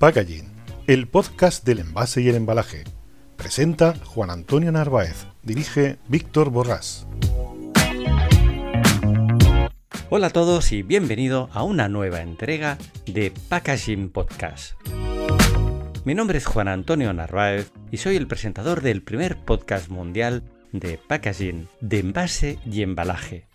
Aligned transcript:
Packaging, 0.00 0.48
el 0.86 1.08
podcast 1.08 1.62
del 1.66 1.80
envase 1.80 2.22
y 2.22 2.30
el 2.30 2.36
embalaje. 2.36 2.84
Presenta 3.36 3.94
Juan 4.06 4.30
Antonio 4.30 4.72
Narváez, 4.72 5.26
dirige 5.42 5.98
Víctor 6.08 6.48
Borrás. 6.48 7.06
Hola 10.08 10.28
a 10.28 10.30
todos 10.30 10.72
y 10.72 10.82
bienvenido 10.82 11.50
a 11.52 11.64
una 11.64 11.90
nueva 11.90 12.22
entrega 12.22 12.78
de 13.04 13.30
Packaging 13.50 14.08
Podcast. 14.08 14.72
Mi 16.06 16.14
nombre 16.14 16.38
es 16.38 16.46
Juan 16.46 16.68
Antonio 16.68 17.12
Narváez 17.12 17.70
y 17.90 17.98
soy 17.98 18.16
el 18.16 18.26
presentador 18.26 18.80
del 18.80 19.02
primer 19.02 19.36
podcast 19.36 19.90
mundial 19.90 20.44
de 20.72 20.96
packaging, 20.96 21.68
de 21.82 21.98
envase 21.98 22.58
y 22.64 22.80
embalaje. 22.80 23.48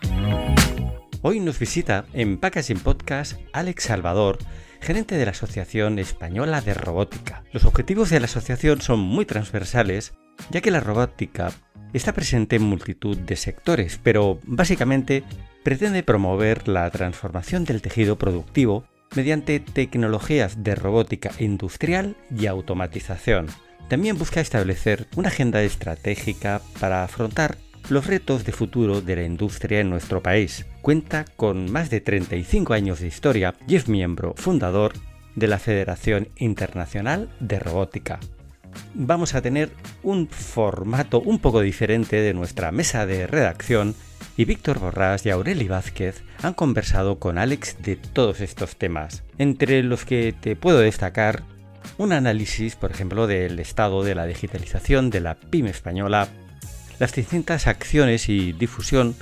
Hoy 1.23 1.39
nos 1.39 1.57
visita 1.57 2.05
en 2.13 2.37
Packaging 2.37 2.81
Podcast 2.81 3.33
Alex 3.51 3.85
Salvador, 3.85 4.37
gerente 4.81 5.15
de 5.15 5.25
la 5.25 5.31
Asociación 5.31 5.99
Española 5.99 6.61
de 6.61 6.73
Robótica. 6.73 7.43
Los 7.51 7.65
objetivos 7.65 8.09
de 8.09 8.19
la 8.19 8.25
asociación 8.25 8.81
son 8.81 8.99
muy 8.99 9.25
transversales, 9.25 10.13
ya 10.49 10.61
que 10.61 10.71
la 10.71 10.79
robótica 10.79 11.51
está 11.93 12.13
presente 12.13 12.57
en 12.57 12.63
multitud 12.63 13.17
de 13.17 13.35
sectores, 13.35 13.99
pero 14.03 14.39
básicamente 14.43 15.23
pretende 15.63 16.03
promover 16.03 16.67
la 16.67 16.89
transformación 16.91 17.65
del 17.65 17.81
tejido 17.81 18.17
productivo 18.17 18.85
mediante 19.15 19.59
tecnologías 19.59 20.63
de 20.63 20.75
robótica 20.75 21.31
industrial 21.39 22.15
y 22.35 22.47
automatización. 22.47 23.47
También 23.87 24.17
busca 24.17 24.41
establecer 24.41 25.07
una 25.15 25.29
agenda 25.29 25.61
estratégica 25.63 26.61
para 26.79 27.03
afrontar 27.03 27.57
los 27.89 28.07
retos 28.07 28.45
de 28.45 28.51
futuro 28.51 29.01
de 29.01 29.15
la 29.15 29.23
industria 29.23 29.79
en 29.79 29.89
nuestro 29.89 30.21
país. 30.21 30.65
Cuenta 30.81 31.25
con 31.35 31.71
más 31.71 31.89
de 31.89 32.01
35 32.01 32.73
años 32.73 32.99
de 32.99 33.07
historia 33.07 33.55
y 33.67 33.75
es 33.75 33.87
miembro 33.87 34.33
fundador 34.37 34.93
de 35.35 35.47
la 35.47 35.59
Federación 35.59 36.29
Internacional 36.37 37.29
de 37.39 37.59
Robótica. 37.59 38.19
Vamos 38.93 39.35
a 39.35 39.41
tener 39.41 39.71
un 40.03 40.27
formato 40.27 41.21
un 41.21 41.39
poco 41.39 41.61
diferente 41.61 42.17
de 42.17 42.33
nuestra 42.33 42.71
mesa 42.71 43.05
de 43.05 43.27
redacción 43.27 43.95
y 44.37 44.45
Víctor 44.45 44.79
Borrás 44.79 45.25
y 45.25 45.29
Aureli 45.29 45.67
Vázquez 45.67 46.23
han 46.41 46.53
conversado 46.53 47.19
con 47.19 47.37
Alex 47.37 47.77
de 47.81 47.95
todos 47.95 48.41
estos 48.41 48.75
temas, 48.75 49.23
entre 49.37 49.81
los 49.83 50.05
que 50.05 50.33
te 50.33 50.55
puedo 50.55 50.79
destacar 50.79 51.43
un 51.97 52.11
análisis, 52.11 52.75
por 52.75 52.91
ejemplo, 52.91 53.27
del 53.27 53.59
estado 53.59 54.03
de 54.03 54.15
la 54.15 54.25
digitalización 54.25 55.09
de 55.09 55.21
la 55.21 55.35
pyme 55.35 55.69
española 55.69 56.27
las 56.99 57.13
distintas 57.13 57.67
acciones 57.67 58.29
y 58.29 58.53
difusión 58.53 59.15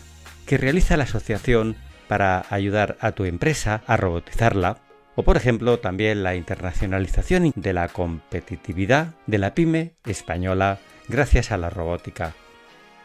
que 0.46 0.58
realiza 0.58 0.98
la 0.98 1.04
asociación 1.06 1.76
para 2.08 2.46
ayudar 2.50 2.98
a 3.00 3.14
tu 3.14 3.26
empresa 3.26 3.82
a 3.88 3.98
robotizarla, 3.98 4.78
o 5.16 5.24
por 5.24 5.38
ejemplo 5.38 5.80
también 5.80 6.24
la 6.24 6.36
internacionalización 6.36 7.52
de 7.56 7.74
la 7.74 7.88
competitividad 7.88 9.16
de 9.28 9.38
la 9.38 9.54
pyme 9.54 9.94
española 10.06 10.80
gracias 11.08 11.52
a 11.52 11.58
la 11.58 11.70
robótica. 11.70 12.34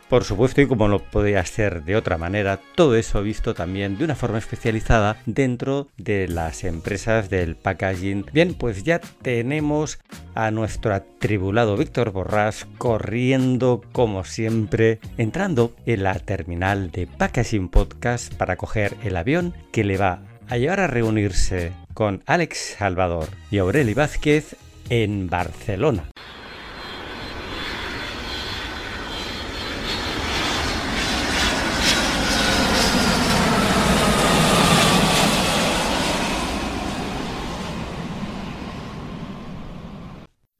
Por 0.08 0.24
supuesto, 0.24 0.62
y 0.62 0.66
como 0.66 0.88
no 0.88 1.00
podía 1.00 1.44
ser 1.44 1.84
de 1.84 1.94
otra 1.94 2.16
manera, 2.16 2.60
todo 2.74 2.96
eso 2.96 3.22
visto 3.22 3.54
también 3.54 3.98
de 3.98 4.04
una 4.04 4.14
forma 4.14 4.38
especializada 4.38 5.18
dentro 5.26 5.88
de 5.98 6.28
las 6.28 6.64
empresas 6.64 7.28
del 7.28 7.56
packaging. 7.56 8.24
Bien, 8.32 8.54
pues 8.54 8.84
ya 8.84 9.00
tenemos 9.00 9.98
a 10.34 10.50
nuestro 10.50 10.94
atribulado 10.94 11.76
Víctor 11.76 12.10
Borrás 12.10 12.66
corriendo 12.78 13.82
como 13.92 14.24
siempre, 14.24 14.98
entrando 15.18 15.74
en 15.84 16.04
la 16.04 16.14
terminal 16.14 16.90
de 16.90 17.06
Packaging 17.06 17.68
Podcast 17.68 18.32
para 18.34 18.56
coger 18.56 18.96
el 19.04 19.14
avión 19.14 19.52
que 19.72 19.84
le 19.84 19.98
va 19.98 20.22
a 20.48 20.56
llevar 20.56 20.80
a 20.80 20.86
reunirse 20.86 21.72
con 21.92 22.22
Alex 22.24 22.76
Salvador 22.78 23.28
y 23.50 23.58
Aureli 23.58 23.92
Vázquez 23.92 24.56
en 24.88 25.28
Barcelona. 25.28 26.04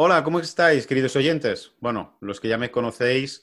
Hola, 0.01 0.23
¿cómo 0.23 0.39
estáis, 0.39 0.87
queridos 0.87 1.17
oyentes? 1.17 1.73
Bueno, 1.81 2.17
los 2.21 2.39
que 2.39 2.47
ya 2.47 2.57
me 2.57 2.71
conocéis, 2.71 3.43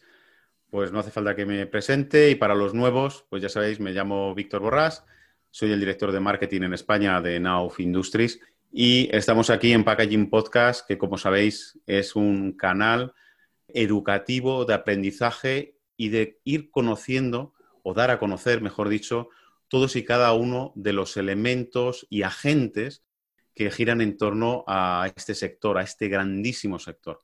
pues 0.69 0.89
no 0.93 0.99
hace 0.99 1.11
falta 1.11 1.35
que 1.35 1.45
me 1.45 1.67
presente 1.67 2.29
y 2.29 2.35
para 2.35 2.55
los 2.55 2.73
nuevos, 2.73 3.25
pues 3.29 3.41
ya 3.41 3.49
sabéis, 3.49 3.81
me 3.81 3.91
llamo 3.91 4.33
Víctor 4.33 4.61
Borrás, 4.61 5.03
soy 5.51 5.73
el 5.73 5.81
director 5.81 6.13
de 6.13 6.21
marketing 6.21 6.61
en 6.61 6.73
España 6.73 7.19
de 7.19 7.41
Nauf 7.41 7.81
Industries 7.81 8.39
y 8.71 9.09
estamos 9.11 9.49
aquí 9.49 9.73
en 9.73 9.83
Packaging 9.83 10.29
Podcast, 10.29 10.87
que 10.87 10.97
como 10.97 11.17
sabéis 11.17 11.77
es 11.87 12.15
un 12.15 12.53
canal 12.53 13.13
educativo 13.67 14.63
de 14.63 14.75
aprendizaje 14.75 15.75
y 15.97 16.07
de 16.07 16.39
ir 16.45 16.71
conociendo 16.71 17.53
o 17.83 17.93
dar 17.93 18.11
a 18.11 18.17
conocer, 18.17 18.61
mejor 18.61 18.87
dicho, 18.87 19.27
todos 19.67 19.97
y 19.97 20.05
cada 20.05 20.31
uno 20.31 20.71
de 20.75 20.93
los 20.93 21.17
elementos 21.17 22.07
y 22.09 22.21
agentes 22.21 23.03
que 23.55 23.71
giran 23.71 24.01
en 24.01 24.17
torno 24.17 24.65
a 24.67 25.09
este 25.15 25.33
sector, 25.33 25.77
a 25.77 25.81
este 25.81 26.09
grandísimo 26.09 26.77
sector. 26.77 27.21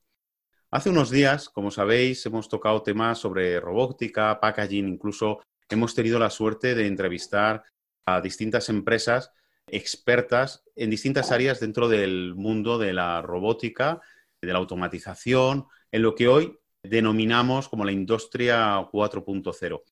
Hace 0.71 0.89
unos 0.89 1.11
días, 1.11 1.49
como 1.49 1.69
sabéis, 1.69 2.25
hemos 2.25 2.47
tocado 2.47 2.81
temas 2.81 3.19
sobre 3.19 3.59
robótica, 3.59 4.39
packaging, 4.39 4.87
incluso 4.87 5.41
hemos 5.69 5.93
tenido 5.93 6.17
la 6.17 6.29
suerte 6.29 6.73
de 6.73 6.87
entrevistar 6.87 7.63
a 8.05 8.21
distintas 8.21 8.69
empresas 8.69 9.31
expertas 9.67 10.63
en 10.75 10.89
distintas 10.89 11.31
áreas 11.31 11.59
dentro 11.59 11.89
del 11.89 12.35
mundo 12.35 12.77
de 12.77 12.93
la 12.93 13.21
robótica, 13.21 14.01
de 14.41 14.53
la 14.53 14.59
automatización, 14.59 15.67
en 15.91 16.01
lo 16.01 16.15
que 16.15 16.27
hoy 16.27 16.57
denominamos 16.83 17.69
como 17.69 17.85
la 17.85 17.91
industria 17.91 18.79
4.0. 18.91 19.83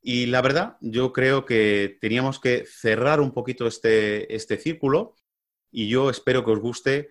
Y 0.00 0.26
la 0.26 0.42
verdad, 0.42 0.76
yo 0.80 1.12
creo 1.12 1.44
que 1.44 1.98
teníamos 2.00 2.38
que 2.38 2.64
cerrar 2.66 3.20
un 3.20 3.32
poquito 3.32 3.66
este, 3.66 4.34
este 4.34 4.58
círculo 4.58 5.16
y 5.74 5.88
yo 5.88 6.08
espero 6.08 6.44
que 6.44 6.52
os 6.52 6.60
guste 6.60 7.10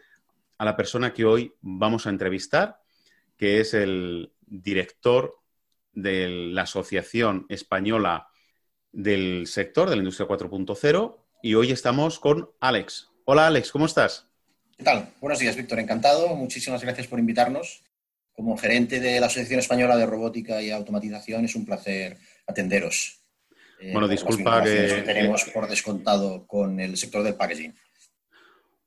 a 0.57 0.63
la 0.63 0.77
persona 0.77 1.13
que 1.13 1.25
hoy 1.25 1.53
vamos 1.59 2.07
a 2.07 2.09
entrevistar, 2.09 2.79
que 3.37 3.59
es 3.59 3.73
el 3.73 4.31
director 4.39 5.35
de 5.91 6.29
la 6.29 6.61
Asociación 6.61 7.45
Española 7.49 8.29
del 8.93 9.47
Sector 9.47 9.89
de 9.89 9.97
la 9.97 10.01
Industria 10.01 10.29
4.0 10.29 11.17
y 11.41 11.55
hoy 11.55 11.73
estamos 11.73 12.19
con 12.19 12.51
Alex. 12.61 13.09
Hola 13.25 13.47
Alex, 13.47 13.69
¿cómo 13.69 13.85
estás? 13.85 14.27
¿Qué 14.77 14.85
tal? 14.85 15.09
Buenos 15.19 15.39
días, 15.39 15.57
Víctor. 15.57 15.79
Encantado. 15.79 16.33
Muchísimas 16.33 16.81
gracias 16.81 17.07
por 17.07 17.19
invitarnos. 17.19 17.83
Como 18.31 18.57
gerente 18.57 19.01
de 19.01 19.19
la 19.19 19.25
Asociación 19.25 19.59
Española 19.59 19.97
de 19.97 20.05
Robótica 20.05 20.61
y 20.61 20.71
Automatización, 20.71 21.43
es 21.43 21.55
un 21.55 21.65
placer 21.65 22.17
atenderos. 22.47 23.19
Eh, 23.81 23.91
bueno, 23.91 24.07
disculpa 24.07 24.63
que... 24.63 24.87
que 24.87 25.01
tenemos 25.01 25.43
por 25.53 25.67
descontado 25.67 26.47
con 26.47 26.79
el 26.79 26.95
sector 26.95 27.23
del 27.23 27.35
packaging. 27.35 27.75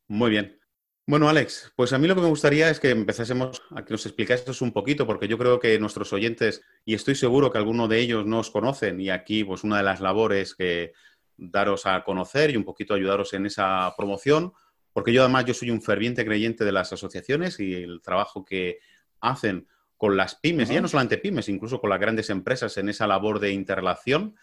Muy 0.08 0.30
bien. 0.30 0.60
Bueno, 1.08 1.28
Alex, 1.28 1.72
pues 1.76 1.92
a 1.92 1.98
mí 1.98 2.08
lo 2.08 2.14
que 2.14 2.20
me 2.20 2.28
gustaría 2.28 2.68
es 2.68 2.80
que 2.80 2.90
empezásemos 2.90 3.62
a 3.70 3.84
que 3.84 3.92
nos 3.92 4.06
explicases 4.06 4.60
un 4.60 4.72
poquito, 4.72 5.06
porque 5.06 5.28
yo 5.28 5.38
creo 5.38 5.60
que 5.60 5.78
nuestros 5.78 6.12
oyentes, 6.12 6.62
y 6.84 6.94
estoy 6.94 7.14
seguro 7.14 7.50
que 7.50 7.58
alguno 7.58 7.86
de 7.86 8.00
ellos 8.00 8.26
no 8.26 8.40
os 8.40 8.50
conocen, 8.50 9.00
y 9.00 9.10
aquí 9.10 9.44
pues 9.44 9.62
una 9.62 9.78
de 9.78 9.84
las 9.84 10.00
labores 10.00 10.54
que 10.54 10.92
daros 11.36 11.86
a 11.86 12.02
conocer 12.02 12.50
y 12.50 12.56
un 12.56 12.64
poquito 12.64 12.94
ayudaros 12.94 13.34
en 13.34 13.46
esa 13.46 13.94
promoción, 13.96 14.52
porque 14.92 15.12
yo 15.12 15.22
además 15.22 15.44
yo 15.44 15.54
soy 15.54 15.70
un 15.70 15.82
ferviente 15.82 16.24
creyente 16.24 16.64
de 16.64 16.72
las 16.72 16.92
asociaciones 16.92 17.60
y 17.60 17.74
el 17.74 18.00
trabajo 18.02 18.44
que 18.44 18.78
hacen 19.20 19.68
con 19.96 20.16
las 20.16 20.34
pymes, 20.34 20.70
y 20.70 20.74
ya 20.74 20.80
no 20.80 20.88
solamente 20.88 21.18
pymes, 21.18 21.48
incluso 21.48 21.80
con 21.80 21.90
las 21.90 22.00
grandes 22.00 22.30
empresas 22.30 22.76
en 22.78 22.88
esa 22.88 23.06
labor 23.06 23.38
de 23.38 23.52
interrelación. 23.52 24.36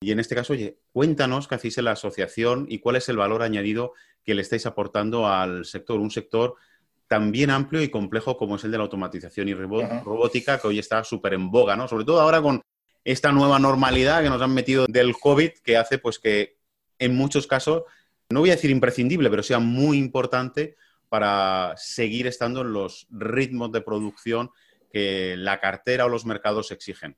Y 0.00 0.12
en 0.12 0.20
este 0.20 0.34
caso, 0.34 0.52
oye, 0.52 0.78
cuéntanos 0.92 1.48
qué 1.48 1.54
hacéis 1.54 1.78
en 1.78 1.86
la 1.86 1.92
asociación 1.92 2.66
y 2.68 2.80
cuál 2.80 2.96
es 2.96 3.08
el 3.08 3.16
valor 3.16 3.42
añadido 3.42 3.94
que 4.24 4.34
le 4.34 4.42
estáis 4.42 4.66
aportando 4.66 5.26
al 5.26 5.64
sector, 5.64 6.00
un 6.00 6.10
sector 6.10 6.56
tan 7.08 7.32
bien 7.32 7.50
amplio 7.50 7.82
y 7.82 7.88
complejo 7.88 8.36
como 8.36 8.56
es 8.56 8.64
el 8.64 8.72
de 8.72 8.78
la 8.78 8.84
automatización 8.84 9.48
y 9.48 9.54
robótica, 9.54 10.58
que 10.58 10.66
hoy 10.66 10.78
está 10.78 11.04
súper 11.04 11.34
en 11.34 11.50
boga, 11.50 11.76
¿no? 11.76 11.88
Sobre 11.88 12.04
todo 12.04 12.20
ahora 12.20 12.42
con 12.42 12.60
esta 13.04 13.30
nueva 13.30 13.58
normalidad 13.58 14.22
que 14.22 14.28
nos 14.28 14.42
han 14.42 14.52
metido 14.52 14.86
del 14.88 15.16
COVID, 15.16 15.50
que 15.62 15.76
hace 15.76 15.98
pues 15.98 16.18
que 16.18 16.58
en 16.98 17.14
muchos 17.14 17.46
casos, 17.46 17.84
no 18.28 18.40
voy 18.40 18.50
a 18.50 18.56
decir 18.56 18.70
imprescindible, 18.70 19.30
pero 19.30 19.44
sea 19.44 19.60
muy 19.60 19.98
importante 19.98 20.76
para 21.08 21.74
seguir 21.76 22.26
estando 22.26 22.62
en 22.62 22.72
los 22.72 23.06
ritmos 23.10 23.70
de 23.70 23.80
producción 23.80 24.50
que 24.90 25.36
la 25.36 25.60
cartera 25.60 26.06
o 26.06 26.08
los 26.08 26.26
mercados 26.26 26.72
exigen. 26.72 27.16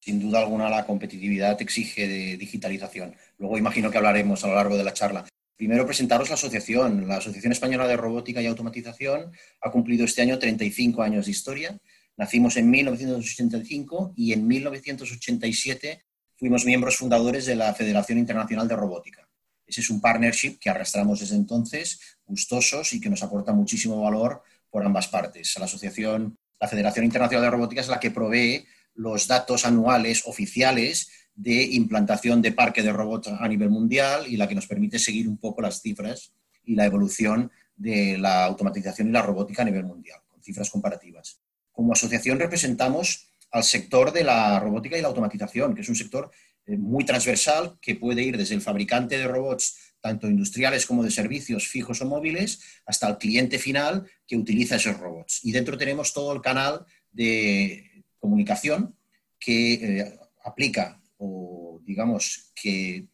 Sin 0.00 0.18
duda 0.18 0.40
alguna 0.40 0.70
la 0.70 0.86
competitividad 0.86 1.60
exige 1.60 2.08
de 2.08 2.36
digitalización. 2.36 3.14
Luego 3.38 3.58
imagino 3.58 3.90
que 3.90 3.98
hablaremos 3.98 4.42
a 4.42 4.48
lo 4.48 4.54
largo 4.54 4.76
de 4.76 4.84
la 4.84 4.94
charla. 4.94 5.26
Primero 5.56 5.84
presentaros 5.84 6.30
la 6.30 6.36
asociación. 6.36 7.06
La 7.06 7.18
Asociación 7.18 7.52
Española 7.52 7.86
de 7.86 7.98
Robótica 7.98 8.40
y 8.40 8.46
Automatización 8.46 9.30
ha 9.60 9.70
cumplido 9.70 10.06
este 10.06 10.22
año 10.22 10.38
35 10.38 11.02
años 11.02 11.26
de 11.26 11.32
historia. 11.32 11.78
Nacimos 12.16 12.56
en 12.56 12.70
1985 12.70 14.14
y 14.16 14.32
en 14.32 14.46
1987 14.46 16.02
fuimos 16.38 16.64
miembros 16.64 16.96
fundadores 16.96 17.44
de 17.44 17.56
la 17.56 17.74
Federación 17.74 18.16
Internacional 18.16 18.66
de 18.66 18.76
Robótica. 18.76 19.28
Ese 19.66 19.82
es 19.82 19.90
un 19.90 20.00
partnership 20.00 20.58
que 20.58 20.70
arrastramos 20.70 21.20
desde 21.20 21.36
entonces, 21.36 22.18
gustosos 22.24 22.94
y 22.94 23.00
que 23.00 23.10
nos 23.10 23.22
aporta 23.22 23.52
muchísimo 23.52 24.00
valor 24.00 24.42
por 24.70 24.82
ambas 24.82 25.08
partes. 25.08 25.54
La 25.58 25.66
asociación, 25.66 26.38
la 26.58 26.68
Federación 26.68 27.04
Internacional 27.04 27.44
de 27.44 27.50
Robótica 27.50 27.82
es 27.82 27.88
la 27.88 28.00
que 28.00 28.10
provee 28.10 28.64
los 28.94 29.26
datos 29.26 29.64
anuales 29.64 30.22
oficiales 30.26 31.10
de 31.34 31.62
implantación 31.62 32.42
de 32.42 32.52
parque 32.52 32.82
de 32.82 32.92
robots 32.92 33.28
a 33.28 33.48
nivel 33.48 33.70
mundial 33.70 34.24
y 34.26 34.36
la 34.36 34.46
que 34.46 34.54
nos 34.54 34.66
permite 34.66 34.98
seguir 34.98 35.28
un 35.28 35.38
poco 35.38 35.62
las 35.62 35.80
cifras 35.80 36.32
y 36.64 36.74
la 36.74 36.84
evolución 36.84 37.50
de 37.76 38.18
la 38.18 38.44
automatización 38.44 39.08
y 39.08 39.12
la 39.12 39.22
robótica 39.22 39.62
a 39.62 39.64
nivel 39.64 39.84
mundial, 39.84 40.20
con 40.28 40.42
cifras 40.42 40.68
comparativas. 40.68 41.40
Como 41.72 41.92
asociación 41.92 42.38
representamos 42.38 43.30
al 43.50 43.64
sector 43.64 44.12
de 44.12 44.22
la 44.22 44.60
robótica 44.60 44.98
y 44.98 45.02
la 45.02 45.08
automatización, 45.08 45.74
que 45.74 45.80
es 45.80 45.88
un 45.88 45.96
sector 45.96 46.30
eh, 46.66 46.76
muy 46.76 47.04
transversal 47.04 47.78
que 47.80 47.96
puede 47.96 48.22
ir 48.22 48.36
desde 48.36 48.54
el 48.54 48.60
fabricante 48.60 49.16
de 49.16 49.26
robots, 49.26 49.94
tanto 50.00 50.28
industriales 50.28 50.86
como 50.86 51.02
de 51.02 51.10
servicios 51.10 51.68
fijos 51.68 52.00
o 52.00 52.06
móviles, 52.06 52.60
hasta 52.86 53.08
el 53.08 53.18
cliente 53.18 53.58
final 53.58 54.06
que 54.26 54.36
utiliza 54.36 54.76
esos 54.76 54.98
robots. 54.98 55.40
Y 55.42 55.52
dentro 55.52 55.76
tenemos 55.76 56.12
todo 56.12 56.32
el 56.32 56.40
canal 56.40 56.84
de 57.10 57.89
comunicación 58.20 58.96
que 59.38 59.72
eh, 59.74 60.18
aplica 60.44 61.02
o, 61.16 61.80
digamos, 61.82 62.52
que 62.54 63.08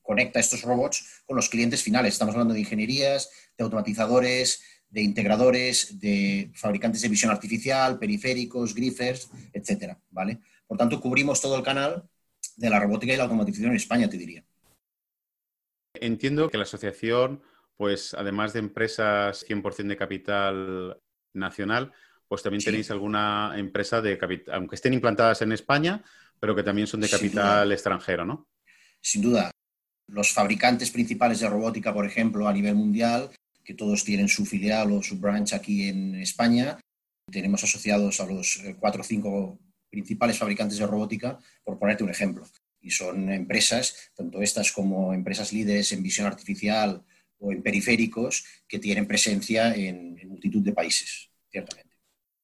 conecta 0.00 0.40
estos 0.40 0.62
robots 0.62 1.22
con 1.26 1.36
los 1.36 1.48
clientes 1.48 1.82
finales. 1.82 2.14
Estamos 2.14 2.34
hablando 2.34 2.54
de 2.54 2.60
ingenierías, 2.60 3.30
de 3.56 3.64
automatizadores, 3.64 4.62
de 4.88 5.02
integradores, 5.02 5.98
de 6.00 6.50
fabricantes 6.54 7.02
de 7.02 7.08
visión 7.08 7.30
artificial, 7.30 7.98
periféricos, 7.98 8.74
griffers, 8.74 9.30
etcétera, 9.52 10.00
¿vale? 10.10 10.38
Por 10.66 10.76
tanto, 10.76 11.00
cubrimos 11.00 11.40
todo 11.40 11.56
el 11.56 11.62
canal 11.62 12.08
de 12.56 12.70
la 12.70 12.80
robótica 12.80 13.12
y 13.12 13.16
la 13.16 13.24
automatización 13.24 13.70
en 13.70 13.76
España, 13.76 14.08
te 14.08 14.18
diría. 14.18 14.44
Entiendo 15.94 16.48
que 16.50 16.58
la 16.58 16.64
asociación, 16.64 17.42
pues 17.76 18.14
además 18.14 18.52
de 18.52 18.58
empresas 18.60 19.46
100% 19.48 19.88
de 19.88 19.96
capital 19.96 21.00
nacional, 21.32 21.92
pues 22.32 22.42
también 22.42 22.64
tenéis 22.64 22.90
alguna 22.90 23.52
empresa 23.58 24.00
de 24.00 24.16
capital, 24.16 24.54
aunque 24.54 24.76
estén 24.76 24.94
implantadas 24.94 25.42
en 25.42 25.52
España, 25.52 26.02
pero 26.40 26.56
que 26.56 26.62
también 26.62 26.86
son 26.86 27.02
de 27.02 27.10
capital 27.10 27.70
extranjero, 27.70 28.24
¿no? 28.24 28.48
Sin 29.02 29.20
duda. 29.20 29.50
Los 30.08 30.32
fabricantes 30.32 30.90
principales 30.90 31.40
de 31.40 31.50
robótica, 31.50 31.92
por 31.92 32.06
ejemplo, 32.06 32.48
a 32.48 32.52
nivel 32.54 32.74
mundial, 32.74 33.28
que 33.62 33.74
todos 33.74 34.02
tienen 34.02 34.28
su 34.28 34.46
filial 34.46 34.92
o 34.92 35.02
su 35.02 35.18
branch 35.18 35.52
aquí 35.52 35.90
en 35.90 36.14
España. 36.14 36.80
Tenemos 37.30 37.64
asociados 37.64 38.18
a 38.18 38.24
los 38.24 38.56
eh, 38.64 38.76
cuatro 38.80 39.02
o 39.02 39.04
cinco 39.04 39.58
principales 39.90 40.38
fabricantes 40.38 40.78
de 40.78 40.86
robótica, 40.86 41.38
por 41.62 41.78
ponerte 41.78 42.02
un 42.02 42.08
ejemplo. 42.08 42.46
Y 42.80 42.92
son 42.92 43.30
empresas, 43.30 44.10
tanto 44.16 44.40
estas 44.40 44.72
como 44.72 45.12
empresas 45.12 45.52
líderes 45.52 45.92
en 45.92 46.02
visión 46.02 46.26
artificial 46.26 47.04
o 47.40 47.52
en 47.52 47.62
periféricos, 47.62 48.42
que 48.66 48.78
tienen 48.78 49.06
presencia 49.06 49.74
en, 49.74 50.16
multitud 50.26 50.62
de 50.62 50.72
países, 50.72 51.28
ciertamente. 51.50 51.91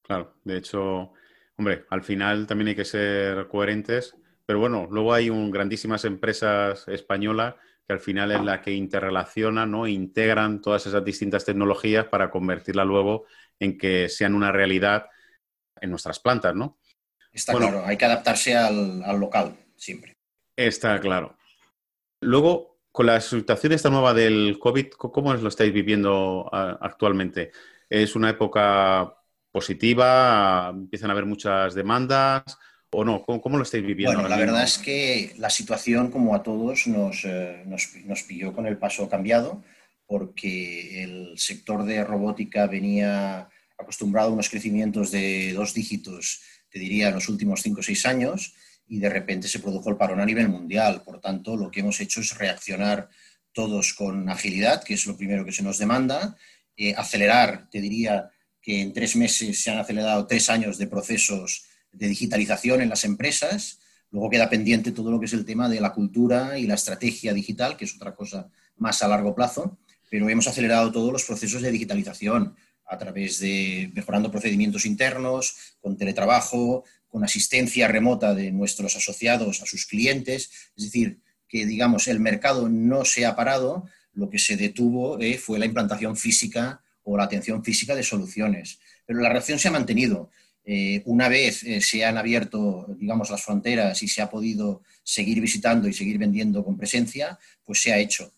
Claro, 0.09 0.35
de 0.43 0.57
hecho, 0.57 1.13
hombre, 1.59 1.85
al 1.91 2.03
final 2.03 2.47
también 2.47 2.69
hay 2.69 2.75
que 2.75 2.87
ser 2.87 3.47
coherentes, 3.47 4.17
pero 4.47 4.59
bueno, 4.59 4.89
luego 4.91 5.13
hay 5.13 5.29
un, 5.29 5.51
grandísimas 5.51 6.07
empresas 6.07 6.89
españolas 6.89 7.57
que 7.87 7.93
al 7.93 8.01
final 8.01 8.33
es 8.33 8.43
la 8.43 8.63
que 8.63 8.73
interrelaciona, 8.73 9.67
¿no? 9.67 9.87
integran 9.87 10.63
todas 10.63 10.87
esas 10.87 11.05
distintas 11.05 11.45
tecnologías 11.45 12.07
para 12.07 12.31
convertirla 12.31 12.87
luego 12.87 13.27
en 13.59 13.77
que 13.77 14.09
sean 14.09 14.35
una 14.35 14.51
realidad 14.51 15.07
en 15.79 15.91
nuestras 15.91 16.21
plantas, 16.21 16.55
¿no? 16.55 16.79
Está 17.31 17.53
claro, 17.55 17.85
hay 17.85 17.99
que 17.99 18.07
adaptarse 18.07 18.57
al, 18.57 19.01
local 19.21 19.55
siempre. 19.77 20.15
Está 20.57 20.99
claro. 21.01 21.37
Luego, 22.21 22.81
con 22.91 23.07
la 23.07 23.21
situación 23.21 23.73
esta 23.75 23.91
nueva 23.91 24.15
del 24.15 24.59
COVID, 24.59 24.89
¿cómo 24.89 25.35
lo 25.35 25.49
estáis 25.49 25.73
viviendo 25.73 26.49
actualmente? 26.51 27.53
¿Es 27.91 28.17
una 28.17 28.31
época 28.31 29.18
positiva? 29.59 30.71
¿Empiezan 30.73 31.11
a 31.11 31.13
haber 31.13 31.27
muchas 31.27 31.75
demandas? 31.75 32.43
¿O 32.91 33.05
no? 33.05 33.23
¿Cómo, 33.23 33.57
lo 33.57 33.65
estáis 33.65 33.85
viviendo? 33.85 34.15
Bueno, 34.15 34.29
la 34.29 34.39
verdad 34.39 34.63
es 34.63 34.79
que 34.79 35.35
la 35.39 35.51
situación, 35.51 36.11
como 36.11 36.35
a 36.35 36.43
todos, 36.43 36.87
nos, 36.87 37.25
eh, 37.25 37.63
nos, 37.67 37.89
nos, 38.05 38.23
pilló 38.23 38.53
con 38.53 38.67
el 38.67 38.79
paso 38.79 39.09
cambiado, 39.09 39.63
porque 40.07 41.03
el 41.03 41.37
sector 41.37 41.85
de 41.85 42.03
robótica 42.03 42.67
venía 42.67 43.49
acostumbrado 43.77 44.31
a 44.31 44.33
unos 44.33 44.49
crecimientos 44.49 45.11
de 45.11 45.53
dos 45.53 45.75
dígitos 45.75 46.41
te 46.71 46.79
diría, 46.79 47.09
en 47.09 47.15
los 47.15 47.29
últimos 47.29 47.63
cinco 47.63 47.81
o 47.81 47.83
seis 47.83 48.05
años 48.07 48.55
y 48.87 48.99
de 48.99 49.09
repente 49.09 49.49
se 49.49 49.61
produjo 49.61 49.91
el 49.91 49.97
parón 49.97 50.21
a 50.21 50.27
nivel 50.27 50.49
mundial. 50.49 51.03
Por 51.03 51.21
tanto, 51.21 51.57
lo 51.57 51.71
que 51.71 51.81
hemos 51.81 52.01
hecho 52.01 52.21
es 52.21 52.37
reaccionar 52.37 53.09
todos 53.53 53.95
con 53.95 54.29
agilidad, 54.29 54.83
que 54.83 54.95
es 54.95 55.07
lo 55.07 55.17
primero 55.17 55.45
que 55.45 55.53
se 55.53 55.63
nos 55.63 55.79
demanda, 55.79 56.37
eh, 56.77 56.95
acelerar, 56.97 57.69
te 57.71 57.81
diría 57.81 58.31
que 58.61 58.81
en 58.81 58.93
tres 58.93 59.17
meses 59.17 59.63
se 59.63 59.71
han 59.71 59.79
acelerado 59.79 60.27
tres 60.27 60.51
años 60.51 60.79
de 60.79 60.87
procesos 60.87 61.65
de 61.93 62.09
digitalización 62.09 62.81
en 62.81 62.89
las 62.89 63.05
empresas. 63.05 63.81
Luego 64.11 64.31
queda 64.31 64.51
pendiente 64.51 64.93
todo 64.93 65.11
lo 65.11 65.21
que 65.21 65.27
es 65.27 65.33
el 65.33 65.45
tema 65.45 65.69
de 65.69 65.81
la 65.81 65.93
cultura 65.93 66.59
y 66.59 66.67
la 66.67 66.75
estrategia 66.75 67.33
digital, 67.33 67.77
que 67.77 67.85
es 67.85 67.95
otra 67.95 68.15
cosa 68.15 68.51
más 68.77 69.03
a 69.03 69.09
largo 69.09 69.35
plazo, 69.35 69.79
pero 70.11 70.29
hemos 70.29 70.47
acelerado 70.47 70.93
todos 70.93 71.13
los 71.13 71.25
procesos 71.25 71.63
de 71.63 71.71
digitalización 71.71 72.57
a 72.87 72.97
través 72.97 73.39
de 73.39 73.91
mejorando 73.95 74.31
procedimientos 74.31 74.87
internos, 74.87 75.77
con 75.81 75.97
teletrabajo, 75.97 76.85
con 77.09 77.23
asistencia 77.25 77.87
remota 77.89 78.35
de 78.35 78.51
nuestros 78.51 78.97
asociados 78.97 79.63
a 79.63 79.67
sus 79.67 79.87
clientes. 79.87 80.51
Es 80.77 80.85
decir, 80.85 81.21
que 81.49 81.67
digamos 81.67 82.09
el 82.09 82.21
mercado 82.21 82.69
no 82.69 83.05
se 83.05 83.27
ha 83.27 83.37
parado, 83.37 83.85
lo 84.13 84.31
que 84.31 84.39
se 84.39 84.57
detuvo 84.57 85.21
eh, 85.21 85.39
fue 85.39 85.59
la 85.59 85.67
implantación 85.67 86.17
física 86.17 86.83
o 87.11 87.17
la 87.17 87.25
atención 87.25 87.65
física 87.65 87.95
de 87.95 88.03
soluciones. 88.03 88.79
Pero 89.07 89.21
la 89.21 89.29
reacción 89.29 89.59
se 89.59 89.69
ha 89.69 89.73
mantenido. 89.73 90.31
Eh, 90.65 91.03
una 91.07 91.29
vez 91.29 91.63
eh, 91.65 91.81
se 91.81 92.05
han 92.05 92.19
abierto, 92.19 92.87
digamos, 92.99 93.31
las 93.31 93.43
fronteras 93.43 94.03
y 94.03 94.09
se 94.09 94.21
ha 94.21 94.29
podido 94.29 94.83
seguir 95.03 95.41
visitando 95.41 95.89
y 95.89 95.93
seguir 95.93 96.19
vendiendo 96.19 96.65
con 96.65 96.77
presencia, 96.77 97.39
pues 97.65 97.81
se 97.81 97.93
ha 97.93 97.99
hecho. 97.99 98.33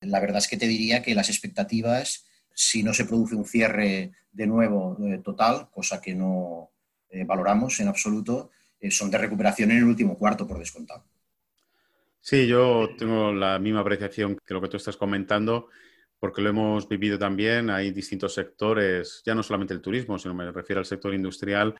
La 0.00 0.20
verdad 0.20 0.38
es 0.38 0.48
que 0.48 0.56
te 0.56 0.66
diría 0.66 1.02
que 1.02 1.14
las 1.14 1.28
expectativas 1.28 2.26
si 2.56 2.82
no 2.82 2.94
se 2.94 3.04
produce 3.04 3.36
un 3.36 3.44
cierre 3.44 4.12
de 4.32 4.46
nuevo 4.46 4.96
eh, 5.06 5.18
total, 5.22 5.68
cosa 5.70 6.00
que 6.00 6.14
no 6.14 6.70
eh, 7.10 7.22
valoramos 7.24 7.78
en 7.80 7.88
absoluto, 7.88 8.50
eh, 8.80 8.90
son 8.90 9.10
de 9.10 9.18
recuperación 9.18 9.70
en 9.70 9.78
el 9.78 9.84
último 9.84 10.16
cuarto, 10.16 10.46
por 10.46 10.58
descontado. 10.58 11.04
Sí, 12.18 12.46
yo 12.46 12.88
tengo 12.96 13.30
la 13.30 13.58
misma 13.58 13.80
apreciación 13.80 14.38
que 14.44 14.54
lo 14.54 14.62
que 14.62 14.68
tú 14.68 14.78
estás 14.78 14.96
comentando, 14.96 15.68
porque 16.18 16.42
lo 16.42 16.50
hemos 16.50 16.88
vivido 16.88 17.18
también. 17.18 17.70
Hay 17.70 17.90
distintos 17.90 18.34
sectores, 18.34 19.22
ya 19.24 19.34
no 19.34 19.42
solamente 19.42 19.74
el 19.74 19.80
turismo, 19.80 20.18
sino 20.18 20.34
me 20.34 20.50
refiero 20.50 20.80
al 20.80 20.86
sector 20.86 21.14
industrial, 21.14 21.76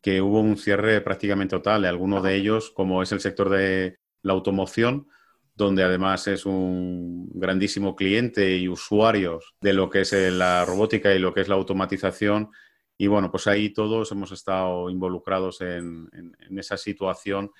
que 0.00 0.20
hubo 0.20 0.40
un 0.40 0.56
cierre 0.56 1.00
prácticamente 1.00 1.56
total. 1.56 1.84
Algunos 1.84 2.22
de 2.22 2.34
ellos, 2.34 2.70
como 2.70 3.02
es 3.02 3.12
el 3.12 3.20
sector 3.20 3.48
de 3.48 3.96
la 4.22 4.32
automoción, 4.32 5.08
donde 5.54 5.82
además 5.82 6.26
es 6.28 6.46
un 6.46 7.28
grandísimo 7.34 7.94
cliente 7.94 8.56
y 8.56 8.68
usuarios 8.68 9.54
de 9.60 9.72
lo 9.72 9.90
que 9.90 10.00
es 10.00 10.12
eh, 10.12 10.30
la 10.30 10.64
robótica 10.64 11.14
y 11.14 11.18
lo 11.18 11.34
que 11.34 11.42
es 11.42 11.48
la 11.48 11.56
automatización. 11.56 12.50
Y 12.96 13.06
bueno, 13.06 13.30
pues 13.30 13.46
ahí 13.46 13.70
todos 13.70 14.10
hemos 14.12 14.32
estado 14.32 14.88
involucrados 14.90 15.60
en, 15.60 16.08
esa 16.56 16.76
situación 16.76 17.50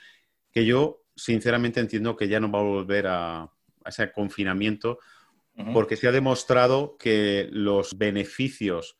que 0.50 0.64
yo 0.64 1.02
sinceramente 1.14 1.80
entiendo 1.80 2.16
que 2.16 2.28
ya 2.28 2.40
no 2.40 2.50
va 2.50 2.60
a 2.60 2.62
volver 2.62 3.06
a, 3.08 3.50
ese 3.84 4.12
confinamiento 4.12 4.98
porque 5.72 5.96
se 5.96 6.08
ha 6.08 6.12
demostrado 6.12 6.96
que 6.98 7.48
los 7.50 7.96
beneficios 7.98 8.96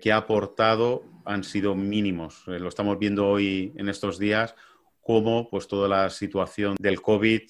que 0.00 0.12
ha 0.12 0.18
aportado 0.18 1.04
han 1.24 1.42
sido 1.44 1.74
mínimos. 1.74 2.44
Eh, 2.46 2.60
lo 2.60 2.68
estamos 2.68 2.98
viendo 2.98 3.28
hoy 3.28 3.72
en 3.76 3.88
estos 3.88 4.18
días, 4.18 4.54
como 5.00 5.50
pues 5.50 5.66
toda 5.66 5.88
la 5.88 6.10
situación 6.10 6.76
del 6.78 7.02
COVID 7.02 7.42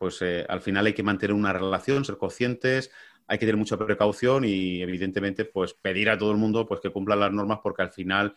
pues 0.00 0.22
eh, 0.22 0.46
al 0.48 0.62
final 0.62 0.86
hay 0.86 0.94
que 0.94 1.02
mantener 1.02 1.34
una 1.34 1.52
relación, 1.52 2.06
ser 2.06 2.16
conscientes, 2.16 2.90
hay 3.26 3.36
que 3.36 3.44
tener 3.44 3.58
mucha 3.58 3.76
precaución 3.76 4.46
y 4.46 4.80
evidentemente 4.80 5.44
pues 5.44 5.74
pedir 5.74 6.08
a 6.08 6.16
todo 6.16 6.30
el 6.30 6.38
mundo 6.38 6.66
pues 6.66 6.80
que 6.80 6.88
cumplan 6.88 7.20
las 7.20 7.30
normas 7.30 7.58
porque 7.62 7.82
al 7.82 7.90
final 7.90 8.34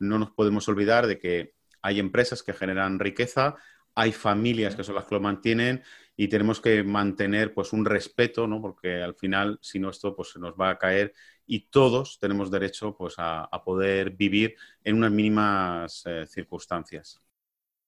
no 0.00 0.18
nos 0.18 0.32
podemos 0.32 0.68
olvidar 0.68 1.06
de 1.06 1.20
que 1.20 1.54
hay 1.82 2.00
empresas 2.00 2.42
que 2.42 2.52
generan 2.52 2.98
riqueza, 2.98 3.54
hay 3.94 4.12
familias 4.12 4.74
que 4.74 4.84
son 4.84 4.94
las 4.94 5.04
que 5.04 5.14
lo 5.14 5.20
mantienen 5.20 5.82
y 6.16 6.28
tenemos 6.28 6.60
que 6.60 6.82
mantener 6.82 7.52
pues 7.54 7.72
un 7.72 7.84
respeto, 7.84 8.46
¿no? 8.46 8.60
Porque 8.60 9.02
al 9.02 9.14
final, 9.14 9.58
si 9.60 9.78
no, 9.78 9.90
esto 9.90 10.14
pues 10.14 10.30
se 10.30 10.38
nos 10.38 10.54
va 10.54 10.70
a 10.70 10.78
caer 10.78 11.12
y 11.46 11.68
todos 11.68 12.18
tenemos 12.20 12.50
derecho 12.50 12.96
pues 12.96 13.14
a, 13.18 13.48
poder 13.64 14.10
vivir 14.10 14.54
en 14.82 14.96
unas 14.96 15.10
mínimas 15.10 16.02
eh, 16.06 16.26
circunstancias. 16.26 17.20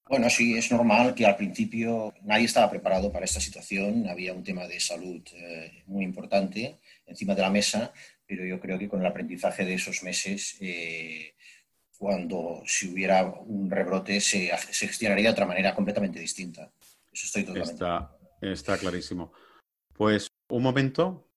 Bueno, 0.09 0.31
sí, 0.31 0.57
es 0.57 0.71
normal 0.71 1.15
que 1.15 1.27
al 1.27 1.37
principio 1.37 2.15
nadie 2.23 2.45
estaba 2.45 2.71
preparado 2.71 3.11
para 3.11 3.25
esta 3.25 3.41
situación. 3.41 4.09
Había 4.09 4.33
un 4.33 4.45
tema 4.45 4.67
de 4.69 4.79
salud 4.79 5.21
eh, 5.35 5.83
muy 5.87 6.05
importante 6.05 6.77
encima 7.07 7.35
de 7.35 7.43
la 7.43 7.51
mesa, 7.51 7.93
pero 8.25 8.45
yo 8.45 8.61
creo 8.61 8.79
que 8.79 8.89
con 8.89 9.01
el 9.01 9.07
aprendizaje 9.07 9.65
de 9.65 9.75
esos 9.75 10.05
meses, 10.05 10.57
eh, 10.61 11.35
cuando 11.99 12.63
si 12.67 12.93
hubiera 12.93 13.25
un 13.25 13.71
rebrote, 13.71 14.21
se, 14.21 14.51
se, 14.71 14.87
gestionaría 14.87 15.25
de 15.25 15.33
otra 15.33 15.47
manera 15.47 15.75
completamente 15.75 16.19
distinta. 16.19 16.71
Eso 17.13 17.27
estoy 17.27 17.45
totalmente. 17.45 17.73
Está, 17.73 18.17
está 18.41 18.79
clarísimo. 18.79 19.33
Pues 19.93 20.29
un 20.49 20.63
momento, 20.63 21.29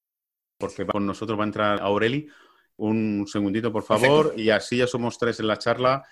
porque 0.58 0.86
con 0.86 1.06
nosotros 1.06 1.39
va 1.39 1.44
a 1.44 1.48
entrar 1.48 1.82
Aureli. 1.82 2.28
Un 2.78 3.25
segundito, 3.28 3.74
por 3.74 3.84
favor, 3.84 4.34
y 4.38 4.50
así 4.50 4.78
ya 4.78 4.88
somos 4.88 5.18
tres 5.18 5.39
en 5.39 5.48
la 5.48 5.58
charla. 5.58 6.06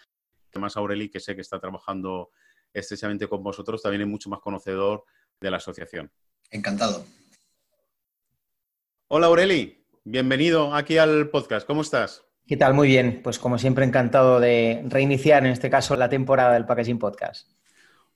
Además, 0.52 0.76
Aureli, 0.76 1.10
que 1.10 1.20
sé 1.20 1.34
que 1.34 1.42
está 1.42 1.60
trabajando 1.60 2.32
estrechamente 2.74 3.28
con 3.28 3.42
vosotros, 3.42 3.82
también 3.82 4.02
es 4.02 4.08
mucho 4.08 4.30
más 4.30 4.40
conocedor 4.40 5.06
de 5.40 5.52
la 5.52 5.58
asociación. 5.58 6.12
Encantado. 6.50 7.06
Hola, 9.08 9.28
Aureli. 9.28 9.86
Bienvenido 10.04 10.74
aquí 10.74 10.98
al 10.98 11.30
podcast. 11.30 11.66
¿Cómo 11.66 11.82
estás? 11.82 12.27
¿Qué 12.48 12.56
tal? 12.56 12.74
Muy 12.74 12.88
bien. 12.88 13.20
Pues 13.22 13.40
como 13.40 13.58
siempre, 13.58 13.84
encantado 13.84 14.40
de 14.40 14.82
reiniciar, 14.86 15.46
en 15.46 15.52
este 15.52 15.70
caso, 15.70 15.98
la 15.98 16.08
temporada 16.08 16.54
del 16.54 16.66
Packaging 16.66 16.98
Podcast. 16.98 17.52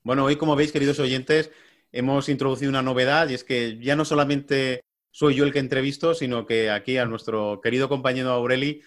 Bueno, 0.03 0.23
hoy, 0.23 0.37
como 0.37 0.55
veis, 0.55 0.71
queridos 0.71 0.99
oyentes, 0.99 1.51
hemos 1.91 2.29
introducido 2.29 2.69
una 2.69 2.81
novedad 2.81 3.27
y 3.27 3.33
es 3.33 3.43
que 3.43 3.77
ya 3.79 3.97
no 3.97 4.05
solamente 4.05 4.85
soy 5.11 5.35
yo 5.35 5.43
el 5.43 5.51
que 5.51 5.59
entrevisto, 5.59 6.13
sino 6.13 6.45
que 6.45 6.71
aquí 6.71 6.97
a 6.97 7.05
nuestro 7.05 7.59
querido 7.61 7.89
compañero 7.89 8.29
Aureli, 8.29 8.81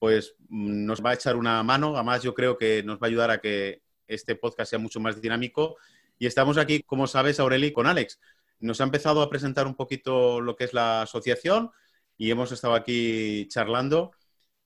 pues 0.00 0.34
mm, 0.48 0.84
nos 0.84 1.00
va 1.00 1.10
a 1.10 1.14
echar 1.14 1.36
una 1.36 1.62
mano. 1.62 1.94
Además, 1.94 2.24
yo 2.24 2.34
creo 2.34 2.58
que 2.58 2.82
nos 2.82 2.96
va 2.96 3.06
a 3.06 3.06
ayudar 3.06 3.30
a 3.30 3.38
que 3.38 3.82
este 4.08 4.34
podcast 4.34 4.70
sea 4.70 4.80
mucho 4.80 4.98
más 4.98 5.20
dinámico. 5.20 5.76
Y 6.18 6.26
estamos 6.26 6.58
aquí, 6.58 6.82
como 6.82 7.06
sabes, 7.06 7.38
Aureli, 7.38 7.72
con 7.72 7.86
Alex. 7.86 8.18
Nos 8.58 8.80
ha 8.80 8.84
empezado 8.84 9.22
a 9.22 9.30
presentar 9.30 9.68
un 9.68 9.76
poquito 9.76 10.40
lo 10.40 10.56
que 10.56 10.64
es 10.64 10.74
la 10.74 11.02
asociación 11.02 11.70
y 12.16 12.32
hemos 12.32 12.50
estado 12.50 12.74
aquí 12.74 13.46
charlando. 13.46 14.10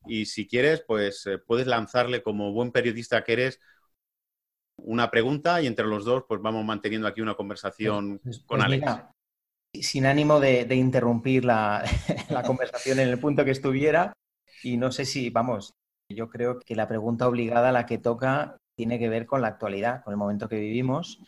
Y 0.06 0.26
si 0.26 0.46
quieres, 0.46 0.82
pues 0.86 1.26
eh, 1.26 1.38
puedes 1.38 1.66
lanzarle 1.66 2.22
como 2.22 2.52
buen 2.52 2.72
periodista 2.72 3.24
que 3.24 3.32
eres 3.34 3.60
una 4.76 5.10
pregunta 5.10 5.60
y 5.62 5.66
entre 5.66 5.86
los 5.86 6.04
dos 6.04 6.24
pues 6.28 6.40
vamos 6.40 6.64
manteniendo 6.64 7.06
aquí 7.06 7.20
una 7.20 7.34
conversación 7.34 8.20
pues, 8.22 8.38
pues, 8.38 8.46
con 8.46 8.58
pues 8.58 8.66
Alex. 8.66 9.04
sin 9.80 10.06
ánimo 10.06 10.40
de, 10.40 10.66
interrumpir 10.74 11.44
la, 11.44 11.84
conversación 12.44 13.00
en 13.00 13.08
el 13.08 13.18
punto 13.18 13.44
que 13.44 13.50
estuviera 13.50 14.12
y 14.62 14.76
no 14.76 14.92
sé 14.92 15.04
si, 15.04 15.30
vamos, 15.30 15.74
yo 16.08 16.28
creo 16.28 16.60
que 16.60 16.76
la 16.76 16.88
pregunta 16.88 17.28
obligada 17.28 17.70
a 17.70 17.72
la 17.72 17.86
que 17.86 17.98
toca 17.98 18.56
tiene 18.74 18.98
que 18.98 19.08
ver 19.08 19.26
con 19.26 19.42
la 19.42 19.48
actualidad, 19.48 20.02
con 20.02 20.12
el 20.12 20.18
momento 20.18 20.48
que 20.48 20.58
vivimos 20.58 21.20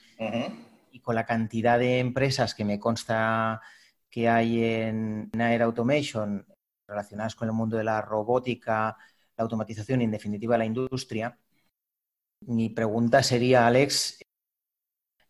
y 0.91 1.01
con 1.01 1.15
la 1.15 1.27
cantidad 1.27 1.79
de 1.79 1.99
empresas 1.99 2.55
que 2.55 2.65
me 2.65 2.79
consta 2.79 3.61
que 4.09 4.29
hay 4.29 4.63
en 4.63 5.31
Air 5.37 5.63
Automation 5.63 6.47
relacionadas 6.87 7.35
con 7.35 7.49
el 7.49 7.55
mundo 7.55 7.77
de 7.77 7.85
la 7.85 8.01
robótica, 8.01 8.97
la 9.37 9.43
automatización 9.43 10.01
y 10.01 10.05
en 10.05 10.11
definitiva 10.11 10.59
la 10.59 10.65
industria 10.65 11.39
mi 12.47 12.69
pregunta 12.69 13.23
sería, 13.23 13.67
Alex, 13.67 14.19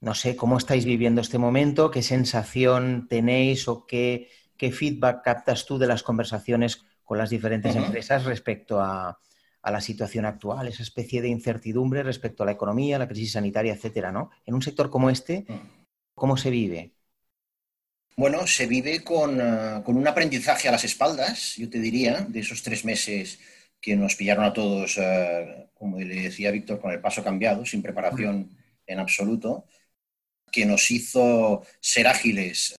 no 0.01 0.15
sé, 0.15 0.37
¿cómo 0.37 0.59
estáis 0.59 0.85
viviendo 0.85 1.21
este 1.21 1.39
momento? 1.39 1.91
¿Qué 1.91 2.03
sensación 2.03 3.07
tenéis 3.09 3.69
o 3.69 3.87
qué, 3.87 4.31
feedback 4.59 5.23
captas 5.23 5.67
tú 5.67 5.77
de 5.77 5.87
las 5.87 6.03
conversaciones 6.03 6.83
con 7.03 7.19
las 7.19 7.29
diferentes 7.29 7.77
empresas 7.77 8.25
respecto 8.25 8.81
a, 8.81 9.19
la 9.63 9.81
situación 9.81 10.27
actual, 10.27 10.69
esa 10.69 10.83
especie 10.83 11.23
de 11.23 11.29
incertidumbre 11.29 12.03
respecto 12.03 12.43
a 12.43 12.47
la 12.47 12.53
economía, 12.53 12.99
la 12.99 13.09
crisis 13.09 13.33
sanitaria, 13.33 13.73
etcétera, 13.73 14.13
¿no? 14.13 14.31
En 14.45 14.55
un 14.55 14.61
sector 14.61 14.91
como 14.91 15.09
este, 15.09 15.47
¿cómo 16.15 16.37
se 16.37 16.51
vive? 16.51 16.94
Bueno, 18.17 18.47
se 18.47 18.67
vive 18.67 19.03
con, 19.03 19.41
eh, 19.41 19.83
con 19.85 19.97
un 19.97 20.07
aprendizaje 20.07 20.69
a 20.69 20.73
las 20.73 20.85
espaldas, 20.85 21.57
yo 21.57 21.69
te 21.69 21.81
diría, 21.81 22.21
de 22.29 22.41
esos 22.41 22.63
tres 22.63 22.85
meses 22.85 23.41
que 23.81 23.97
nos 23.97 24.15
pillaron 24.15 24.45
a 24.45 24.53
todos, 24.53 24.97
eh, 24.99 25.69
como 25.75 25.99
le 25.99 26.23
decía 26.23 26.53
Víctor, 26.53 26.81
con 26.81 26.93
el 26.93 27.01
paso 27.01 27.25
cambiado, 27.25 27.67
sin 27.67 27.83
preparación 27.83 28.57
en 28.87 28.99
absoluto, 29.01 29.67
que 30.53 30.65
nos 30.65 30.91
hizo 30.93 31.67
ser 31.81 32.07
ágiles, 32.07 32.77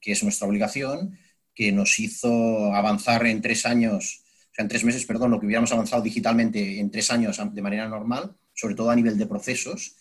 que 0.00 0.12
es 0.12 0.22
nuestra 0.22 0.46
obligación, 0.46 1.18
que 1.52 1.72
nos 1.72 1.98
hizo 1.98 2.72
avanzar 2.72 3.26
en 3.26 3.42
tres 3.42 3.66
años, 3.66 4.22
o 4.52 4.54
sea, 4.54 4.62
en 4.62 4.68
tres 4.68 4.84
meses, 4.84 5.04
perdón, 5.06 5.32
lo 5.32 5.40
que 5.40 5.46
hubiéramos 5.46 5.72
avanzado 5.72 6.02
digitalmente 6.02 6.78
en 6.78 6.90
tres 6.92 7.10
años 7.10 7.40
de 7.52 7.62
manera 7.62 7.88
normal, 7.88 8.36
sobre 8.54 8.76
todo 8.76 8.90
a 8.90 8.96
nivel 8.96 9.18
de 9.18 9.26
procesos 9.26 9.96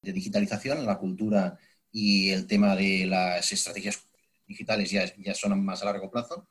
de 0.00 0.12
digitalización, 0.12 0.86
la 0.86 0.96
cultura 0.98 1.58
y 1.92 2.30
el 2.30 2.46
tema 2.46 2.76
de 2.76 3.06
las 3.06 3.50
estrategias 3.52 4.00
digitales 4.46 4.90
ya, 4.90 5.12
ya 5.16 5.34
son 5.34 5.64
más 5.64 5.82
a 5.82 5.86
largo 5.86 6.10
plazo 6.10 6.46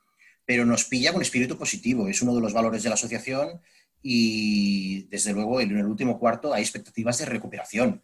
pero 0.48 0.65
nos 0.65 0.86
pilla 0.86 1.12
con 1.12 1.22
espíritu 1.22 1.58
positivo. 1.58 2.08
Es 2.08 2.22
uno 2.22 2.34
de 2.34 2.39
los 2.39 2.53
valores 2.53 2.82
de 2.82 2.88
la 2.88 2.96
asociación 2.96 3.62
y, 4.01 5.03
desde 5.10 5.34
luego, 5.34 5.60
en 5.60 5.77
el 5.77 5.86
último 5.86 6.17
cuarto 6.17 6.53
hay 6.53 6.62
expectativas 6.62 7.17
de 7.17 7.25
recuperación, 7.25 8.01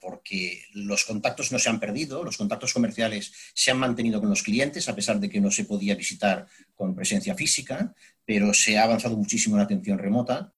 porque 0.00 0.64
los 0.74 1.04
contactos 1.04 1.52
no 1.52 1.60
se 1.60 1.68
han 1.68 1.78
perdido, 1.78 2.24
los 2.24 2.36
contactos 2.36 2.74
comerciales 2.74 3.32
se 3.54 3.70
han 3.70 3.78
mantenido 3.78 4.18
con 4.18 4.28
los 4.28 4.42
clientes, 4.42 4.88
a 4.88 4.96
pesar 4.96 5.20
de 5.20 5.30
que 5.30 5.40
no 5.40 5.52
se 5.52 5.66
podía 5.66 5.94
visitar 5.94 6.48
con 6.74 6.96
presencia 6.96 7.36
física, 7.36 7.94
pero 8.24 8.52
se 8.52 8.76
ha 8.76 8.82
avanzado 8.82 9.16
muchísimo 9.16 9.54
en 9.54 9.62
atención 9.62 9.98
remota, 9.98 10.52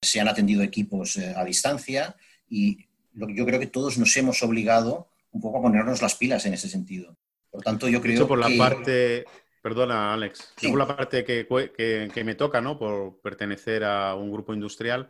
se 0.00 0.20
han 0.20 0.28
atendido 0.28 0.62
equipos 0.62 1.16
eh, 1.16 1.34
a 1.34 1.44
distancia 1.44 2.14
y 2.48 2.86
yo 3.14 3.46
creo 3.46 3.60
que 3.60 3.66
todos 3.66 3.98
nos 3.98 4.16
hemos 4.16 4.42
obligado 4.42 5.08
un 5.30 5.40
poco 5.40 5.58
a 5.58 5.62
ponernos 5.62 6.02
las 6.02 6.14
pilas 6.14 6.44
en 6.46 6.54
ese 6.54 6.68
sentido. 6.68 7.16
Por 7.50 7.62
tanto, 7.62 7.88
yo 7.88 8.00
creo 8.00 8.26
por 8.26 8.38
la 8.38 8.48
parte 8.56 9.24
Perdona, 9.62 10.12
Alex. 10.12 10.52
Según 10.56 10.80
la 10.80 10.88
parte 10.88 11.24
que, 11.24 12.22
me 12.24 12.34
toca, 12.34 12.60
¿no? 12.60 12.76
Por 12.76 13.20
pertenecer 13.20 13.84
a 13.84 14.16
un 14.16 14.32
grupo 14.32 14.52
industrial, 14.52 15.08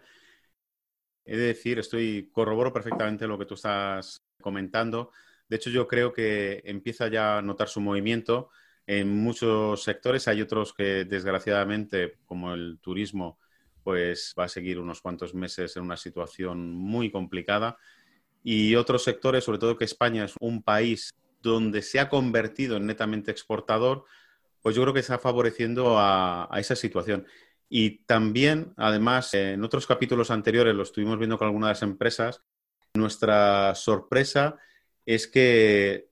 he 1.24 1.36
de 1.38 1.46
decir, 1.46 1.78
estoy, 1.78 2.28
corroboro 2.30 2.70
perfectamente 2.70 3.26
lo 3.26 3.38
que 3.38 3.46
tú 3.46 3.54
estás 3.54 4.22
comentando. 4.42 5.10
De 5.48 5.56
hecho, 5.56 5.70
yo 5.70 5.88
creo 5.88 6.12
que 6.12 6.60
empieza 6.66 7.08
ya 7.08 7.38
a 7.38 7.42
notar 7.42 7.68
su 7.68 7.80
movimiento 7.80 8.50
en 8.86 9.08
muchos 9.08 9.82
sectores. 9.82 10.28
Hay 10.28 10.42
otros 10.42 10.74
que, 10.74 11.06
desgraciadamente, 11.06 12.18
como 12.26 12.52
el 12.52 12.78
turismo, 12.82 13.38
pues 13.82 14.34
va 14.38 14.44
a 14.44 14.48
seguir 14.48 14.78
unos 14.78 15.00
cuantos 15.00 15.34
meses 15.34 15.76
en 15.76 15.82
una 15.82 15.96
situación 15.96 16.72
muy 16.72 17.10
complicada. 17.10 17.76
Y 18.42 18.74
otros 18.74 19.04
sectores, 19.04 19.44
sobre 19.44 19.58
todo 19.58 19.76
que 19.76 19.84
España 19.84 20.24
es 20.24 20.34
un 20.40 20.62
país 20.62 21.10
donde 21.42 21.82
se 21.82 22.00
ha 22.00 22.08
convertido 22.08 22.76
en 22.76 22.86
netamente 22.86 23.30
exportador, 23.30 24.04
pues 24.62 24.76
yo 24.76 24.82
creo 24.82 24.94
que 24.94 25.00
está 25.00 25.18
favoreciendo 25.18 25.98
a, 25.98 26.48
esa 26.56 26.76
situación. 26.76 27.26
Y 27.68 28.04
también, 28.04 28.74
además, 28.76 29.34
en 29.34 29.64
otros 29.64 29.86
capítulos 29.86 30.30
anteriores 30.30 30.74
lo 30.74 30.82
estuvimos 30.82 31.18
viendo 31.18 31.38
con 31.38 31.46
algunas 31.46 31.68
de 31.68 31.72
las 31.72 31.82
empresas, 31.82 32.42
nuestra 32.94 33.74
sorpresa 33.74 34.58
es 35.06 35.26
que 35.26 36.08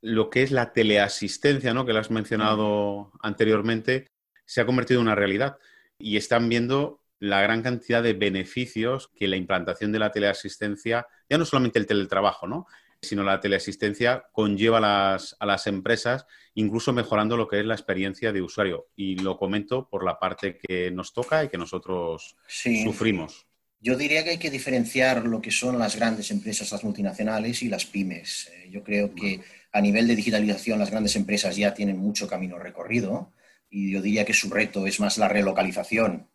lo 0.00 0.30
que 0.30 0.42
es 0.42 0.50
la 0.50 0.72
teleasistencia, 0.72 1.74
¿no? 1.74 1.84
que 1.84 1.92
lo 1.92 2.00
has 2.00 2.10
mencionado 2.10 3.12
anteriormente, 3.22 4.08
se 4.44 4.60
ha 4.60 4.66
convertido 4.66 5.00
en 5.00 5.06
una 5.06 5.14
realidad. 5.14 5.58
Y 5.98 6.16
están 6.16 6.48
viendo 6.48 7.01
la 7.22 7.40
gran 7.40 7.62
cantidad 7.62 8.02
de 8.02 8.14
beneficios 8.14 9.08
que 9.14 9.28
la 9.28 9.36
implantación 9.36 9.92
de 9.92 10.00
la 10.00 10.10
teleasistencia, 10.10 11.06
ya 11.30 11.38
no 11.38 11.44
solamente 11.44 11.78
el 11.78 11.86
teletrabajo, 11.86 12.48
¿no? 12.48 12.66
sino 13.00 13.22
la 13.22 13.38
teleasistencia 13.38 14.24
conlleva 14.32 14.78
a 14.78 14.80
las, 14.80 15.36
a 15.38 15.46
las 15.46 15.68
empresas, 15.68 16.26
incluso 16.54 16.92
mejorando 16.92 17.36
lo 17.36 17.46
que 17.46 17.60
es 17.60 17.64
la 17.64 17.74
experiencia 17.74 18.32
de 18.32 18.42
usuario. 18.42 18.88
Y 18.96 19.16
lo 19.16 19.38
comento 19.38 19.88
por 19.88 20.04
la 20.04 20.18
parte 20.18 20.58
que 20.58 20.90
nos 20.90 21.12
toca 21.12 21.44
y 21.44 21.48
que 21.48 21.58
nosotros 21.58 22.36
sufrimos. 22.48 23.46
Yo 23.78 23.96
diría 23.96 24.24
que 24.24 24.30
hay 24.30 24.38
que 24.38 24.50
diferenciar 24.50 25.24
lo 25.24 25.40
que 25.40 25.52
son 25.52 25.78
las 25.78 25.94
grandes 25.94 26.32
empresas, 26.32 26.72
las 26.72 26.82
multinacionales 26.82 27.62
y 27.62 27.68
las 27.68 27.86
pymes. 27.86 28.50
Eh, 28.52 28.68
yo 28.68 28.82
creo 28.82 29.14
que 29.14 29.40
a 29.72 29.80
nivel 29.80 30.08
de 30.08 30.16
digitalización 30.16 30.80
las 30.80 30.90
grandes 30.90 31.14
empresas 31.14 31.54
ya 31.54 31.72
tienen 31.72 31.98
mucho 31.98 32.26
camino 32.26 32.58
recorrido 32.58 33.32
y 33.70 33.92
yo 33.92 34.02
diría 34.02 34.24
que 34.24 34.34
su 34.34 34.50
reto 34.50 34.88
es 34.88 34.98
más 34.98 35.18
la 35.18 35.28
relocalización 35.28 36.28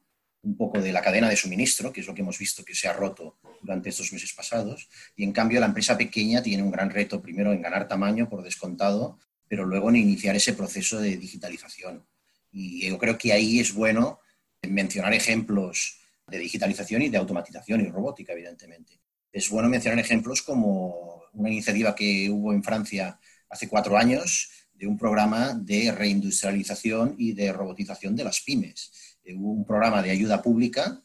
un 0.44 0.56
poco 0.56 0.82
de 0.82 0.92
la 0.92 1.02
cadena 1.02 1.30
de 1.30 1.36
suministro, 1.36 1.92
que 1.92 2.02
es 2.02 2.08
lo 2.08 2.14
que 2.14 2.22
hemos 2.22 2.38
visto 2.38 2.64
que 2.64 2.76
se 2.76 2.88
ha 2.88 2.94
roto 2.94 3.38
durante 3.62 3.90
estos 3.90 4.14
meses 4.14 4.34
pasados. 4.34 4.88
Y 5.16 5.24
en 5.24 5.32
cambio, 5.32 5.60
la 5.60 5.66
empresa 5.66 5.98
pequeña 5.98 6.42
tiene 6.42 6.64
un 6.64 6.72
gran 6.72 6.90
reto, 6.90 7.22
primero 7.22 7.52
en 7.52 7.62
ganar 7.62 7.88
tamaño 7.88 8.30
por 8.30 8.44
descontado, 8.44 9.20
pero 9.48 9.66
luego 9.66 9.90
en 9.90 9.98
iniciar 9.98 10.36
ese 10.36 10.54
proceso 10.54 11.00
de 11.00 11.18
digitalización. 11.18 12.06
Y 12.52 12.88
yo 12.88 12.98
creo 12.98 13.18
que 13.18 13.34
ahí 13.34 13.60
es 13.60 13.74
bueno 13.74 14.20
mencionar 14.68 15.14
ejemplos 15.14 16.00
de 16.28 16.40
digitalización 16.40 17.02
y 17.02 17.10
de 17.10 17.18
automatización 17.18 17.82
y 17.82 17.90
robótica, 17.90 18.34
evidentemente. 18.34 19.02
Es 19.32 19.50
bueno 19.50 19.70
mencionar 19.70 20.00
ejemplos 20.00 20.42
como 20.42 21.24
una 21.34 21.50
iniciativa 21.50 21.96
que 21.96 22.30
hubo 22.30 22.54
en 22.54 22.64
Francia 22.64 23.20
hace 23.50 23.68
cuatro 23.68 23.98
años 23.98 24.50
de 24.74 24.88
un 24.88 24.98
programa 24.98 25.54
de 25.54 25.92
reindustrialización 25.92 27.16
y 27.18 27.34
de 27.34 27.52
robotización 27.52 28.16
de 28.16 28.24
las 28.24 28.42
pymes 28.42 29.17
hubo 29.36 29.52
un 29.52 29.66
programa 29.66 30.02
de 30.02 30.12
ayuda 30.12 30.42
pública 30.42 31.02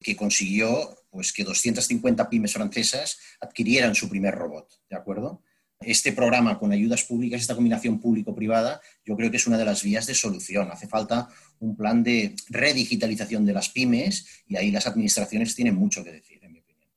que 0.00 0.16
consiguió 0.16 0.96
pues, 1.10 1.32
que 1.32 1.44
250 1.44 2.28
pymes 2.28 2.52
francesas 2.52 3.18
adquirieran 3.40 3.94
su 3.94 4.08
primer 4.08 4.34
robot, 4.34 4.68
¿de 4.88 4.96
acuerdo? 4.96 5.42
Este 5.80 6.12
programa 6.12 6.58
con 6.58 6.72
ayudas 6.72 7.04
públicas, 7.04 7.40
esta 7.40 7.54
combinación 7.54 8.00
público-privada, 8.00 8.80
yo 9.04 9.16
creo 9.16 9.30
que 9.30 9.38
es 9.38 9.46
una 9.46 9.56
de 9.56 9.64
las 9.64 9.82
vías 9.82 10.06
de 10.06 10.14
solución. 10.14 10.70
Hace 10.70 10.86
falta 10.86 11.28
un 11.58 11.74
plan 11.74 12.02
de 12.02 12.34
redigitalización 12.48 13.46
de 13.46 13.54
las 13.54 13.70
pymes 13.70 14.44
y 14.46 14.56
ahí 14.56 14.70
las 14.70 14.86
administraciones 14.86 15.54
tienen 15.54 15.76
mucho 15.76 16.04
que 16.04 16.12
decir, 16.12 16.38
en 16.44 16.52
mi 16.52 16.60
opinión. 16.60 16.90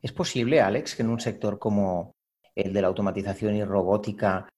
¿Es 0.00 0.12
posible, 0.12 0.60
Alex, 0.60 0.94
que 0.94 1.02
en 1.02 1.10
un 1.10 1.18
sector 1.18 1.58
como 1.58 2.12
el 2.54 2.72
de 2.72 2.82
la 2.82 2.88
automatización 2.88 3.56
y 3.56 3.64
robótica 3.64 4.48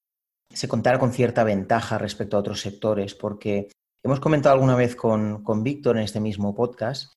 se 0.53 0.69
contara 0.69 0.99
con 0.99 1.13
cierta 1.13 1.43
ventaja 1.43 1.99
respecto 1.99 2.37
a 2.37 2.41
otros 2.41 2.61
sectores, 2.61 3.15
porque 3.15 3.69
hemos 4.07 4.21
comentado 4.21 4.55
alguna 4.55 4.77
vez 4.77 4.95
con, 4.95 5.43
con 5.43 5.65
Víctor 5.65 5.97
en 5.97 6.05
este 6.05 6.21
mismo 6.21 6.55
podcast 6.55 7.13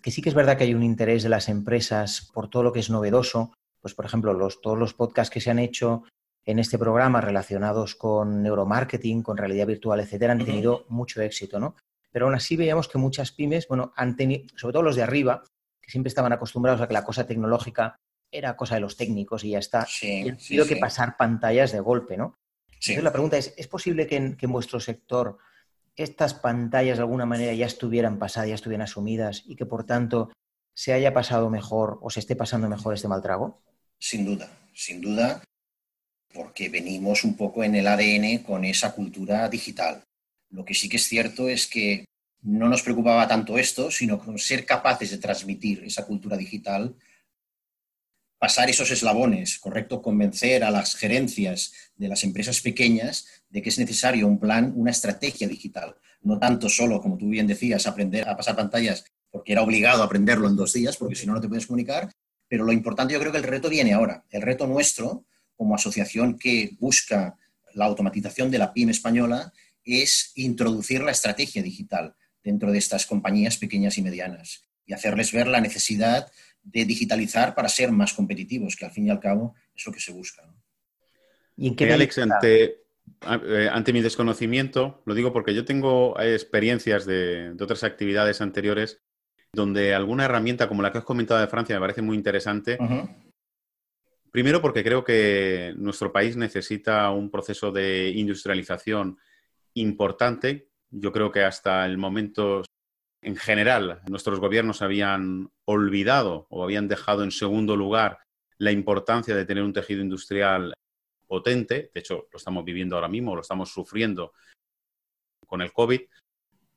que 0.00 0.10
sí 0.12 0.22
que 0.22 0.28
es 0.28 0.34
verdad 0.34 0.56
que 0.56 0.64
hay 0.64 0.74
un 0.74 0.82
interés 0.82 1.22
de 1.22 1.30
las 1.30 1.48
empresas 1.48 2.30
por 2.32 2.48
todo 2.48 2.62
lo 2.62 2.72
que 2.72 2.80
es 2.80 2.90
novedoso. 2.90 3.54
Pues, 3.80 3.94
por 3.94 4.04
ejemplo, 4.04 4.34
los, 4.34 4.60
todos 4.60 4.78
los 4.78 4.92
podcasts 4.92 5.32
que 5.32 5.40
se 5.40 5.50
han 5.50 5.58
hecho 5.58 6.04
en 6.44 6.58
este 6.58 6.78
programa 6.78 7.22
relacionados 7.22 7.94
con 7.94 8.42
neuromarketing, 8.42 9.22
con 9.22 9.38
realidad 9.38 9.66
virtual, 9.66 10.00
etcétera, 10.00 10.32
han 10.32 10.44
tenido 10.44 10.84
mucho 10.90 11.22
éxito, 11.22 11.58
¿no? 11.58 11.74
Pero 12.12 12.26
aún 12.26 12.34
así 12.34 12.54
veíamos 12.54 12.86
que 12.86 12.98
muchas 12.98 13.32
pymes, 13.32 13.66
bueno, 13.66 13.94
han 13.96 14.14
tenido, 14.14 14.44
sobre 14.56 14.74
todo 14.74 14.82
los 14.82 14.96
de 14.96 15.04
arriba, 15.04 15.42
que 15.80 15.90
siempre 15.90 16.08
estaban 16.08 16.34
acostumbrados 16.34 16.82
a 16.82 16.86
que 16.86 16.92
la 16.92 17.04
cosa 17.04 17.26
tecnológica 17.26 17.96
era 18.30 18.56
cosa 18.56 18.74
de 18.74 18.82
los 18.82 18.98
técnicos 18.98 19.42
y 19.42 19.50
ya 19.50 19.58
está, 19.58 19.88
y 20.02 20.28
han 20.28 20.36
tenido 20.36 20.66
que 20.66 20.76
pasar 20.76 21.16
pantallas 21.16 21.72
de 21.72 21.80
golpe, 21.80 22.18
¿no? 22.18 22.36
Entonces 22.70 23.02
la 23.02 23.12
pregunta 23.12 23.38
es, 23.38 23.54
¿es 23.56 23.68
posible 23.68 24.06
que 24.06 24.16
en, 24.16 24.36
que 24.36 24.44
en 24.44 24.52
vuestro 24.52 24.78
sector 24.80 25.38
estas 25.96 26.34
pantallas 26.34 26.98
de 26.98 27.02
alguna 27.02 27.26
manera 27.26 27.52
ya 27.54 27.66
estuvieran 27.66 28.18
pasadas, 28.18 28.48
ya 28.48 28.54
estuvieran 28.54 28.84
asumidas 28.84 29.44
y 29.46 29.56
que 29.56 29.66
por 29.66 29.84
tanto 29.84 30.32
se 30.74 30.92
haya 30.92 31.14
pasado 31.14 31.50
mejor 31.50 31.98
o 32.02 32.10
se 32.10 32.20
esté 32.20 32.36
pasando 32.36 32.68
mejor 32.68 32.94
este 32.94 33.08
mal 33.08 33.22
trago? 33.22 33.62
Sin 33.98 34.24
duda, 34.24 34.50
sin 34.74 35.00
duda, 35.00 35.42
porque 36.32 36.68
venimos 36.68 37.24
un 37.24 37.36
poco 37.36 37.62
en 37.62 37.76
el 37.76 37.86
ADN 37.86 38.42
con 38.42 38.64
esa 38.64 38.92
cultura 38.92 39.48
digital. 39.48 40.02
Lo 40.50 40.64
que 40.64 40.74
sí 40.74 40.88
que 40.88 40.96
es 40.96 41.04
cierto 41.04 41.48
es 41.48 41.66
que 41.66 42.04
no 42.42 42.68
nos 42.68 42.82
preocupaba 42.82 43.26
tanto 43.26 43.56
esto, 43.56 43.90
sino 43.90 44.18
con 44.18 44.38
ser 44.38 44.66
capaces 44.66 45.10
de 45.10 45.18
transmitir 45.18 45.84
esa 45.84 46.04
cultura 46.04 46.36
digital 46.36 46.94
pasar 48.44 48.68
esos 48.68 48.90
eslabones, 48.90 49.58
¿correcto? 49.58 50.02
Convencer 50.02 50.64
a 50.64 50.70
las 50.70 50.96
gerencias 50.96 51.72
de 51.96 52.08
las 52.08 52.24
empresas 52.24 52.60
pequeñas 52.60 53.24
de 53.48 53.62
que 53.62 53.70
es 53.70 53.78
necesario 53.78 54.26
un 54.26 54.38
plan, 54.38 54.70
una 54.76 54.90
estrategia 54.90 55.48
digital. 55.48 55.96
No 56.20 56.38
tanto 56.38 56.68
solo, 56.68 57.00
como 57.00 57.16
tú 57.16 57.30
bien 57.30 57.46
decías, 57.46 57.86
aprender 57.86 58.28
a 58.28 58.36
pasar 58.36 58.54
pantallas 58.54 59.06
porque 59.30 59.52
era 59.52 59.62
obligado 59.62 60.02
a 60.02 60.04
aprenderlo 60.04 60.46
en 60.46 60.56
dos 60.56 60.74
días, 60.74 60.98
porque 60.98 61.14
si 61.14 61.26
no, 61.26 61.32
no 61.32 61.40
te 61.40 61.48
puedes 61.48 61.66
comunicar. 61.66 62.12
Pero 62.46 62.64
lo 62.64 62.72
importante, 62.72 63.14
yo 63.14 63.20
creo 63.20 63.32
que 63.32 63.38
el 63.38 63.44
reto 63.44 63.70
viene 63.70 63.94
ahora. 63.94 64.26
El 64.28 64.42
reto 64.42 64.66
nuestro, 64.66 65.24
como 65.56 65.74
asociación 65.74 66.38
que 66.38 66.76
busca 66.78 67.38
la 67.72 67.86
automatización 67.86 68.50
de 68.50 68.58
la 68.58 68.74
PYME 68.74 68.92
española, 68.92 69.54
es 69.86 70.32
introducir 70.34 71.02
la 71.02 71.12
estrategia 71.12 71.62
digital 71.62 72.14
dentro 72.42 72.70
de 72.70 72.76
estas 72.76 73.06
compañías 73.06 73.56
pequeñas 73.56 73.96
y 73.96 74.02
medianas 74.02 74.64
y 74.84 74.92
hacerles 74.92 75.32
ver 75.32 75.46
la 75.46 75.62
necesidad 75.62 76.30
de 76.64 76.84
digitalizar 76.84 77.54
para 77.54 77.68
ser 77.68 77.92
más 77.92 78.12
competitivos, 78.12 78.74
que 78.74 78.86
al 78.86 78.90
fin 78.90 79.06
y 79.06 79.10
al 79.10 79.20
cabo 79.20 79.54
es 79.74 79.86
lo 79.86 79.92
que 79.92 80.00
se 80.00 80.12
busca. 80.12 80.42
¿Y 81.56 81.68
en 81.68 81.76
qué 81.76 81.84
eh, 81.84 81.92
Alex, 81.92 82.18
ante, 82.18 82.64
eh, 82.64 83.68
ante, 83.70 83.92
mi 83.92 84.00
desconocimiento, 84.00 85.02
lo 85.04 85.14
digo 85.14 85.32
porque 85.32 85.54
yo 85.54 85.64
tengo 85.64 86.18
experiencias 86.20 87.06
de, 87.06 87.54
otras 87.60 87.84
actividades 87.84 88.40
anteriores 88.40 89.02
donde 89.52 89.94
alguna 89.94 90.24
herramienta 90.24 90.68
como 90.68 90.82
la 90.82 90.90
que 90.90 90.98
has 90.98 91.04
comentado 91.04 91.40
de 91.40 91.46
Francia 91.46 91.76
me 91.76 91.80
parece 91.80 92.02
muy 92.02 92.16
interesante. 92.16 92.76
Primero 94.32 94.60
porque 94.60 94.82
creo 94.82 95.04
que 95.04 95.74
nuestro 95.76 96.12
país 96.12 96.36
necesita 96.36 97.08
un 97.10 97.30
proceso 97.30 97.70
de 97.70 98.10
industrialización 98.16 99.16
importante. 99.74 100.70
Yo 100.90 101.12
creo 101.12 101.30
que 101.30 101.44
hasta 101.44 101.86
el 101.86 101.98
momento 101.98 102.64
en 103.24 103.36
general, 103.36 104.00
nuestros 104.06 104.38
gobiernos 104.38 104.82
habían 104.82 105.50
olvidado 105.64 106.46
o 106.50 106.62
habían 106.62 106.88
dejado 106.88 107.24
en 107.24 107.30
segundo 107.30 107.74
lugar 107.74 108.18
la 108.58 108.70
importancia 108.70 109.34
de 109.34 109.46
tener 109.46 109.64
un 109.64 109.72
tejido 109.72 110.02
industrial 110.02 110.74
potente. 111.26 111.90
De 111.92 112.00
hecho, 112.00 112.28
lo 112.30 112.36
estamos 112.36 112.64
viviendo 112.64 112.96
ahora 112.96 113.08
mismo, 113.08 113.34
lo 113.34 113.40
estamos 113.40 113.72
sufriendo 113.72 114.32
con 115.46 115.62
el 115.62 115.72
COVID. 115.72 116.02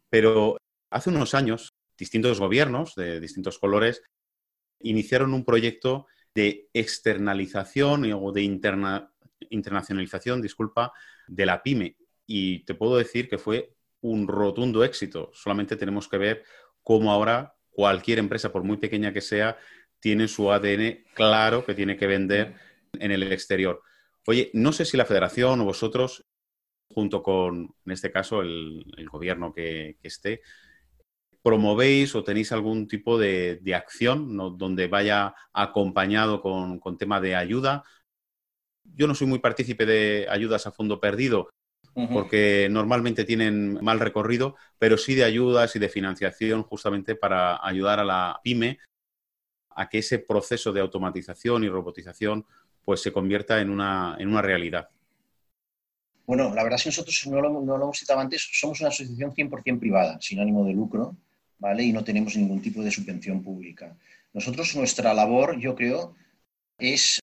Pero 0.09 0.57
hace 0.89 1.09
unos 1.09 1.33
años, 1.33 1.73
distintos 1.97 2.39
gobiernos 2.39 2.95
de 2.95 3.19
distintos 3.19 3.59
colores 3.59 4.01
iniciaron 4.79 5.33
un 5.33 5.43
proyecto 5.43 6.07
de 6.33 6.69
externalización 6.73 8.11
o 8.13 8.31
de 8.31 8.43
internacionalización, 9.49 10.41
disculpa, 10.41 10.93
de 11.27 11.45
la 11.45 11.61
pyme. 11.61 11.97
Y 12.25 12.63
te 12.63 12.73
puedo 12.73 12.97
decir 12.97 13.27
que 13.27 13.37
fue 13.37 13.76
un 14.01 14.27
rotundo 14.27 14.83
éxito. 14.83 15.31
Solamente 15.33 15.75
tenemos 15.75 16.07
que 16.07 16.17
ver 16.17 16.43
cómo 16.83 17.11
ahora 17.11 17.55
cualquier 17.69 18.19
empresa, 18.19 18.51
por 18.51 18.63
muy 18.63 18.77
pequeña 18.77 19.13
que 19.13 19.21
sea, 19.21 19.57
tiene 19.99 20.27
su 20.27 20.51
ADN 20.51 21.03
claro 21.13 21.65
que 21.65 21.75
tiene 21.75 21.97
que 21.97 22.07
vender 22.07 22.55
en 22.93 23.11
el 23.11 23.23
exterior. 23.31 23.81
Oye, 24.25 24.49
no 24.53 24.71
sé 24.71 24.85
si 24.85 24.97
la 24.97 25.05
federación 25.05 25.61
o 25.61 25.65
vosotros, 25.65 26.25
junto 26.89 27.23
con, 27.23 27.75
en 27.85 27.91
este 27.91 28.11
caso, 28.11 28.41
el, 28.41 28.83
gobierno 29.11 29.53
que, 29.53 29.97
esté, 30.03 30.41
promovéis 31.41 32.15
o 32.15 32.23
tenéis 32.23 32.51
algún 32.51 32.87
tipo 32.87 33.17
de, 33.17 33.61
acción 33.75 34.35
donde 34.57 34.87
vaya 34.87 35.33
acompañado 35.53 36.41
con, 36.41 36.79
con 36.79 36.97
tema 36.97 37.21
de 37.21 37.35
ayuda. 37.35 37.83
Yo 38.83 39.07
no 39.07 39.15
soy 39.15 39.27
muy 39.27 39.39
partícipe 39.39 39.85
de 39.85 40.27
ayudas 40.29 40.67
a 40.67 40.71
fondo 40.71 40.99
perdido, 40.99 41.49
porque 42.13 42.67
normalmente 42.69 43.25
tienen 43.25 43.83
mal 43.83 43.99
recorrido, 43.99 44.55
pero 44.77 44.97
sí 44.97 45.15
de 45.15 45.23
ayudas 45.23 45.75
y 45.75 45.79
de 45.79 45.89
financiación 45.89 46.63
justamente 46.63 47.15
para 47.15 47.65
ayudar 47.65 47.99
a 47.99 48.05
la 48.05 48.39
pyme 48.43 48.79
a 49.71 49.89
que 49.89 49.99
ese 49.99 50.19
proceso 50.19 50.71
de 50.71 50.81
automatización 50.81 51.63
y 51.63 51.69
robotización 51.69 52.45
pues 52.85 53.01
se 53.01 53.11
convierta 53.11 53.59
en 53.61 53.69
una, 53.69 54.15
en 54.19 54.29
una 54.29 54.41
realidad. 54.41 54.89
Bueno, 56.25 56.53
la 56.53 56.63
verdad 56.63 56.77
es 56.77 56.83
que 56.83 56.89
nosotros, 56.89 57.27
no 57.27 57.41
lo, 57.41 57.49
no 57.61 57.77
lo 57.77 57.83
hemos 57.85 57.97
citado 57.97 58.19
antes, 58.19 58.47
somos 58.51 58.79
una 58.81 58.89
asociación 58.89 59.33
100% 59.33 59.79
privada, 59.79 60.17
sin 60.21 60.39
ánimo 60.39 60.65
de 60.65 60.73
lucro, 60.73 61.15
¿vale? 61.57 61.83
Y 61.83 61.93
no 61.93 62.03
tenemos 62.03 62.35
ningún 62.35 62.61
tipo 62.61 62.83
de 62.83 62.91
subvención 62.91 63.43
pública. 63.43 63.95
Nosotros, 64.33 64.75
nuestra 64.75 65.13
labor, 65.13 65.57
yo 65.59 65.73
creo, 65.73 66.15
es 66.77 67.19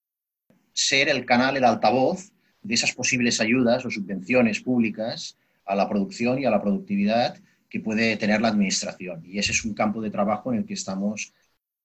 ser 0.72 1.08
el 1.08 1.24
canal, 1.24 1.56
el 1.56 1.64
altavoz 1.64 2.33
de 2.64 2.74
esas 2.74 2.92
posibles 2.92 3.40
ayudas 3.40 3.84
o 3.84 3.90
subvenciones 3.90 4.60
públicas 4.60 5.36
a 5.66 5.76
la 5.76 5.88
producción 5.88 6.40
y 6.40 6.46
a 6.46 6.50
la 6.50 6.60
productividad 6.60 7.38
que 7.68 7.80
puede 7.80 8.16
tener 8.16 8.40
la 8.40 8.48
administración. 8.48 9.22
Y 9.24 9.38
ese 9.38 9.52
es 9.52 9.64
un 9.64 9.74
campo 9.74 10.00
de 10.00 10.10
trabajo 10.10 10.52
en 10.52 10.58
el 10.58 10.64
que 10.64 10.74
estamos 10.74 11.32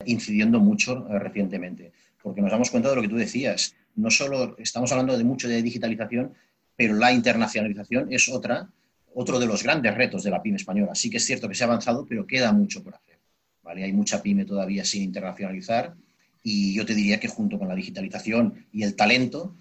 incidiendo 0.05 0.59
mucho 0.59 1.07
eh, 1.09 1.19
recientemente, 1.19 1.91
porque 2.23 2.41
nos 2.41 2.51
damos 2.51 2.69
cuenta 2.71 2.89
de 2.89 2.95
lo 2.95 3.01
que 3.01 3.07
tú 3.09 3.17
decías. 3.17 3.75
No 3.95 4.09
solo 4.09 4.55
estamos 4.57 4.91
hablando 4.91 5.17
de 5.17 5.23
mucho 5.23 5.47
de 5.47 5.61
digitalización, 5.61 6.33
pero 6.75 6.95
la 6.95 7.11
internacionalización 7.11 8.11
es 8.13 8.29
otra, 8.29 8.69
otro 9.13 9.39
de 9.39 9.47
los 9.47 9.63
grandes 9.63 9.95
retos 9.95 10.23
de 10.23 10.31
la 10.31 10.41
pyme 10.41 10.57
española. 10.57 10.95
Sí 10.95 11.09
que 11.09 11.17
es 11.17 11.25
cierto 11.25 11.49
que 11.49 11.55
se 11.55 11.65
ha 11.65 11.67
avanzado, 11.67 12.05
pero 12.07 12.25
queda 12.25 12.53
mucho 12.53 12.81
por 12.81 12.95
hacer. 12.95 13.17
¿vale? 13.61 13.83
Hay 13.83 13.91
mucha 13.91 14.21
pyme 14.21 14.45
todavía 14.45 14.85
sin 14.85 15.03
internacionalizar 15.03 15.95
y 16.41 16.73
yo 16.73 16.85
te 16.85 16.95
diría 16.95 17.19
que 17.19 17.27
junto 17.27 17.59
con 17.59 17.67
la 17.67 17.75
digitalización 17.75 18.65
y 18.71 18.83
el 18.83 18.95
talento, 18.95 19.55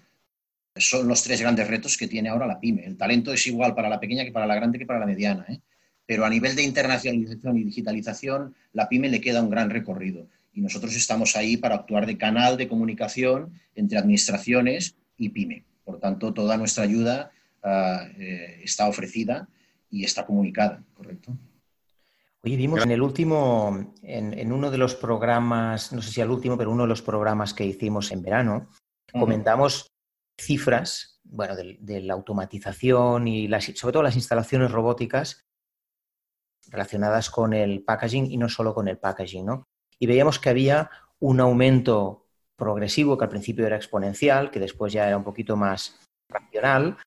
son 0.79 1.07
los 1.07 1.23
tres 1.23 1.41
grandes 1.41 1.67
retos 1.67 1.97
que 1.97 2.07
tiene 2.07 2.29
ahora 2.29 2.47
la 2.47 2.59
pyme. 2.59 2.85
El 2.85 2.97
talento 2.97 3.33
es 3.33 3.45
igual 3.47 3.75
para 3.75 3.89
la 3.89 3.99
pequeña 3.99 4.23
que 4.23 4.31
para 4.31 4.47
la 4.47 4.55
grande 4.55 4.79
que 4.79 4.85
para 4.85 4.99
la 4.99 5.05
mediana. 5.05 5.45
¿eh? 5.49 5.59
Pero 6.05 6.25
a 6.25 6.29
nivel 6.29 6.55
de 6.55 6.63
internacionalización 6.63 7.57
y 7.57 7.63
digitalización, 7.63 8.55
la 8.73 8.89
pyme 8.89 9.09
le 9.09 9.21
queda 9.21 9.41
un 9.41 9.49
gran 9.49 9.69
recorrido. 9.69 10.27
Y 10.53 10.61
nosotros 10.61 10.95
estamos 10.95 11.35
ahí 11.35 11.57
para 11.57 11.75
actuar 11.75 12.05
de 12.05 12.17
canal 12.17 12.57
de 12.57 12.67
comunicación 12.67 13.53
entre 13.75 13.97
administraciones 13.97 14.95
y 15.17 15.29
pyme. 15.29 15.65
Por 15.83 15.99
tanto, 15.99 16.33
toda 16.33 16.57
nuestra 16.57 16.83
ayuda 16.83 17.31
ah, 17.63 18.07
eh, 18.17 18.61
está 18.63 18.87
ofrecida 18.87 19.47
y 19.91 20.03
está 20.03 20.25
comunicada, 20.25 20.83
¿correcto? 20.93 21.37
Oye, 22.41 22.55
vimos 22.55 22.83
en 22.83 22.91
el 22.91 23.01
último, 23.01 23.93
en, 24.01 24.51
uno 24.53 24.71
de 24.71 24.77
los 24.77 24.95
programas, 24.95 25.91
no 25.91 26.01
sé 26.01 26.11
si 26.11 26.21
al 26.21 26.31
último, 26.31 26.57
pero 26.57 26.71
uno 26.71 26.83
de 26.83 26.89
los 26.89 27.01
programas 27.01 27.53
que 27.53 27.65
hicimos 27.65 28.11
en 28.11 28.21
verano, 28.21 28.69
comentamos 29.11 29.91
cifras, 30.41 31.19
bueno, 31.23 31.55
de, 31.55 32.01
la 32.01 32.13
automatización 32.13 33.27
y 33.27 33.49
sobre 33.75 33.93
todo 33.93 34.03
las 34.03 34.15
instalaciones 34.15 34.71
robóticas 34.71 35.45
relacionadas 36.67 37.29
con 37.29 37.53
el 37.53 37.83
packaging 37.83 38.31
y 38.31 38.37
no 38.37 38.49
solo 38.49 38.73
con 38.73 38.87
el 38.87 38.97
packaging, 38.97 39.45
¿no? 39.45 39.63
Y 39.97 40.07
veíamos 40.07 40.39
que 40.39 40.49
había 40.49 40.89
un 41.19 41.39
aumento 41.39 42.27
progresivo 42.55 43.17
que 43.17 43.25
al 43.25 43.29
principio 43.29 43.65
era 43.65 43.75
exponencial, 43.75 44.51
que 44.51 44.59
después 44.59 44.93
ya 44.93 45.07
era 45.07 45.17
un 45.17 45.23
poquito 45.23 45.55
más 45.55 45.99
racional, 46.29 46.97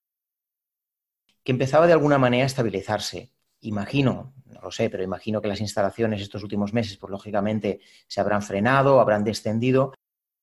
que 1.43 1.51
empezaba 1.51 1.87
de 1.87 1.93
alguna 1.93 2.17
manera 2.17 2.43
a 2.43 2.47
estabilizarse. 2.47 3.31
Imagino, 3.61 4.33
no 4.45 4.61
lo 4.61 4.71
sé, 4.71 4.89
pero 4.89 5.03
imagino 5.03 5.41
que 5.41 5.47
las 5.47 5.61
instalaciones 5.61 6.21
estos 6.21 6.43
últimos 6.43 6.73
meses, 6.73 6.97
pues 6.97 7.11
lógicamente 7.11 7.81
se 8.07 8.21
habrán 8.21 8.41
frenado, 8.41 8.99
habrán 8.99 9.23
descendido. 9.23 9.93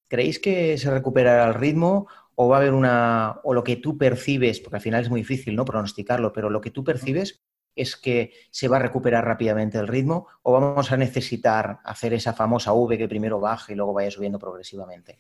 ¿Creéis 0.09 0.39
que 0.39 0.77
se 0.79 0.91
recuperará 0.91 1.47
el 1.47 1.55
ritmo 1.55 2.09
o 2.43 2.49
va 2.49 2.57
a 2.57 2.61
haber 2.61 2.73
una, 2.73 3.39
o 3.45 3.53
lo 3.53 3.63
que 3.63 3.77
tú 3.77 3.99
percibes, 3.99 4.61
porque 4.61 4.77
al 4.77 4.83
final 4.83 5.03
es 5.03 5.11
muy 5.11 5.21
difícil 5.21 5.55
¿no? 5.55 5.67
pronosticarlo, 5.67 6.33
pero 6.33 6.49
lo 6.49 6.63
que 6.63 6.71
tú 6.71 6.83
percibes 6.83 7.43
es 7.77 7.97
que 7.97 8.33
se 8.51 8.67
va 8.67 8.79
a 8.79 8.81
recuperar 8.81 9.27
rápidamente 9.27 9.77
el 9.77 9.87
ritmo 9.87 10.27
o 10.41 10.53
vamos 10.53 10.91
a 10.91 10.97
necesitar 10.97 11.81
hacer 11.85 12.15
esa 12.15 12.33
famosa 12.33 12.73
V 12.73 12.97
que 12.97 13.09
primero 13.09 13.41
baje 13.41 13.75
y 13.75 13.77
luego 13.77 13.93
vaya 13.93 14.11
subiendo 14.11 14.39
progresivamente? 14.39 15.19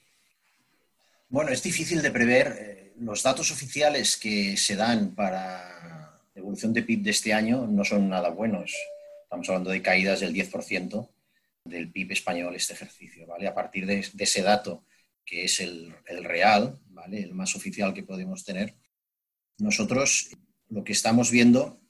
Bueno, 1.28 1.50
es 1.50 1.62
difícil 1.62 2.00
de 2.00 2.10
prever. 2.10 2.56
Eh, 2.58 2.92
los 3.00 3.22
datos 3.22 3.50
oficiales 3.50 4.16
que 4.16 4.56
se 4.56 4.74
dan 4.74 5.14
para 5.14 6.18
evolución 6.34 6.72
de 6.72 6.84
PIB 6.84 7.02
de 7.02 7.10
este 7.10 7.34
año 7.34 7.66
no 7.66 7.84
son 7.84 8.08
nada 8.08 8.30
buenos. 8.30 8.74
Estamos 9.24 9.46
hablando 9.50 9.68
de 9.68 9.82
caídas 9.82 10.20
del 10.20 10.32
10% 10.32 11.06
del 11.64 11.92
PIB 11.92 12.12
español 12.12 12.56
este 12.56 12.72
ejercicio. 12.72 13.26
¿vale? 13.26 13.46
A 13.46 13.54
partir 13.54 13.84
de, 13.84 13.98
ese 13.98 14.40
dato, 14.40 14.84
que 15.30 15.44
es 15.44 15.60
el, 15.60 15.94
real, 16.24 16.80
¿vale? 17.00 17.22
el 17.22 17.34
más 17.34 17.56
oficial 17.56 17.92
que 17.92 18.02
podemos 18.02 18.44
tener, 18.44 18.76
nosotros 19.58 20.30
lo 20.68 20.84
que 20.84 20.92
estamos 20.92 21.30
viendo 21.30 21.80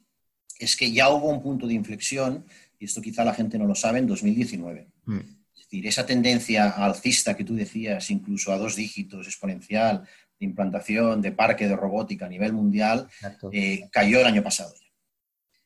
es 0.58 0.76
que 0.76 0.92
ya 0.92 1.08
hubo 1.10 1.28
un 1.28 1.42
punto 1.42 1.66
de 1.66 1.74
inflexión, 1.74 2.44
y 2.78 2.84
esto 2.84 3.00
quizá 3.00 3.24
la 3.24 3.34
gente 3.34 3.58
no 3.58 3.66
lo 3.66 3.74
sabe, 3.74 3.98
en 3.98 4.06
2019. 4.06 4.88
Mm. 5.06 5.18
Es 5.54 5.64
decir, 5.64 5.86
esa 5.86 6.06
tendencia 6.06 6.70
alcista 6.70 7.36
que 7.36 7.44
tú 7.44 7.54
decías, 7.54 8.10
incluso 8.10 8.52
a 8.52 8.58
dos 8.58 8.76
dígitos, 8.76 9.26
exponencial, 9.26 10.06
de 10.38 10.46
implantación 10.46 11.20
de 11.20 11.32
parque 11.32 11.68
de 11.68 11.76
robótica 11.76 12.26
a 12.26 12.28
nivel 12.28 12.52
mundial, 12.52 13.08
eh, 13.52 13.88
cayó 13.90 14.20
el 14.20 14.26
año 14.26 14.42
pasado. 14.42 14.74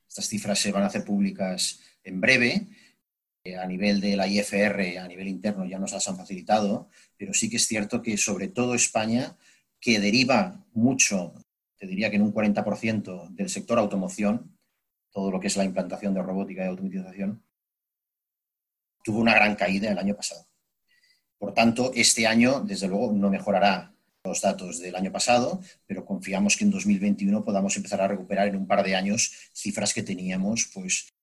Estas 0.09 0.29
cifras 0.29 0.59
se 0.59 0.73
van 0.73 0.83
a 0.83 0.87
hacer 0.87 1.05
públicas 1.05 1.81
en 2.03 2.21
breve. 2.21 2.67
Eh, 3.47 3.59
a 3.59 3.67
nivel 3.67 4.01
de 4.01 4.17
la 4.17 4.27
IFR, 4.27 4.99
a 4.99 5.07
nivel 5.07 5.29
interno, 5.29 5.67
ya 5.67 5.79
nos 5.79 5.93
las 5.93 6.09
han 6.09 6.17
facilitado, 6.17 6.89
pero 7.19 7.35
sí 7.35 7.51
que 7.51 7.57
es 7.57 7.67
cierto 7.67 8.01
que 8.01 8.17
sobre 8.17 8.49
todo 8.49 8.75
España, 8.75 9.37
que 9.79 10.01
deriva 10.01 10.65
mucho, 10.73 11.35
te 11.77 11.87
diría 11.87 12.09
que 12.09 12.17
en 12.17 12.23
un 12.23 12.33
40% 12.33 13.29
del 13.29 13.51
sector 13.51 13.79
automoción, 13.79 14.57
todo 15.11 15.31
lo 15.31 15.41
que 15.41 15.49
es 15.49 15.59
la 15.59 15.65
implantación 15.65 16.15
de 16.15 16.23
robótica 16.23 16.65
y 16.65 16.69
automatización, 16.69 17.45
tuvo 19.05 19.19
una 19.19 19.35
gran 19.35 19.57
caída 19.57 19.93
el 19.93 19.99
año 19.99 20.17
pasado. 20.17 20.47
Por 21.37 21.53
tanto, 21.53 21.93
este 21.95 22.27
año, 22.27 22.61
desde 22.61 22.89
luego, 22.89 23.13
no 23.13 23.29
mejorará 23.29 23.95
los 24.25 24.41
datos 24.41 24.81
del 24.81 24.97
año 24.97 25.13
pasado, 25.13 25.61
pero 25.87 26.07
confiamos 26.07 26.57
que 26.57 26.65
en 26.65 26.71
2021 26.71 27.45
podamos 27.45 27.77
empezar 27.77 28.01
a 28.01 28.09
recuperar 28.09 28.49
en 28.49 28.57
un 28.57 28.67
par 28.67 28.83
de 28.83 28.97
años 28.97 29.51
cifras 29.53 29.93
que 29.93 30.03
teníamos, 30.03 30.71
pues 30.73 31.13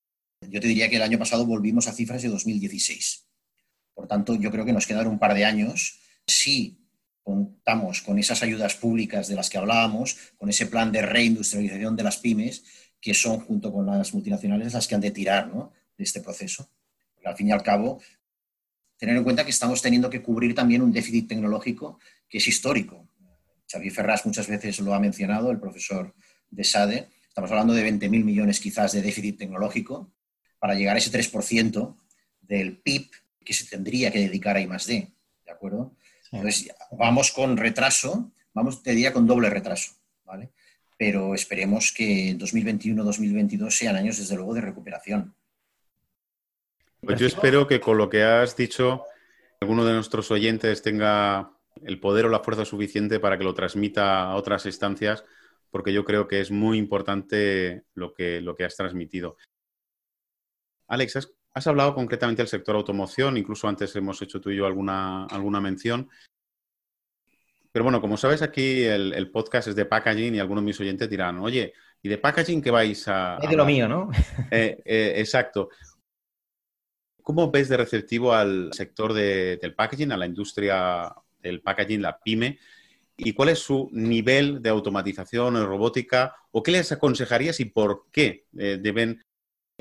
yo 0.50 0.60
te 0.60 0.68
diría 0.68 0.88
que 0.88 0.96
el 0.96 1.02
año 1.02 1.18
pasado 1.18 1.46
volvimos 1.46 1.88
a 1.88 1.92
cifras 1.92 2.22
de 2.22 2.28
2016. 2.28 3.26
Por 3.94 4.06
tanto, 4.06 4.34
yo 4.34 4.50
creo 4.50 4.64
que 4.64 4.72
nos 4.72 4.86
quedan 4.86 5.06
un 5.06 5.18
par 5.18 5.34
de 5.34 5.44
años. 5.44 6.00
Si 6.26 6.78
contamos 7.22 8.02
con 8.02 8.18
esas 8.18 8.42
ayudas 8.42 8.74
públicas 8.74 9.28
de 9.28 9.34
las 9.34 9.48
que 9.48 9.58
hablábamos, 9.58 10.16
con 10.36 10.48
ese 10.48 10.66
plan 10.66 10.90
de 10.90 11.02
reindustrialización 11.02 11.96
de 11.96 12.02
las 12.02 12.18
pymes, 12.18 12.64
que 13.00 13.14
son 13.14 13.40
junto 13.40 13.72
con 13.72 13.86
las 13.86 14.14
multinacionales 14.14 14.72
las 14.72 14.86
que 14.86 14.94
han 14.94 15.00
de 15.00 15.10
tirar 15.10 15.50
de 15.52 16.04
este 16.04 16.20
proceso. 16.20 16.68
Porque 17.14 17.28
al 17.28 17.36
fin 17.36 17.48
y 17.48 17.52
al 17.52 17.62
cabo, 17.62 18.00
tener 18.96 19.16
en 19.16 19.24
cuenta 19.24 19.44
que 19.44 19.50
estamos 19.50 19.82
teniendo 19.82 20.08
que 20.10 20.22
cubrir 20.22 20.54
también 20.54 20.82
un 20.82 20.92
déficit 20.92 21.28
tecnológico 21.28 21.98
que 22.28 22.38
es 22.38 22.46
histórico. 22.46 23.08
Xavier 23.70 23.92
Ferraz 23.92 24.26
muchas 24.26 24.48
veces 24.48 24.80
lo 24.80 24.94
ha 24.94 25.00
mencionado, 25.00 25.50
el 25.50 25.58
profesor 25.58 26.14
de 26.50 26.64
SADE. 26.64 27.08
Estamos 27.26 27.50
hablando 27.50 27.72
de 27.72 27.90
20.000 27.90 28.24
millones 28.24 28.60
quizás 28.60 28.92
de 28.92 29.02
déficit 29.02 29.38
tecnológico 29.38 30.12
para 30.62 30.76
llegar 30.76 30.94
a 30.94 31.00
ese 31.00 31.10
3% 31.10 31.96
del 32.40 32.78
PIB 32.78 33.10
que 33.44 33.52
se 33.52 33.66
tendría 33.66 34.12
que 34.12 34.20
dedicar 34.20 34.54
a 34.54 34.60
I+.D. 34.60 35.08
¿De 35.44 35.50
acuerdo? 35.50 35.96
Entonces, 36.30 36.72
vamos 36.92 37.32
con 37.32 37.56
retraso, 37.56 38.30
vamos, 38.54 38.80
te 38.80 38.90
diría 38.90 39.12
con 39.12 39.26
doble 39.26 39.50
retraso, 39.50 39.94
¿vale? 40.24 40.52
Pero 40.96 41.34
esperemos 41.34 41.90
que 41.90 42.38
2021-2022 42.38 43.70
sean 43.70 43.96
años, 43.96 44.18
desde 44.18 44.36
luego, 44.36 44.54
de 44.54 44.60
recuperación. 44.60 45.34
Pues 47.00 47.18
yo 47.18 47.26
espero 47.26 47.66
que 47.66 47.80
con 47.80 47.98
lo 47.98 48.08
que 48.08 48.22
has 48.22 48.56
dicho, 48.56 49.02
alguno 49.60 49.84
de 49.84 49.94
nuestros 49.94 50.30
oyentes 50.30 50.80
tenga 50.80 51.50
el 51.82 51.98
poder 51.98 52.26
o 52.26 52.28
la 52.28 52.38
fuerza 52.38 52.64
suficiente 52.64 53.18
para 53.18 53.36
que 53.36 53.42
lo 53.42 53.54
transmita 53.54 54.30
a 54.30 54.36
otras 54.36 54.64
instancias, 54.66 55.24
porque 55.72 55.92
yo 55.92 56.04
creo 56.04 56.28
que 56.28 56.40
es 56.40 56.52
muy 56.52 56.78
importante 56.78 57.82
lo 57.94 58.14
que, 58.14 58.40
lo 58.40 58.54
que 58.54 58.62
has 58.62 58.76
transmitido. 58.76 59.36
Alex, 60.92 61.16
has, 61.54 61.66
hablado 61.66 61.94
concretamente 61.94 62.42
del 62.42 62.48
sector 62.48 62.76
automoción, 62.76 63.38
incluso 63.38 63.66
antes 63.66 63.96
hemos 63.96 64.20
hecho 64.20 64.42
tú 64.42 64.50
y 64.50 64.56
yo 64.56 64.66
alguna, 64.66 65.24
alguna 65.24 65.58
mención. 65.58 66.10
Pero 67.72 67.84
bueno, 67.84 68.02
como 68.02 68.18
sabes, 68.18 68.42
aquí 68.42 68.82
el, 68.82 69.30
podcast 69.30 69.68
es 69.68 69.74
de 69.74 69.86
packaging 69.86 70.34
y 70.34 70.38
algunos 70.38 70.62
de 70.62 70.66
mis 70.66 70.80
oyentes 70.80 71.08
dirán, 71.08 71.38
oye, 71.38 71.72
¿y 72.02 72.10
de 72.10 72.18
packaging 72.18 72.60
qué 72.60 72.70
vais 72.70 73.08
a...? 73.08 73.38
Es 73.40 73.48
de 73.48 73.56
lo 73.56 73.64
mío, 73.64 73.88
¿no? 73.88 74.10
Eh, 74.50 74.82
eh, 74.84 75.14
exacto. 75.16 75.70
¿Cómo 77.22 77.50
ves 77.50 77.70
de 77.70 77.78
receptivo 77.78 78.34
al 78.34 78.70
sector 78.74 79.14
del 79.14 79.74
packaging, 79.74 80.12
a 80.12 80.18
la 80.18 80.26
industria 80.26 81.10
el 81.40 81.62
packaging, 81.62 82.02
la 82.02 82.18
pyme, 82.18 82.58
y 83.16 83.32
cuál 83.32 83.48
es 83.48 83.60
su 83.60 83.88
nivel 83.92 84.60
de 84.60 84.68
automatización 84.68 85.56
en 85.56 85.64
robótica 85.64 86.36
o 86.50 86.62
qué 86.62 86.72
les 86.72 86.92
aconsejarías 86.92 87.60
y 87.60 87.64
por 87.64 88.08
qué 88.12 88.44
eh, 88.58 88.78
deben 88.78 89.22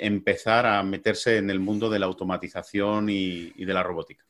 empezar 0.01 0.65
a 0.65 0.81
meterse 0.81 1.37
en 1.37 1.49
el 1.49 1.59
mundo 1.59 1.89
de 1.89 1.99
la 1.99 2.07
automatización 2.07 3.09
y, 3.09 3.51
de 3.51 3.73
la 3.73 3.83
robótica. 3.83 4.25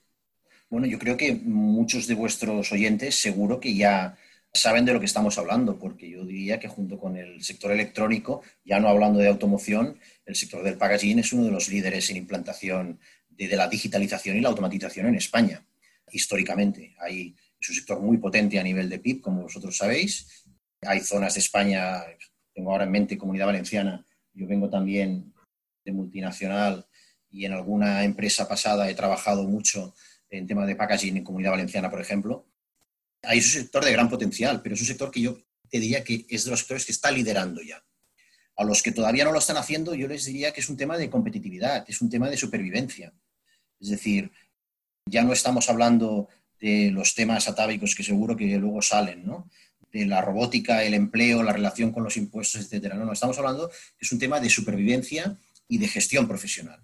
Bueno, 0.69 0.85
yo 0.85 0.99
creo 0.99 1.15
que 1.15 1.33
muchos 1.33 2.07
de 2.07 2.15
vuestros 2.15 2.71
oyentes 2.71 3.15
seguro 3.15 3.59
que 3.59 3.73
ya 3.73 4.17
saben 4.53 4.83
de 4.83 4.93
lo 4.93 4.99
que 4.99 5.05
estamos 5.05 5.37
hablando, 5.37 5.79
porque 5.79 6.09
yo 6.09 6.25
diría 6.25 6.59
que 6.59 6.67
junto 6.67 6.99
con 6.99 7.15
el 7.15 7.41
sector 7.41 7.71
electrónico, 7.71 8.41
ya 8.65 8.79
no 8.79 8.89
hablando 8.89 9.19
de 9.19 9.29
automoción, 9.29 9.97
el 10.25 10.35
sector 10.35 10.61
del 10.61 10.77
packaging 10.77 11.19
es 11.19 11.31
uno 11.31 11.45
de 11.45 11.51
los 11.51 11.69
líderes 11.69 12.09
en 12.09 12.17
implantación 12.17 12.99
de 13.29 13.55
la 13.55 13.69
digitalización 13.69 14.37
y 14.37 14.41
la 14.41 14.49
automatización 14.49 15.07
en 15.07 15.15
España 15.15 15.65
históricamente. 16.11 16.95
Hay, 16.99 17.33
es 17.59 17.69
un 17.69 17.75
sector 17.75 18.01
muy 18.01 18.17
potente 18.17 18.59
a 18.59 18.63
nivel 18.63 18.89
de 18.89 18.99
PIB, 18.99 19.21
como 19.21 19.43
vosotros 19.43 19.77
sabéis. 19.77 20.45
Hay 20.81 20.99
zonas 20.99 21.35
de 21.35 21.39
España, 21.39 22.03
tengo 22.53 22.71
ahora 22.71 22.83
en 22.83 22.91
mente 22.91 23.17
Comunidad 23.17 23.45
Valenciana, 23.45 24.05
yo 24.33 24.47
vengo 24.47 24.69
también 24.69 25.33
de 25.83 25.91
multinacional 25.91 26.85
y 27.29 27.45
en 27.45 27.53
alguna 27.53 28.03
empresa 28.03 28.47
pasada 28.47 28.89
he 28.89 28.95
trabajado 28.95 29.43
mucho 29.43 29.93
en 30.29 30.47
temas 30.47 30.67
de 30.67 30.75
packaging 30.75 31.17
en 31.17 31.23
Comunidad 31.23 31.51
Valenciana, 31.51 31.89
por 31.89 32.01
ejemplo. 32.01 32.45
Hay 33.23 33.37
un 33.37 33.43
sector 33.43 33.83
de 33.83 33.91
gran 33.91 34.09
potencial, 34.09 34.61
pero 34.61 34.75
es 34.75 34.81
un 34.81 34.87
sector 34.87 35.11
que 35.11 35.21
yo 35.21 35.37
te 35.69 35.79
diría 35.79 36.03
que 36.03 36.25
es 36.29 36.45
de 36.45 36.51
los 36.51 36.59
sectores 36.59 36.85
que 36.85 36.91
está 36.91 37.11
liderando 37.11 37.61
ya. 37.61 37.83
A 38.55 38.63
los 38.63 38.83
que 38.83 38.91
todavía 38.91 39.23
no 39.23 39.31
lo 39.31 39.39
están 39.39 39.57
haciendo, 39.57 39.95
yo 39.95 40.07
les 40.07 40.25
diría 40.25 40.51
que 40.51 40.61
es 40.61 40.69
un 40.69 40.77
tema 40.77 40.97
de 40.97 41.09
competitividad, 41.09 41.85
es 41.87 42.01
un 42.01 42.09
tema 42.09 42.29
de 42.29 42.37
supervivencia. 42.37 43.13
Es 43.79 43.89
decir, 43.89 44.31
ya 45.05 45.23
no 45.23 45.33
estamos 45.33 45.69
hablando 45.69 46.27
de 46.59 46.91
los 46.91 47.15
temas 47.15 47.47
atávicos 47.47 47.95
que 47.95 48.03
seguro 48.03 48.35
que 48.35 48.45
luego 48.57 48.81
salen, 48.81 49.25
¿no? 49.25 49.49
de 49.91 50.05
la 50.05 50.21
robótica, 50.21 50.83
el 50.83 50.93
empleo, 50.93 51.43
la 51.43 51.53
relación 51.53 51.91
con 51.91 52.03
los 52.03 52.17
impuestos, 52.17 52.61
etcétera. 52.61 52.95
No, 52.95 53.05
no, 53.05 53.13
estamos 53.13 53.37
hablando 53.37 53.69
que 53.69 54.05
es 54.05 54.11
un 54.11 54.19
tema 54.19 54.39
de 54.39 54.49
supervivencia 54.49 55.37
y 55.71 55.77
de 55.77 55.87
gestión 55.87 56.27
profesional. 56.27 56.83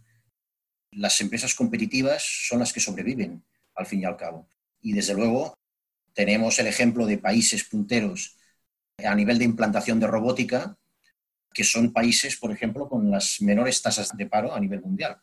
Las 0.91 1.19
empresas 1.19 1.53
competitivas 1.53 2.23
son 2.47 2.59
las 2.59 2.71
que 2.71 2.79
sobreviven, 2.79 3.43
al 3.75 3.85
fin 3.85 3.99
y 4.01 4.05
al 4.05 4.15
cabo. 4.15 4.47
Y 4.81 4.93
desde 4.93 5.13
luego 5.13 5.53
tenemos 6.13 6.57
el 6.59 6.67
ejemplo 6.67 7.05
de 7.05 7.17
países 7.17 7.65
punteros 7.65 8.37
a 9.03 9.13
nivel 9.13 9.39
de 9.39 9.43
implantación 9.43 9.99
de 9.99 10.07
robótica, 10.07 10.77
que 11.53 11.65
son 11.65 11.91
países, 11.91 12.37
por 12.37 12.49
ejemplo, 12.49 12.87
con 12.87 13.11
las 13.11 13.41
menores 13.41 13.81
tasas 13.81 14.15
de 14.15 14.25
paro 14.25 14.55
a 14.55 14.59
nivel 14.61 14.79
mundial. 14.79 15.17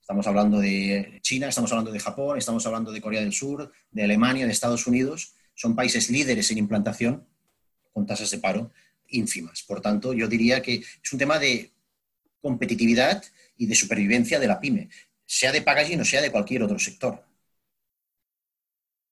Estamos 0.00 0.26
hablando 0.26 0.58
de 0.58 1.18
China, 1.20 1.48
estamos 1.48 1.70
hablando 1.72 1.92
de 1.92 2.00
Japón, 2.00 2.38
estamos 2.38 2.64
hablando 2.64 2.90
de 2.90 3.02
Corea 3.02 3.20
del 3.20 3.34
Sur, 3.34 3.70
de 3.90 4.04
Alemania, 4.04 4.46
de 4.46 4.52
Estados 4.52 4.86
Unidos. 4.86 5.34
Son 5.54 5.76
países 5.76 6.08
líderes 6.08 6.50
en 6.50 6.56
implantación 6.56 7.28
con 7.92 8.06
tasas 8.06 8.30
de 8.30 8.38
paro 8.38 8.72
ínfimas. 9.08 9.62
Por 9.62 9.82
tanto, 9.82 10.14
yo 10.14 10.26
diría 10.26 10.62
que 10.62 10.76
es 10.76 11.12
un 11.12 11.18
tema 11.18 11.38
de 11.38 11.73
competitividad 12.44 13.24
y 13.56 13.66
de 13.66 13.74
supervivencia 13.74 14.38
de 14.38 14.46
la 14.46 14.60
pyme, 14.60 14.90
sea 15.24 15.50
de 15.50 15.62
packaging 15.62 16.00
o 16.00 16.04
sea 16.04 16.20
de 16.20 16.30
cualquier 16.30 16.62
otro 16.62 16.78
sector. 16.78 17.24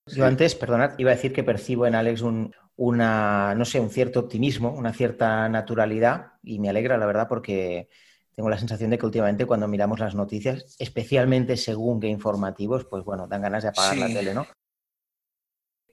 Yo 0.05 0.25
antes, 0.25 0.53
perdonad, 0.53 0.93
iba 0.99 1.11
a 1.11 1.15
decir 1.15 1.33
que 1.33 1.43
percibo 1.43 1.87
en 1.87 1.95
Alex 1.95 2.21
un, 2.21 2.53
una, 2.75 3.55
no 3.55 3.65
sé, 3.65 3.79
un 3.79 3.89
cierto 3.89 4.19
optimismo, 4.19 4.71
una 4.71 4.93
cierta 4.93 5.49
naturalidad 5.49 6.33
y 6.43 6.59
me 6.59 6.69
alegra, 6.69 6.97
la 6.97 7.05
verdad, 7.05 7.27
porque 7.27 7.89
tengo 8.35 8.49
la 8.49 8.57
sensación 8.57 8.89
de 8.89 8.97
que 8.97 9.05
últimamente 9.05 9.45
cuando 9.45 9.67
miramos 9.67 9.99
las 9.99 10.13
noticias, 10.13 10.75
especialmente 10.77 11.57
según 11.57 11.99
qué 11.99 12.07
informativos, 12.07 12.85
pues 12.85 13.03
bueno, 13.03 13.27
dan 13.27 13.41
ganas 13.41 13.63
de 13.63 13.69
apagar 13.69 13.97
la 13.97 14.07
tele, 14.07 14.33
¿no? 14.33 14.45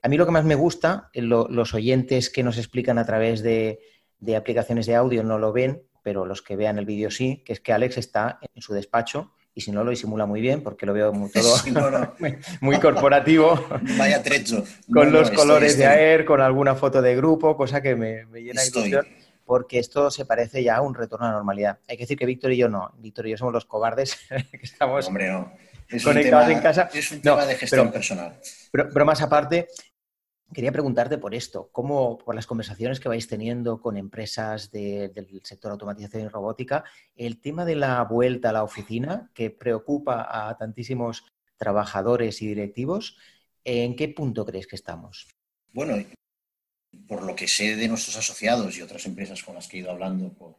A 0.03 0.09
mí 0.09 0.17
lo 0.17 0.25
que 0.25 0.33
más 0.33 0.45
me 0.45 0.55
gusta, 0.55 1.11
eh, 1.13 1.21
los 1.23 1.75
oyentes 1.75 2.31
que 2.31 2.43
nos 2.43 2.57
explican 2.57 2.99
a 2.99 3.05
través 3.05 3.43
de, 3.43 3.79
aplicaciones 4.37 4.87
de 4.87 4.95
audio 4.95 5.23
no 5.23 5.39
lo 5.39 5.53
ven, 5.53 5.83
pero 6.03 6.25
los 6.25 6.43
que 6.43 6.57
vean 6.57 6.79
el 6.79 6.87
vídeo 6.87 7.11
sí, 7.11 7.43
que 7.45 7.53
es 7.53 7.61
que 7.61 7.73
Alex 7.73 7.99
está 7.99 8.39
en 8.55 8.63
su 8.63 8.75
despacho 8.75 9.33
y 9.55 9.63
si 9.63 9.73
no 9.73 9.85
lo 9.85 9.91
disimula 9.91 10.27
muy 10.27 10.41
bien 10.41 10.63
porque 10.63 10.87
lo 10.87 10.93
veo 10.93 11.13
muy, 11.13 11.31
todo 11.31 11.57
muy, 12.61 12.79
corporativo. 12.79 13.67
Vaya 13.99 14.23
trecho. 14.23 14.65
Con 14.93 15.13
los 15.13 15.31
colores 15.31 15.77
de 15.77 15.87
AER, 15.87 16.25
con 16.25 16.41
alguna 16.41 16.75
foto 16.75 17.03
de 17.03 17.17
grupo, 17.17 17.57
cosa 17.57 17.81
que 17.81 17.97
me, 17.97 18.25
llena 18.41 18.63
de 18.63 18.69
ilusión 18.69 19.07
porque 19.51 19.81
esto 19.81 20.13
se 20.13 20.27
parece 20.27 20.63
ya 20.63 20.77
a 20.77 20.81
un 20.81 20.95
retorno 20.95 21.27
a 21.27 21.31
la 21.31 21.35
normalidad. 21.35 21.81
Hay 21.89 21.97
que 21.97 22.05
decir 22.05 22.17
que 22.17 22.25
Víctor 22.25 22.53
y 22.53 22.57
yo 22.57 22.69
no. 22.69 22.95
Víctor 22.99 23.27
y 23.27 23.31
yo 23.31 23.37
somos 23.37 23.53
los 23.53 23.65
cobardes 23.65 24.17
que 24.29 24.61
estamos 24.63 25.09
Hombre, 25.09 25.29
conectados 26.05 26.51
en 26.51 26.61
casa. 26.61 26.89
Es 26.95 27.11
un 27.11 27.21
tema 27.21 27.45
de 27.45 27.57
gestión 27.57 27.91
personal. 27.91 28.39
Pero, 28.71 29.05
más 29.05 29.21
aparte, 29.23 29.67
quería 30.53 30.73
preguntarte 30.73 31.19
por 31.19 31.35
esto, 31.35 31.71
¿cómo, 31.73 32.19
por 32.19 32.35
las 32.35 32.47
conversaciones 32.47 33.01
que 33.01 33.09
vais 33.09 33.29
teniendo 33.29 33.81
con 33.81 33.97
empresas 33.97 34.71
del 34.71 35.41
sector 35.45 35.73
automatización 35.73 36.25
y 36.25 36.29
robótica, 36.29 36.85
el 37.17 37.41
tema 37.41 37.65
de 37.65 37.77
la 37.77 38.03
vuelta 38.05 38.51
a 38.51 38.53
la 38.53 38.65
oficina, 38.65 39.31
que 39.35 39.51
preocupa 39.51 40.27
a 40.29 40.57
tantísimos 40.57 41.25
trabajadores 41.57 42.43
y 42.43 42.49
directivos, 42.49 43.17
¿en 43.65 43.95
qué 43.97 44.09
punto 44.09 44.45
crees 44.45 44.67
que 44.67 44.77
estamos? 44.77 45.29
Bueno, 45.73 45.97
por 47.07 47.23
lo 47.23 47.37
que 47.37 47.47
sé 47.47 47.77
de 47.77 47.89
nuestros 47.89 48.17
asociados 48.17 48.77
y 48.77 48.83
otras 48.83 49.07
empresas 49.07 49.43
con 49.43 49.55
las 49.55 49.69
que 49.69 49.77
he 49.77 49.81
ido 49.81 49.91
hablando 49.91 50.33
por, 50.33 50.57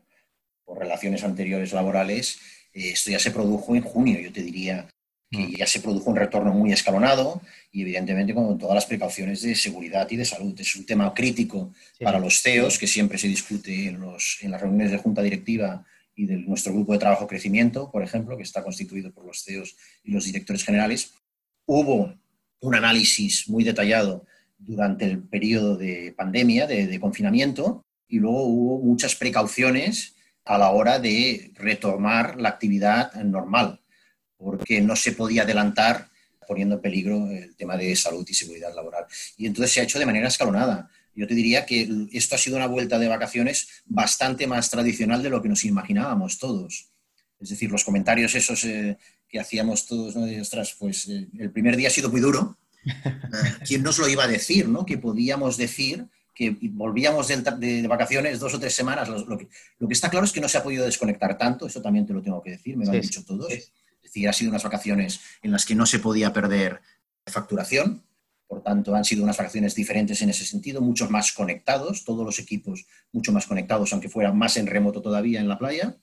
relaciones 0.73 1.25
anteriores 1.25 1.73
laborales, 1.73 2.39
eh, 2.73 2.91
esto 2.91 3.11
ya 3.11 3.19
se 3.19 3.31
produjo 3.31 3.75
en 3.75 3.81
junio, 3.81 4.21
yo 4.21 4.31
te 4.31 4.41
diría 4.41 4.87
que 5.31 5.39
mm. 5.39 5.55
ya 5.55 5.65
se 5.65 5.79
produjo 5.79 6.09
un 6.09 6.17
retorno 6.17 6.53
muy 6.53 6.73
escalonado 6.73 7.41
y 7.71 7.81
evidentemente 7.81 8.33
con 8.33 8.57
todas 8.57 8.75
las 8.75 8.85
precauciones 8.85 9.41
de 9.41 9.55
seguridad 9.55 10.07
y 10.11 10.17
de 10.17 10.25
salud. 10.25 10.53
Es 10.59 10.75
un 10.75 10.85
tema 10.85 11.13
crítico 11.13 11.73
para 11.99 12.19
los 12.19 12.41
CEOs, 12.41 12.77
que 12.77 12.87
siempre 12.87 13.17
se 13.17 13.29
discute 13.29 13.87
en, 13.87 14.01
los, 14.01 14.39
en 14.41 14.51
las 14.51 14.61
reuniones 14.61 14.91
de 14.91 14.97
junta 14.97 15.21
directiva 15.21 15.85
y 16.15 16.25
de 16.25 16.37
nuestro 16.37 16.73
grupo 16.73 16.91
de 16.91 16.99
trabajo 16.99 17.27
crecimiento, 17.27 17.89
por 17.89 18.03
ejemplo, 18.03 18.35
que 18.35 18.43
está 18.43 18.61
constituido 18.61 19.11
por 19.11 19.25
los 19.25 19.43
CEOs 19.43 19.75
y 20.03 20.11
los 20.11 20.25
directores 20.25 20.65
generales. 20.65 21.13
Hubo 21.65 22.13
un 22.59 22.75
análisis 22.75 23.47
muy 23.47 23.63
detallado 23.63 24.25
durante 24.57 25.05
el 25.05 25.23
periodo 25.23 25.77
de 25.77 26.13
pandemia, 26.15 26.67
de, 26.67 26.87
de 26.87 26.99
confinamiento, 26.99 27.85
y 28.07 28.19
luego 28.19 28.43
hubo 28.43 28.79
muchas 28.79 29.15
precauciones 29.15 30.15
a 30.43 30.57
la 30.57 30.71
hora 30.71 30.99
de 30.99 31.51
retomar 31.55 32.39
la 32.39 32.49
actividad 32.49 33.13
normal 33.23 33.80
porque 34.41 34.81
no 34.81 34.95
se 34.95 35.11
podía 35.11 35.43
adelantar 35.43 36.09
poniendo 36.47 36.75
en 36.75 36.81
peligro 36.81 37.29
el 37.29 37.55
tema 37.55 37.77
de 37.77 37.95
salud 37.95 38.25
y 38.27 38.33
seguridad 38.33 38.73
laboral. 38.75 39.05
Y 39.37 39.45
entonces 39.45 39.71
se 39.71 39.79
ha 39.79 39.83
hecho 39.83 39.99
de 39.99 40.05
manera 40.05 40.27
escalonada. 40.27 40.89
Yo 41.15 41.27
te 41.27 41.35
diría 41.35 41.65
que 41.65 41.89
esto 42.11 42.35
ha 42.35 42.37
sido 42.37 42.57
una 42.57 42.67
vuelta 42.67 42.97
de 42.97 43.07
vacaciones 43.07 43.83
bastante 43.85 44.47
más 44.47 44.69
tradicional 44.69 45.21
de 45.21 45.29
lo 45.29 45.41
que 45.41 45.49
nos 45.49 45.63
imaginábamos 45.63 46.39
todos. 46.39 46.87
Es 47.39 47.49
decir, 47.49 47.71
los 47.71 47.83
comentarios 47.83 48.35
esos 48.35 48.63
eh, 48.65 48.97
que 49.29 49.39
hacíamos 49.39 49.85
todos, 49.85 50.15
¿no? 50.15 50.25
Ostras, 50.41 50.75
pues 50.77 51.07
eh, 51.07 51.27
el 51.39 51.51
primer 51.51 51.75
día 51.75 51.87
ha 51.87 51.91
sido 51.91 52.09
muy 52.09 52.21
duro. 52.21 52.57
¿Quién 53.65 53.83
nos 53.83 53.99
lo 53.99 54.07
iba 54.07 54.23
a 54.23 54.27
decir, 54.27 54.67
no? 54.67 54.85
Que 54.85 54.97
podíamos 54.97 55.57
decir 55.57 56.07
que 56.33 56.57
volvíamos 56.61 57.27
de, 57.27 57.87
vacaciones 57.87 58.39
dos 58.39 58.53
o 58.53 58.59
tres 58.59 58.73
semanas. 58.73 59.07
Lo, 59.09 59.37
que, 59.37 59.47
está 59.89 60.09
claro 60.09 60.25
es 60.25 60.31
que 60.31 60.41
no 60.41 60.49
se 60.49 60.57
ha 60.57 60.63
podido 60.63 60.85
desconectar 60.85 61.37
tanto, 61.37 61.67
eso 61.67 61.81
también 61.81 62.05
te 62.05 62.13
lo 62.13 62.21
tengo 62.21 62.41
que 62.41 62.51
decir, 62.51 62.77
me 62.77 62.85
lo 62.85 62.91
han 62.91 63.01
dicho 63.01 63.23
todos. 63.23 63.51
Es 63.51 63.71
decir, 64.01 64.27
ha 64.27 64.33
sido 64.33 64.49
unas 64.49 64.63
vacaciones 64.63 65.21
en 65.41 65.51
las 65.51 65.65
que 65.65 65.75
no 65.75 65.85
se 65.85 65.99
podía 65.99 66.33
perder 66.33 66.81
facturación, 67.27 68.03
por 68.51 68.63
tanto, 68.63 68.93
han 68.95 69.05
sido 69.05 69.23
unas 69.23 69.37
vacaciones 69.37 69.75
diferentes 69.75 70.21
en 70.21 70.29
ese 70.29 70.43
sentido, 70.43 70.81
muchos 70.81 71.09
más 71.09 71.31
conectados, 71.31 72.03
todos 72.03 72.25
los 72.25 72.37
equipos 72.37 72.85
mucho 73.13 73.31
más 73.31 73.47
conectados, 73.47 73.93
aunque 73.93 74.09
fuera 74.09 74.33
más 74.33 74.57
en 74.57 74.67
remoto 74.67 75.01
todavía 75.01 75.39
en 75.39 75.47
la 75.47 75.57
playa. 75.57 75.95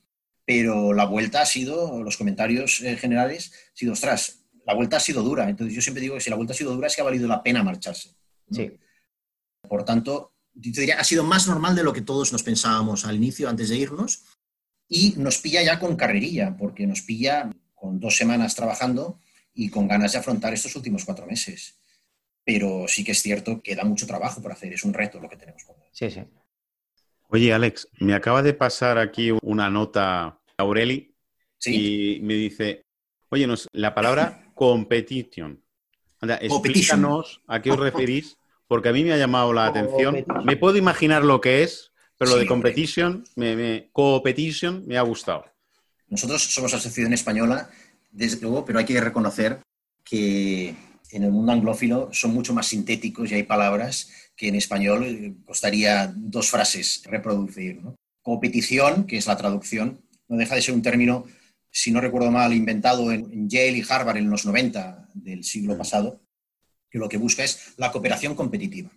Pero 0.46 0.94
la 0.94 1.04
vuelta 1.04 1.42
ha 1.42 1.44
sido, 1.44 2.02
los 2.02 2.16
comentarios 2.16 2.80
eh, 2.80 2.96
generales, 2.96 3.52
ha 3.52 3.76
sido, 3.76 3.92
ostras, 3.92 4.46
la 4.64 4.72
vuelta 4.72 4.96
ha 4.96 5.00
sido 5.00 5.22
dura. 5.22 5.46
Entonces, 5.46 5.76
yo 5.76 5.82
siempre 5.82 6.00
digo 6.00 6.14
que 6.14 6.22
si 6.22 6.30
la 6.30 6.36
vuelta 6.36 6.54
ha 6.54 6.56
sido 6.56 6.72
dura 6.74 6.86
es 6.86 6.96
que 6.96 7.02
ha 7.02 7.04
valido 7.04 7.28
la 7.28 7.42
pena 7.42 7.62
marcharse. 7.62 8.16
Sí. 8.50 8.72
Por 9.68 9.84
tanto, 9.84 10.32
yo 10.54 10.80
diría, 10.80 10.98
ha 10.98 11.04
sido 11.04 11.24
más 11.24 11.46
normal 11.48 11.76
de 11.76 11.82
lo 11.82 11.92
que 11.92 12.00
todos 12.00 12.32
nos 12.32 12.42
pensábamos 12.42 13.04
al 13.04 13.16
inicio, 13.16 13.50
antes 13.50 13.68
de 13.68 13.76
irnos, 13.76 14.24
y 14.88 15.12
nos 15.18 15.36
pilla 15.36 15.62
ya 15.62 15.78
con 15.78 15.96
carrerilla, 15.96 16.56
porque 16.56 16.86
nos 16.86 17.02
pilla 17.02 17.50
con 17.78 18.00
dos 18.00 18.16
semanas 18.16 18.54
trabajando 18.54 19.20
y 19.54 19.70
con 19.70 19.88
ganas 19.88 20.12
de 20.12 20.18
afrontar 20.18 20.52
estos 20.52 20.74
últimos 20.76 21.04
cuatro 21.04 21.26
meses. 21.26 21.78
Pero 22.44 22.86
sí 22.88 23.04
que 23.04 23.12
es 23.12 23.22
cierto 23.22 23.60
que 23.62 23.74
da 23.74 23.84
mucho 23.84 24.06
trabajo 24.06 24.40
por 24.40 24.52
hacer, 24.52 24.72
es 24.72 24.84
un 24.84 24.94
reto 24.94 25.20
lo 25.20 25.28
que 25.28 25.36
tenemos 25.36 25.64
por 25.64 25.76
Sí, 25.92 26.10
sí. 26.10 26.22
Oye, 27.28 27.52
Alex, 27.52 27.88
me 28.00 28.14
acaba 28.14 28.42
de 28.42 28.54
pasar 28.54 28.98
aquí 28.98 29.30
una 29.42 29.68
nota 29.68 30.40
Aureli 30.56 31.14
y 31.66 32.20
me 32.22 32.34
dice, 32.34 32.86
oye, 33.28 33.46
la 33.72 33.94
palabra 33.94 34.50
competition. 34.54 35.62
explícanos 36.40 37.42
a 37.46 37.60
qué 37.60 37.70
os 37.70 37.78
referís, 37.78 38.38
porque 38.66 38.88
a 38.88 38.92
mí 38.92 39.04
me 39.04 39.12
ha 39.12 39.18
llamado 39.18 39.52
la 39.52 39.66
atención. 39.66 40.24
Me 40.44 40.56
puedo 40.56 40.78
imaginar 40.78 41.22
lo 41.22 41.40
que 41.40 41.62
es, 41.62 41.92
pero 42.16 42.30
lo 42.30 42.36
de 42.38 42.46
competition, 42.46 43.24
me, 43.36 43.56
me, 43.56 43.90
competition 43.92 44.86
me 44.86 44.96
ha 44.96 45.02
gustado. 45.02 45.44
Nosotros 46.10 46.42
somos 46.42 46.72
asociación 46.72 47.12
española, 47.12 47.70
desde 48.10 48.40
luego, 48.40 48.64
pero 48.64 48.78
hay 48.78 48.84
que 48.84 49.00
reconocer 49.00 49.60
que 50.04 50.74
en 51.10 51.22
el 51.22 51.30
mundo 51.30 51.52
anglófilo 51.52 52.08
son 52.12 52.32
mucho 52.32 52.54
más 52.54 52.66
sintéticos 52.66 53.30
y 53.30 53.34
hay 53.34 53.42
palabras 53.42 54.10
que 54.36 54.48
en 54.48 54.54
español 54.54 55.04
eh, 55.04 55.34
costaría 55.44 56.12
dos 56.14 56.50
frases 56.50 57.02
reproducir. 57.04 57.80
Competición, 58.22 59.06
que 59.06 59.16
es 59.16 59.26
la 59.26 59.36
traducción, 59.36 60.00
no 60.28 60.36
deja 60.36 60.54
de 60.54 60.62
ser 60.62 60.74
un 60.74 60.82
término, 60.82 61.24
si 61.70 61.90
no 61.90 62.00
recuerdo 62.00 62.30
mal, 62.30 62.52
inventado 62.52 63.12
en, 63.12 63.48
Yale 63.48 63.78
y 63.78 63.84
Harvard 63.88 64.16
en 64.16 64.30
los 64.30 64.44
90 64.46 65.10
del 65.14 65.44
siglo 65.44 65.76
pasado, 65.76 66.22
que 66.90 66.98
lo 66.98 67.08
que 67.08 67.18
busca 67.18 67.44
es 67.44 67.74
la 67.76 67.92
cooperación 67.92 68.34
competitiva. 68.34 68.90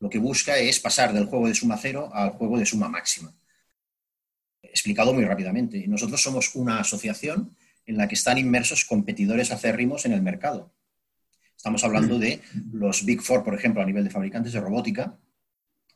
Lo 0.00 0.08
que 0.08 0.18
busca 0.18 0.58
es 0.58 0.80
pasar 0.80 1.12
del 1.12 1.26
juego 1.26 1.48
de 1.48 1.54
suma 1.54 1.76
cero 1.76 2.10
al 2.12 2.30
juego 2.30 2.58
de 2.58 2.66
suma 2.66 2.88
máxima 2.88 3.37
explicado 4.62 5.12
muy 5.12 5.24
rápidamente. 5.24 5.86
Nosotros 5.88 6.22
somos 6.22 6.54
una 6.54 6.80
asociación 6.80 7.56
en 7.86 7.96
la 7.96 8.06
que 8.06 8.14
están 8.14 8.38
inmersos 8.38 8.84
competidores 8.84 9.50
acérrimos 9.50 10.04
en 10.04 10.12
el 10.12 10.22
mercado. 10.22 10.72
Estamos 11.56 11.82
hablando 11.82 12.18
de 12.18 12.40
los 12.72 13.04
Big 13.04 13.20
Four, 13.20 13.42
por 13.42 13.54
ejemplo, 13.54 13.82
a 13.82 13.86
nivel 13.86 14.04
de 14.04 14.10
fabricantes 14.10 14.52
de 14.52 14.60
robótica, 14.60 15.18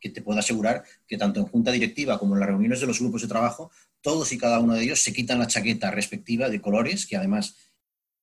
que 0.01 0.11
te 0.11 0.23
puedo 0.23 0.41
asegurar 0.41 0.83
que 1.07 1.17
tanto 1.17 1.39
en 1.39 1.47
junta 1.47 1.71
directiva 1.71 2.19
como 2.19 2.35
en 2.35 2.41
las 2.41 2.49
reuniones 2.49 2.81
de 2.81 2.87
los 2.87 2.99
grupos 2.99 3.23
de 3.23 3.29
trabajo, 3.29 3.71
todos 4.01 4.33
y 4.33 4.39
cada 4.39 4.59
uno 4.59 4.75
de 4.75 4.83
ellos 4.83 5.03
se 5.03 5.13
quitan 5.13 5.39
la 5.39 5.47
chaqueta 5.47 5.91
respectiva 5.93 6.49
de 6.49 6.61
colores, 6.61 7.07
que 7.07 7.17
además 7.17 7.57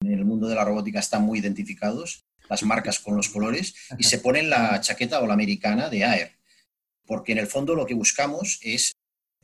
en 0.02 0.13
el 0.13 0.25
mundo 0.25 0.47
de 0.47 0.56
la 0.56 0.65
robótica 0.65 0.99
están 0.99 1.23
muy 1.23 1.39
identificados, 1.39 2.25
las 2.49 2.63
marcas 2.63 2.99
con 2.99 3.15
los 3.15 3.30
colores, 3.30 3.75
y 3.97 4.04
se 4.04 4.19
ponen 4.19 4.49
la 4.49 4.82
chaqueta 4.82 5.21
o 5.21 5.28
la 5.28 5.34
americana 5.34 5.89
de 5.89 6.04
AER. 6.04 6.32
Porque 7.06 7.32
en 7.32 7.38
el 7.38 7.47
fondo 7.47 7.75
lo 7.75 7.86
que 7.86 7.93
buscamos 7.93 8.60
es 8.62 8.91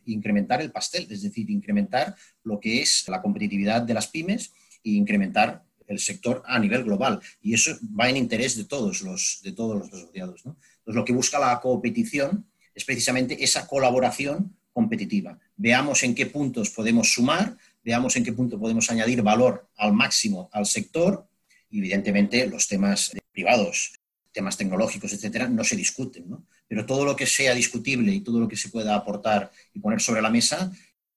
incrementar 0.05 0.61
el 0.61 0.71
pastel, 0.71 1.07
es 1.09 1.21
decir, 1.21 1.49
incrementar 1.49 2.15
lo 2.43 2.59
que 2.59 2.81
es 2.81 3.05
la 3.07 3.21
competitividad 3.21 3.81
de 3.81 3.93
las 3.93 4.07
pymes 4.07 4.51
e 4.83 4.91
incrementar 4.91 5.63
el 5.87 5.99
sector 5.99 6.43
a 6.45 6.59
nivel 6.59 6.83
global. 6.83 7.19
Y 7.41 7.53
eso 7.53 7.71
va 7.99 8.09
en 8.09 8.17
interés 8.17 8.55
de 8.57 8.65
todos 8.65 9.01
los, 9.01 9.39
de 9.43 9.51
todos 9.51 9.77
los 9.77 9.93
asociados. 9.93 10.41
Entonces, 10.45 10.95
lo 10.95 11.05
que 11.05 11.13
busca 11.13 11.39
la 11.39 11.59
competición 11.59 12.45
es 12.73 12.83
precisamente 12.83 13.43
esa 13.43 13.67
colaboración 13.67 14.55
competitiva. 14.73 15.39
Veamos 15.55 16.03
en 16.03 16.13
qué 16.13 16.25
puntos 16.25 16.69
podemos 16.69 17.13
sumar, 17.13 17.57
veamos 17.83 18.15
en 18.17 18.23
qué 18.23 18.33
punto 18.33 18.59
podemos 18.59 18.89
añadir 18.91 19.21
valor 19.21 19.69
al 19.77 19.93
máximo 19.93 20.49
al 20.51 20.65
sector 20.65 21.27
y, 21.69 21.79
evidentemente, 21.79 22.47
los 22.47 22.67
temas 22.67 23.11
privados, 23.31 23.93
temas 24.35 24.57
tecnológicos, 24.57 25.11
etcétera, 25.13 25.47
no 25.47 25.63
se 25.63 25.75
discuten. 25.75 26.29
¿no? 26.29 26.45
pero 26.67 26.85
todo 26.85 27.05
lo 27.05 27.15
que 27.15 27.25
sea 27.25 27.53
discutible 27.53 28.11
y 28.11 28.21
todo 28.21 28.39
lo 28.39 28.47
que 28.47 28.57
se 28.57 28.69
pueda 28.69 28.95
aportar 28.95 29.51
y 29.73 29.79
poner 29.79 30.01
sobre 30.01 30.21
la 30.21 30.29
mesa, 30.29 30.71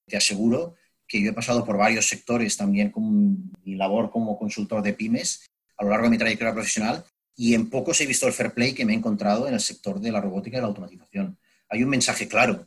te 0.07 0.17
aseguro 0.17 0.77
que 1.07 1.21
yo 1.23 1.31
he 1.31 1.35
pasado 1.35 1.65
por 1.65 1.77
varios 1.77 2.07
sectores 2.07 2.57
también 2.57 2.91
con 2.91 3.51
mi 3.65 3.75
labor 3.75 4.11
como 4.11 4.39
consultor 4.39 4.83
de 4.83 4.93
pymes 4.93 5.47
a 5.77 5.85
lo 5.85 5.91
largo 5.91 6.05
de 6.05 6.11
mi 6.11 6.19
trayectoria 6.19 6.53
profesional 6.53 7.05
y 7.35 7.55
en 7.55 7.71
pocos 7.71 8.01
he 8.01 8.07
visto 8.07 8.27
el 8.27 8.33
fair 8.33 8.53
play 8.53 8.75
que 8.75 8.85
me 8.85 8.93
he 8.93 8.97
encontrado 8.97 9.49
en 9.49 9.55
el 9.55 9.61
sector 9.61 10.01
de 10.01 10.13
la 10.13 10.21
robótica 10.21 10.59
y 10.59 10.61
la 10.61 10.67
automatización. 10.67 11.39
Hay 11.69 11.83
un 11.83 11.89
mensaje 11.89 12.29
claro. 12.29 12.67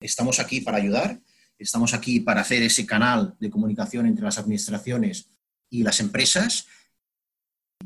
Estamos 0.00 0.38
aquí 0.38 0.60
para 0.60 0.76
ayudar, 0.76 1.18
estamos 1.58 1.94
aquí 1.94 2.20
para 2.20 2.42
hacer 2.42 2.62
ese 2.62 2.84
canal 2.84 3.36
de 3.40 3.50
comunicación 3.50 4.06
entre 4.06 4.24
las 4.24 4.38
administraciones 4.38 5.30
y 5.70 5.82
las 5.82 6.00
empresas 6.00 6.66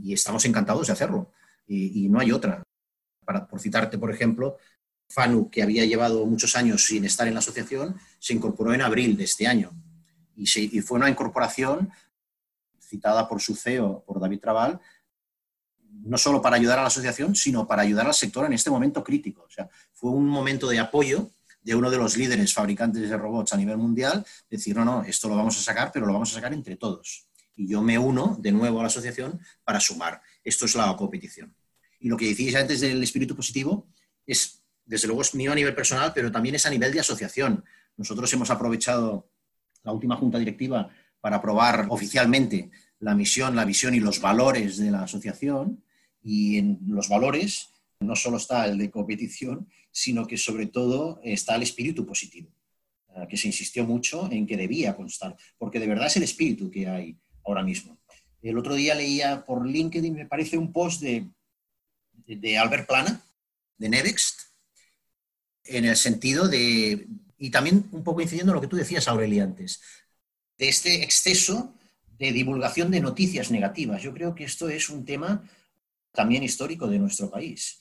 y 0.01 0.15
estamos 0.15 0.45
encantados 0.47 0.87
de 0.87 0.95
hacerlo. 0.95 1.31
Y, 1.67 2.05
y 2.05 2.09
no 2.09 2.21
hay 2.21 2.33
otra 2.33 2.63
por 3.49 3.61
citarte, 3.61 3.99
por 3.99 4.11
ejemplo, 4.11 4.59
FANU, 5.09 5.51
que 5.51 5.63
había 5.63 5.85
llevado 5.85 6.25
muchos 6.27 6.57
años 6.57 6.85
sin 6.87 7.05
estar 7.05 7.27
en 7.29 7.35
la 7.35 7.41
asociación, 7.41 7.97
se 8.19 8.35
incorporó 8.35 8.73
en 8.73 8.83
abril 8.83 9.17
de 9.17 9.25
este 9.25 9.47
año. 9.47 9.73
Y, 10.37 10.47
fue 10.81 10.99
una 10.99 11.11
incorporación 11.11 11.91
citada 12.81 13.29
por 13.29 13.41
su 13.41 13.55
CEO, 13.55 14.03
por 14.07 14.21
David 14.21 14.41
Trabal, 14.41 14.81
no 16.05 16.17
solo 16.17 16.41
para 16.41 16.57
ayudar 16.57 16.79
a 16.79 16.83
la 16.83 16.89
asociación, 16.89 17.35
sino 17.35 17.67
para 17.67 17.83
ayudar 17.83 18.07
al 18.07 18.15
sector 18.15 18.47
en 18.47 18.55
este 18.55 18.71
momento 18.71 19.05
crítico. 19.05 19.43
O 19.43 19.51
sea, 19.51 19.69
fue 19.93 20.11
un 20.11 20.27
momento 20.27 20.69
de 20.69 20.79
apoyo 20.79 21.31
de 21.63 21.75
uno 21.75 21.91
de 21.91 21.99
los 21.99 22.17
líderes 22.17 22.53
fabricantes 22.53 23.09
de 23.09 23.17
robots 23.17 23.53
a 23.53 23.57
nivel 23.57 23.77
mundial, 23.77 24.27
decir, 24.51 24.75
no, 24.75 24.85
no, 24.85 25.05
esto 25.05 25.29
lo 25.29 25.37
vamos 25.37 25.57
a 25.59 25.63
sacar, 25.63 25.93
pero 25.93 26.07
lo 26.07 26.13
vamos 26.13 26.33
a 26.33 26.35
sacar 26.35 26.53
entre 26.53 26.77
todos. 26.77 27.29
Y 27.55 27.69
yo 27.69 27.83
me 27.83 27.99
uno 27.99 28.37
de 28.41 28.51
nuevo 28.51 28.81
a 28.81 28.83
la 28.83 28.89
asociación 28.89 29.39
para 29.63 29.79
sumar. 29.79 30.21
Esto 30.45 30.67
es 30.67 30.75
la 30.75 30.95
competición. 30.97 31.55
Y 32.01 32.09
lo 32.09 32.17
que 32.17 32.27
decíais 32.27 32.55
antes 32.57 32.81
del 32.81 33.03
espíritu 33.03 33.37
positivo 33.37 33.89
es, 34.27 34.63
desde 34.85 35.07
luego, 35.07 35.23
es 35.23 35.35
mío 35.35 35.53
a 35.53 35.55
nivel 35.55 35.75
personal, 35.75 36.13
pero 36.15 36.33
también 36.33 36.55
es 36.55 36.67
a 36.67 36.71
nivel 36.71 36.93
de 36.93 37.01
asociación. 37.01 37.65
Nosotros 37.97 38.33
hemos 38.33 38.51
aprovechado 38.51 39.31
la 39.85 39.93
última 39.93 40.17
junta 40.17 40.39
directiva 40.39 40.91
para 41.21 41.37
aprobar 41.37 41.87
oficialmente 41.89 42.71
la 42.99 43.15
misión, 43.15 43.55
la 43.55 43.65
visión 43.65 43.95
y 43.95 44.01
los 44.01 44.21
valores 44.21 44.79
de 44.79 44.91
la 44.91 45.05
asociación. 45.05 45.85
Y 46.23 46.59
en 46.59 46.81
los 46.89 47.09
valores 47.09 47.69
no 48.01 48.17
solo 48.17 48.37
está 48.37 48.67
el 48.67 48.79
de 48.79 48.91
competición, 48.91 49.69
sino 49.91 50.27
que 50.27 50.37
sobre 50.37 50.67
todo 50.67 51.21
está 51.23 51.55
el 51.55 51.63
espíritu 51.63 52.07
positivo, 52.07 52.51
eh, 53.15 53.27
que 53.29 53.37
se 53.37 53.47
insistió 53.47 53.85
mucho 53.85 54.29
en 54.33 54.47
que 54.47 54.57
debía 54.57 54.97
constar, 54.97 55.37
porque 55.59 55.79
de 55.79 55.87
verdad 55.87 56.07
es 56.07 56.17
el 56.17 56.23
espíritu 56.25 56.71
que 56.71 56.89
hay 56.89 57.17
ahora 57.45 57.63
mismo. 57.63 57.99
El 58.43 58.59
otro 58.59 58.75
día 58.75 58.97
leía 58.97 59.45
por 59.47 59.65
LinkedIn, 59.65 60.15
me 60.15 60.27
parece, 60.27 60.59
un 60.59 60.73
post 60.73 61.01
de, 61.01 61.29
de 62.27 62.59
Albert 62.59 62.89
Plana, 62.89 63.23
de 63.79 63.89
Nevext, 63.89 64.41
en 65.65 65.85
el 65.85 65.97
sentido 65.97 66.49
de, 66.49 67.07
y 67.39 67.51
también 67.51 67.89
un 67.93 68.03
poco 68.03 68.21
incidiendo 68.21 68.53
en 68.53 68.57
lo 68.57 68.61
que 68.61 68.67
tú 68.67 68.77
decías, 68.77 69.07
Aureli, 69.07 69.39
antes, 69.39 69.81
de 70.59 70.69
este 70.69 71.05
exceso 71.05 71.75
de 72.19 72.33
divulgación 72.33 72.91
de 72.91 73.01
noticias 73.01 73.51
negativas. 73.53 74.03
Yo 74.03 74.13
creo 74.13 74.35
que 74.35 74.45
esto 74.45 74.69
es 74.69 74.89
un 74.89 75.05
tema 75.05 75.49
también 76.13 76.43
histórico 76.43 76.89
de 76.89 76.99
nuestro 76.99 77.31
país. 77.31 77.81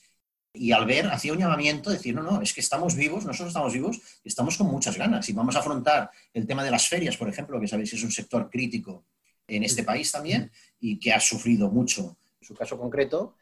Y 0.54 0.70
al 0.72 0.86
ver, 0.86 1.06
hacía 1.06 1.32
un 1.32 1.38
llamamiento, 1.38 1.90
decir, 1.90 2.14
no, 2.14 2.22
no, 2.22 2.40
es 2.40 2.52
que 2.52 2.60
estamos 2.60 2.94
vivos, 2.94 3.24
nosotros 3.24 3.48
estamos 3.48 3.72
vivos, 3.72 4.00
y 4.22 4.28
estamos 4.28 4.56
con 4.56 4.68
muchas 4.68 4.96
ganas. 4.96 5.28
Y 5.28 5.32
vamos 5.32 5.56
a 5.56 5.60
afrontar 5.60 6.10
el 6.32 6.46
tema 6.46 6.62
de 6.62 6.70
las 6.70 6.88
ferias, 6.88 7.16
por 7.16 7.28
ejemplo, 7.28 7.60
que 7.60 7.68
sabéis 7.68 7.92
es 7.94 8.02
un 8.04 8.12
sector 8.12 8.48
crítico 8.50 9.06
en 9.48 9.62
este 9.64 9.82
país 9.82 10.10
también 10.12 10.50
y 10.80 10.98
que 10.98 11.12
ha 11.12 11.20
sufrido 11.20 11.68
mucho. 11.68 12.16
En 12.40 12.46
su 12.46 12.54
caso 12.54 12.78
concreto, 12.78 13.36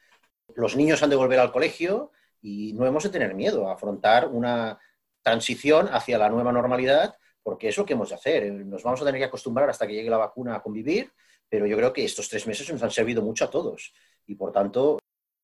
los 0.56 0.76
niños 0.76 1.02
han 1.02 1.10
de 1.10 1.16
volver 1.16 1.38
al 1.38 1.52
colegio 1.52 2.12
y 2.42 2.72
no 2.72 2.86
hemos 2.86 3.02
de 3.04 3.10
tener 3.10 3.34
miedo 3.34 3.68
a 3.68 3.74
afrontar 3.74 4.28
una 4.28 4.78
transición 5.22 5.88
hacia 5.92 6.18
la 6.18 6.28
nueva 6.28 6.52
normalidad, 6.52 7.14
porque 7.42 7.68
es 7.68 7.76
lo 7.76 7.84
que 7.84 7.92
hemos 7.92 8.10
de 8.10 8.14
hacer. 8.14 8.52
Nos 8.52 8.82
vamos 8.82 9.00
a 9.02 9.04
tener 9.04 9.20
que 9.20 9.26
acostumbrar 9.26 9.68
hasta 9.68 9.86
que 9.86 9.94
llegue 9.94 10.10
la 10.10 10.16
vacuna 10.16 10.56
a 10.56 10.62
convivir, 10.62 11.12
pero 11.48 11.66
yo 11.66 11.76
creo 11.76 11.92
que 11.92 12.04
estos 12.04 12.28
tres 12.28 12.46
meses 12.46 12.70
nos 12.72 12.82
han 12.82 12.90
servido 12.90 13.22
mucho 13.22 13.44
a 13.44 13.50
todos 13.50 13.92
y 14.26 14.34
por 14.34 14.52
tanto 14.52 14.98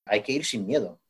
hay 0.06 0.22
que 0.22 0.32
ir 0.32 0.44
sin 0.44 0.66
miedo. 0.66 1.00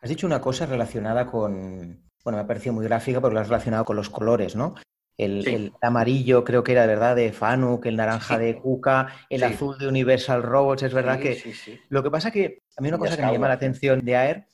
Has 0.00 0.10
dicho 0.10 0.26
una 0.26 0.40
cosa 0.40 0.66
relacionada 0.66 1.26
con, 1.26 2.10
bueno, 2.22 2.36
me 2.36 2.44
ha 2.44 2.46
parecido 2.46 2.74
muy 2.74 2.84
gráfica 2.84 3.20
porque 3.20 3.34
lo 3.34 3.40
has 3.40 3.48
relacionado 3.48 3.84
con 3.86 3.96
los 3.96 4.10
colores, 4.10 4.54
¿no? 4.54 4.74
El, 5.16 5.72
amarillo 5.80 6.42
creo 6.42 6.64
que 6.64 6.72
era 6.72 6.86
verdad 6.86 7.14
de 7.14 7.32
Fanuc, 7.32 7.86
el 7.86 7.96
naranja 7.96 8.38
de 8.38 8.56
Kuka, 8.56 9.08
el 9.30 9.44
azul 9.44 9.78
de 9.78 9.86
Universal 9.86 10.42
Robots, 10.42 10.82
es 10.82 10.92
verdad 10.92 11.20
que... 11.20 11.54
Lo 11.88 12.02
que 12.02 12.10
pasa 12.10 12.30
que 12.30 12.62
a 12.76 12.80
mí 12.80 12.88
una 12.88 12.98
cosa 12.98 13.16
que 13.16 13.22
me 13.24 13.32
llama 13.32 13.48
la 13.48 13.54
atención 13.54 14.04
de 14.04 14.16
AER, 14.16 14.48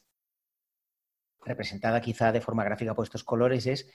representada 1.43 2.01
quizá 2.01 2.33
de 2.33 2.43
forma 2.43 2.65
gráfica 2.65 2.95
por 2.95 3.05
estos 3.05 3.25
colores, 3.25 3.67
es 3.67 3.91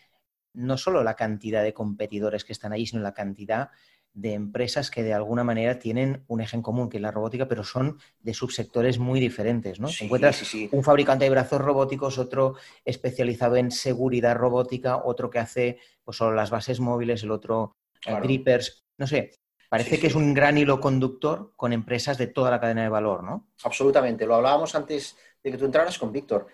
no 0.54 0.78
solo 0.78 1.04
la 1.04 1.16
cantidad 1.16 1.62
de 1.62 1.74
competidores 1.74 2.44
que 2.44 2.54
están 2.54 2.74
ahí, 2.74 2.88
sino 2.88 3.02
la 3.02 3.14
cantidad 3.14 3.70
de 4.16 4.34
empresas 4.34 4.90
que 4.90 5.04
de 5.04 5.14
alguna 5.14 5.44
manera 5.44 5.78
tienen 5.78 6.24
un 6.28 6.40
eje 6.40 6.56
en 6.56 6.64
común, 6.64 6.90
que 6.90 6.98
es 6.98 7.02
la 7.02 7.12
robótica, 7.12 7.48
pero 7.48 7.64
son 7.66 8.00
de 8.22 8.34
subsectores 8.34 8.98
muy 8.98 9.20
diferentes, 9.20 9.80
¿no? 9.80 9.90
encuentras 10.00 10.42
un 10.72 10.84
fabricante 10.84 11.26
de 11.26 11.32
brazos 11.32 11.60
robóticos, 11.60 12.18
otro 12.18 12.56
especializado 12.86 13.58
en 13.58 13.72
seguridad 13.72 14.36
robótica, 14.36 15.04
otro 15.04 15.30
que 15.30 15.40
hace 15.40 15.80
pues, 16.04 16.18
solo 16.18 16.34
las 16.34 16.50
bases 16.50 16.80
móviles, 16.80 17.24
el 17.24 17.32
otro 17.32 17.76
eh, 18.06 18.18
grippers, 18.22 18.86
no 18.98 19.06
sé. 19.06 19.32
Parece 19.68 20.00
que 20.00 20.08
es 20.08 20.16
un 20.16 20.34
gran 20.34 20.58
hilo 20.58 20.80
conductor 20.80 21.52
con 21.58 21.74
empresas 21.74 22.18
de 22.18 22.28
toda 22.28 22.50
la 22.52 22.62
cadena 22.62 22.84
de 22.84 22.90
valor, 22.90 23.24
¿no? 23.24 23.50
Absolutamente. 23.64 24.26
Lo 24.26 24.36
hablábamos 24.36 24.74
antes 24.76 25.18
de 25.44 25.52
que 25.52 25.58
tú 25.58 25.66
entraras 25.66 25.98
con 25.98 26.14
Víctor. 26.14 26.48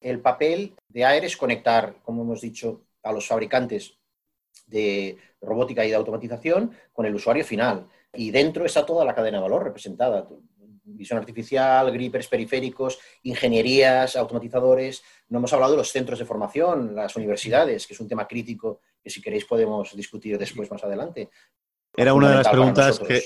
El 0.00 0.20
papel 0.20 0.74
de 0.88 1.04
AER 1.04 1.24
es 1.26 1.36
conectar, 1.36 1.96
como 2.02 2.22
hemos 2.22 2.40
dicho, 2.40 2.86
a 3.02 3.12
los 3.12 3.26
fabricantes 3.26 3.98
de 4.66 5.18
robótica 5.40 5.84
y 5.84 5.90
de 5.90 5.96
automatización 5.96 6.72
con 6.92 7.06
el 7.06 7.14
usuario 7.14 7.44
final. 7.44 7.86
Y 8.14 8.30
dentro 8.30 8.64
está 8.64 8.84
toda 8.84 9.04
la 9.04 9.14
cadena 9.14 9.38
de 9.38 9.42
valor 9.42 9.64
representada. 9.64 10.26
Visión 10.84 11.18
artificial, 11.18 11.90
grippers 11.92 12.26
periféricos, 12.26 12.98
ingenierías, 13.22 14.16
automatizadores. 14.16 15.02
No 15.28 15.38
hemos 15.38 15.52
hablado 15.52 15.72
de 15.72 15.78
los 15.78 15.90
centros 15.90 16.18
de 16.18 16.24
formación, 16.24 16.94
las 16.94 17.14
universidades, 17.16 17.86
que 17.86 17.94
es 17.94 18.00
un 18.00 18.08
tema 18.08 18.26
crítico 18.26 18.80
que 19.02 19.10
si 19.10 19.20
queréis 19.20 19.44
podemos 19.44 19.94
discutir 19.96 20.38
después 20.38 20.70
más 20.70 20.82
adelante. 20.84 21.30
Era 21.96 22.14
una 22.14 22.30
de 22.30 22.36
las 22.36 22.48
preguntas 22.48 22.98
que, 22.98 23.22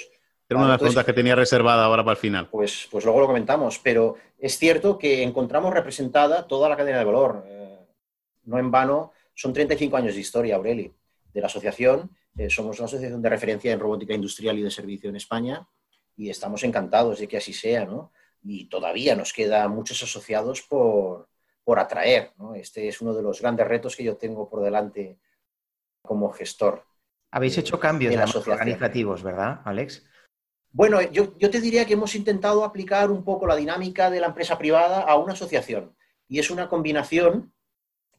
era 0.49 0.59
una 0.59 0.67
de 0.67 0.73
las 0.73 0.79
preguntas 0.79 1.05
que 1.05 1.13
tenía 1.13 1.35
reservada 1.35 1.85
ahora 1.85 2.05
para 2.05 2.13
el 2.13 2.21
final. 2.21 2.49
Pues, 2.49 2.89
pues 2.91 3.05
luego 3.05 3.21
lo 3.21 3.27
comentamos, 3.27 3.81
pero 3.83 4.17
es 4.39 4.59
cierto 4.59 4.99
que 4.99 5.23
encontramos 5.23 5.73
representada 5.73 6.47
toda 6.47 6.69
la 6.69 6.77
cadena 6.77 6.99
de 6.99 7.05
valor. 7.05 7.45
Eh, 7.47 7.79
no 8.45 8.59
en 8.59 8.71
vano, 8.71 9.13
son 9.35 9.53
35 9.53 9.97
años 9.97 10.15
de 10.15 10.21
historia, 10.21 10.57
Aureli 10.57 10.93
de 11.37 11.43
la 11.43 11.49
asociación. 11.49 12.11
Eh, 12.35 12.49
somos 12.49 12.79
una 12.79 12.87
asociación 12.87 13.21
de 13.21 13.29
referencia 13.29 13.71
en 13.71 13.79
robótica 13.79 14.15
industrial 14.15 14.59
y 14.59 14.63
de 14.63 14.71
servicio 14.71 15.11
en 15.11 15.17
España 15.17 15.69
y 16.17 16.31
estamos 16.31 16.65
encantados 16.65 17.19
de 17.19 17.29
que 17.29 17.37
así 17.37 17.53
sea, 17.53 17.85
¿no? 17.85 18.11
Y 18.43 18.71
todavía 18.71 19.15
nos 19.15 19.35
quedan 19.35 19.71
muchos 19.71 20.03
asociados 20.03 20.63
por, 20.63 21.29
atraer, 21.77 22.33
¿no? 22.39 22.55
Este 22.55 22.89
es 22.89 23.03
uno 23.03 23.13
de 23.13 23.23
los 23.23 23.43
grandes 23.43 23.67
retos 23.67 23.95
que 23.95 24.05
yo 24.05 24.17
tengo 24.17 24.49
por 24.49 24.63
delante 24.63 25.19
como 26.01 26.31
gestor. 26.31 26.87
Habéis 27.31 27.59
hecho 27.59 27.79
cambios 27.79 28.35
organizativos, 28.35 29.23
¿verdad, 29.23 29.61
Alex? 29.65 30.07
Bueno, 30.73 31.03
yo, 31.03 31.37
yo, 31.37 31.51
te 31.51 31.61
diría 31.61 31.85
que 31.85 31.95
hemos 31.95 32.15
intentado 32.15 32.65
aplicar 32.65 33.11
un 33.11 33.25
poco 33.25 33.47
la 33.47 33.57
dinámica 33.57 34.11
de 34.11 34.21
la 34.21 34.29
empresa 34.29 34.57
privada 34.57 35.03
a 35.03 35.17
una 35.17 35.35
asociación. 35.35 35.95
Y 36.29 36.39
es 36.39 36.51
una 36.51 36.69
combinación 36.69 37.53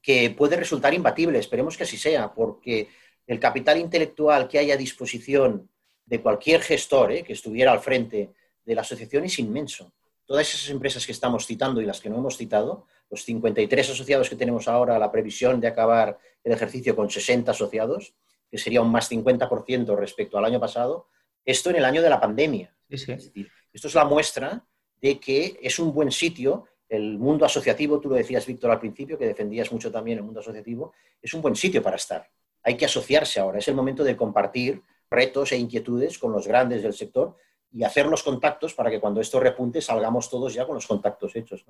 que 0.02 0.30
puede 0.30 0.56
resultar 0.56 0.94
imbatible. 0.94 1.40
Esperemos 1.40 1.78
que 1.78 1.84
así 1.84 1.98
sea, 1.98 2.34
porque 2.34 2.90
el 3.28 3.40
capital 3.40 3.78
intelectual 3.78 4.48
que 4.48 4.58
hay 4.58 4.72
a 4.72 4.78
disposición 4.78 5.70
de 6.06 6.22
cualquier 6.22 6.62
gestor 6.62 7.12
eh, 7.12 7.24
que 7.24 7.34
estuviera 7.34 7.72
al 7.72 7.82
frente 7.82 8.32
de 8.66 8.76
la 8.76 8.82
asociación 8.82 9.26
es 9.26 9.38
inmenso. 9.40 9.92
Todas 10.26 10.54
esas 10.54 10.70
empresas 10.70 11.06
que 11.06 11.12
estamos 11.12 11.46
citando 11.46 11.82
y 11.82 11.86
las 11.86 12.00
que 12.00 12.10
no 12.10 12.18
hemos 12.18 12.38
citado, 12.38 12.88
los 13.10 13.24
53 13.24 13.90
asociados 13.90 14.30
que 14.30 14.36
tenemos 14.36 14.68
ahora, 14.68 14.98
la 14.98 15.12
previsión 15.12 15.60
de 15.60 15.68
acabar 15.68 16.18
el 16.44 16.52
ejercicio 16.52 16.96
con 16.96 17.10
60 17.10 17.52
asociados, 17.52 18.14
que 18.50 18.58
sería 18.58 18.82
un 18.82 18.92
más 18.92 19.12
50% 19.12 19.96
respecto 19.98 20.38
al 20.38 20.46
año 20.46 20.60
pasado, 20.60 21.08
esto 21.46 21.70
en 21.70 21.78
el 21.78 21.86
año 21.86 22.02
de 22.02 22.10
la 22.10 22.20
pandemia. 22.20 22.74
Es 22.90 23.06
decir, 23.06 23.50
esto 23.72 23.88
es 23.88 23.96
la 23.96 24.06
muestra 24.06 24.66
de 25.02 25.20
que 25.20 25.60
es 25.62 25.80
un 25.80 25.94
buen 25.94 26.12
sitio 26.12 26.66
el 26.90 27.18
mundo 27.18 27.46
asociativo, 27.46 28.00
tú 28.00 28.10
lo 28.10 28.16
decías, 28.16 28.46
Víctor, 28.46 28.72
al 28.72 28.80
principio, 28.80 29.18
que 29.18 29.26
defendías 29.26 29.70
mucho 29.74 29.92
también 29.92 30.20
el 30.20 30.24
mundo 30.24 30.40
asociativo, 30.40 30.94
es 31.22 31.34
un 31.34 31.42
buen 31.42 31.56
sitio 31.56 31.84
para 31.84 31.98
estar 31.98 32.30
hay 32.68 32.76
que 32.76 32.84
asociarse 32.84 33.40
ahora. 33.40 33.60
Es 33.60 33.68
el 33.70 33.76
momento 33.76 34.04
de 34.04 34.18
compartir 34.18 34.84
retos 35.10 35.54
e 35.54 35.58
inquietudes 35.58 36.20
con 36.20 36.34
los 36.34 36.46
grandes 36.46 36.84
del 36.84 36.94
sector 36.94 37.38
y 37.72 37.86
hacer 37.86 38.08
los 38.08 38.24
contactos 38.24 38.74
para 38.74 38.90
que 38.90 39.00
cuando 39.00 39.22
esto 39.22 39.40
repunte 39.40 39.82
salgamos 39.82 40.30
todos 40.30 40.54
ya 40.54 40.66
con 40.66 40.76
los 40.76 40.86
contactos 40.86 41.34
hechos. 41.38 41.64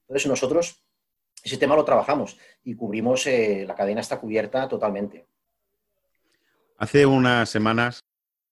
Entonces 0.00 0.26
nosotros 0.26 0.82
ese 1.44 1.58
tema 1.58 1.76
lo 1.76 1.84
trabajamos 1.84 2.36
y 2.64 2.74
cubrimos, 2.74 3.24
eh, 3.28 3.64
la 3.68 3.76
cadena 3.76 4.00
está 4.00 4.18
cubierta 4.18 4.68
totalmente. 4.68 5.28
Hace 6.76 7.06
unas 7.06 7.48
semanas, 7.48 8.00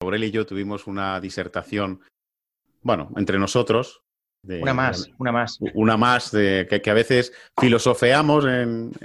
Aurel 0.00 0.22
y 0.22 0.31
yo 0.31 0.46
tuvimos 0.46 0.87
una 0.87 1.20
disertación, 1.20 2.03
bueno, 2.83 3.11
entre 3.16 3.37
nosotros. 3.40 4.05
una 4.44 4.74
más, 4.74 5.11
una 5.18 5.33
más. 5.33 5.59
Una 5.74 5.96
más, 5.96 6.31
de, 6.31 6.68
que, 6.68 6.88
a 6.90 6.94
veces 6.94 7.33
filosofeamos 7.59 8.44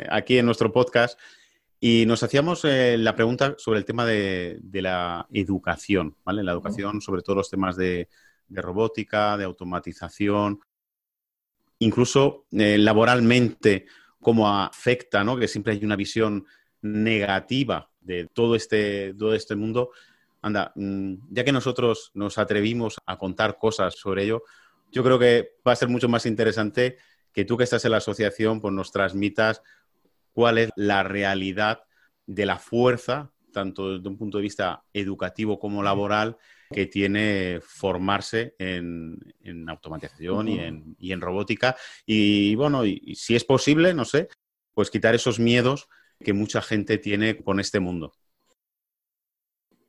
aquí 0.08 0.38
en 0.38 0.46
nuestro 0.46 0.72
podcast 0.72 1.20
y 1.80 2.06
nos 2.06 2.24
hacíamos 2.24 2.64
eh, 2.66 2.98
la 2.98 3.16
pregunta 3.16 3.56
sobre 3.58 3.80
el 3.80 3.86
tema 3.86 4.06
de, 4.06 4.60
la 4.74 5.28
educación, 5.32 6.16
¿vale? 6.24 6.44
La 6.44 6.54
educación 6.54 7.02
sobre 7.02 7.22
todos 7.22 7.38
los 7.38 7.50
temas 7.50 7.76
de, 7.76 8.10
robótica, 8.50 9.38
de 9.38 9.44
automatización, 9.44 10.60
incluso 11.80 12.46
eh, 12.52 12.78
laboralmente, 12.78 13.86
cómo 14.20 14.50
afecta, 14.50 15.24
¿no? 15.24 15.38
Que 15.38 15.48
siempre 15.48 15.74
hay 15.74 15.84
una 15.84 15.96
visión 15.96 16.46
negativa 16.82 17.90
de 18.00 18.28
todo 18.34 18.56
este, 18.56 19.14
todo 19.14 19.34
este 19.34 19.56
mundo. 19.56 19.92
Anda, 20.42 20.72
mm, 20.76 21.16
ya 21.30 21.44
que 21.44 21.52
nosotros 21.52 22.12
nos 22.14 22.38
atrevimos 22.38 22.98
a 23.06 23.18
contar 23.18 23.58
cosas 23.58 23.96
sobre 23.96 24.24
ello, 24.24 24.44
yo 24.92 25.04
creo 25.04 25.20
que 25.20 25.56
va 25.68 25.74
a 25.74 25.76
ser 25.76 25.90
mucho 25.90 26.08
más 26.08 26.26
interesante 26.26 26.98
que 27.34 27.44
tú 27.44 27.58
que 27.58 27.66
estás 27.66 27.84
en 27.84 27.92
la 27.92 27.98
asociación, 27.98 28.62
pues 28.62 28.74
nos 28.74 28.92
transmitas 28.92 29.62
cuál 30.36 30.58
es 30.58 30.70
la 30.76 31.02
realidad 31.02 31.84
de 32.28 32.46
la 32.46 32.60
fuerza, 32.60 33.32
tanto 33.54 33.96
desde 33.96 34.10
un 34.10 34.18
punto 34.18 34.38
de 34.38 34.44
vista 34.44 34.84
educativo 34.92 35.58
como 35.58 35.82
laboral, 35.82 36.38
que 36.70 36.88
tiene 36.88 37.62
formarse 37.62 38.54
en, 38.60 39.18
automatización 39.70 40.50
y, 41.00 41.12
en, 41.14 41.22
robótica. 41.22 41.78
Y 42.06 42.54
bueno, 42.56 42.86
y, 42.86 43.16
si 43.16 43.34
es 43.36 43.46
posible, 43.46 43.94
no 43.94 44.04
sé, 44.04 44.28
pues 44.74 44.92
quitar 44.92 45.16
esos 45.16 45.40
miedos 45.40 45.88
que 46.22 46.34
mucha 46.34 46.62
gente 46.62 46.98
tiene 46.98 47.38
con 47.38 47.62
este 47.62 47.80
mundo. 47.80 48.12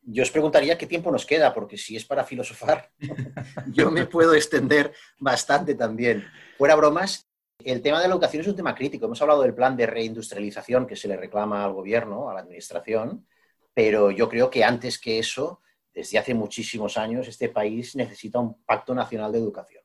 Yo 0.02 0.22
os 0.22 0.30
preguntaría 0.30 0.78
qué 0.78 0.86
tiempo 0.86 1.10
nos 1.10 1.26
queda, 1.26 1.52
porque 1.52 1.76
si 1.76 1.96
es 1.96 2.04
para 2.04 2.22
filosofar, 2.22 2.92
yo 3.72 3.90
me 3.90 4.06
puedo 4.06 4.32
extender 4.34 4.92
bastante 5.18 5.74
también. 5.74 6.24
Fuera 6.56 6.76
bromas, 6.76 7.26
el 7.64 7.82
tema 7.82 8.00
de 8.00 8.08
la 8.08 8.14
educación 8.14 8.42
es 8.42 8.48
un 8.48 8.56
tema 8.56 8.74
crítico. 8.74 9.06
Hemos 9.06 9.20
hablado 9.22 9.42
del 9.42 9.54
plan 9.54 9.76
de 9.76 9.86
reindustrialización 9.86 10.86
que 10.86 10.96
se 10.96 11.08
le 11.08 11.16
reclama 11.16 11.64
al 11.64 11.72
gobierno, 11.72 12.28
a 12.30 12.34
la 12.34 12.40
administración, 12.40 13.26
pero 13.74 14.10
yo 14.10 14.28
creo 14.28 14.50
que 14.50 14.64
antes 14.64 14.98
que 14.98 15.18
eso, 15.18 15.60
desde 15.92 16.18
hace 16.18 16.34
muchísimos 16.34 16.96
años, 16.96 17.28
este 17.28 17.48
país 17.48 17.96
necesita 17.96 18.38
un 18.38 18.62
pacto 18.62 18.94
nacional 18.94 19.32
de 19.32 19.38
educación. 19.38 19.82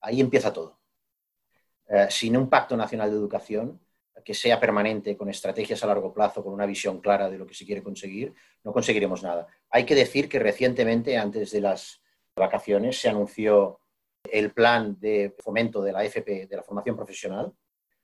Ahí 0.00 0.20
empieza 0.20 0.52
todo. 0.52 0.78
eh, 1.88 2.06
sin 2.10 2.36
un 2.36 2.48
pacto 2.50 2.76
nacional 2.76 3.10
de 3.10 3.16
educación 3.16 3.80
que 4.24 4.34
sea 4.34 4.60
permanente, 4.60 5.16
con 5.16 5.30
estrategias 5.30 5.82
a 5.82 5.86
largo 5.86 6.12
plazo, 6.12 6.42
con 6.44 6.52
una 6.52 6.66
visión 6.66 7.00
clara 7.00 7.30
de 7.30 7.38
lo 7.38 7.46
que 7.46 7.54
se 7.54 7.64
quiere 7.64 7.82
conseguir, 7.82 8.34
no 8.62 8.72
conseguiremos 8.72 9.22
nada. 9.22 9.46
Hay 9.70 9.86
que 9.86 9.94
decir 9.94 10.28
que 10.28 10.38
recientemente, 10.38 11.16
antes 11.16 11.50
de 11.50 11.60
las 11.62 12.02
vacaciones, 12.36 13.00
se 13.00 13.08
anunció 13.08 13.80
el 14.32 14.52
plan 14.52 14.96
de 14.98 15.34
fomento 15.38 15.82
de 15.82 15.92
la 15.92 16.04
FP, 16.04 16.46
de 16.46 16.56
la 16.56 16.62
formación 16.62 16.96
profesional, 16.96 17.52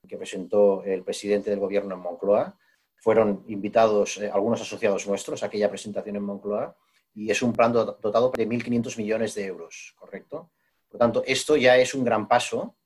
que 0.06 0.16
presentó 0.16 0.82
el 0.84 1.02
presidente 1.02 1.50
del 1.50 1.58
gobierno 1.58 1.94
en 1.94 2.00
Moncloa. 2.00 2.58
Fueron 2.96 3.44
invitados 3.48 4.18
eh, 4.18 4.30
algunos 4.32 4.60
asociados 4.60 5.06
nuestros 5.06 5.42
a 5.42 5.46
aquella 5.46 5.68
presentación 5.68 6.16
en 6.16 6.24
Moncloa 6.24 6.76
y 7.14 7.30
es 7.30 7.42
un 7.42 7.52
plan 7.52 7.72
dotado 7.72 8.32
de 8.36 8.48
1.500 8.48 8.98
millones 8.98 9.34
de 9.34 9.46
euros, 9.46 9.94
¿correcto? 9.96 10.50
Por 10.88 10.98
tanto, 10.98 11.22
esto 11.26 11.56
ya 11.56 11.76
es 11.76 11.94
un 11.94 12.04
gran 12.04 12.28
paso 12.28 12.76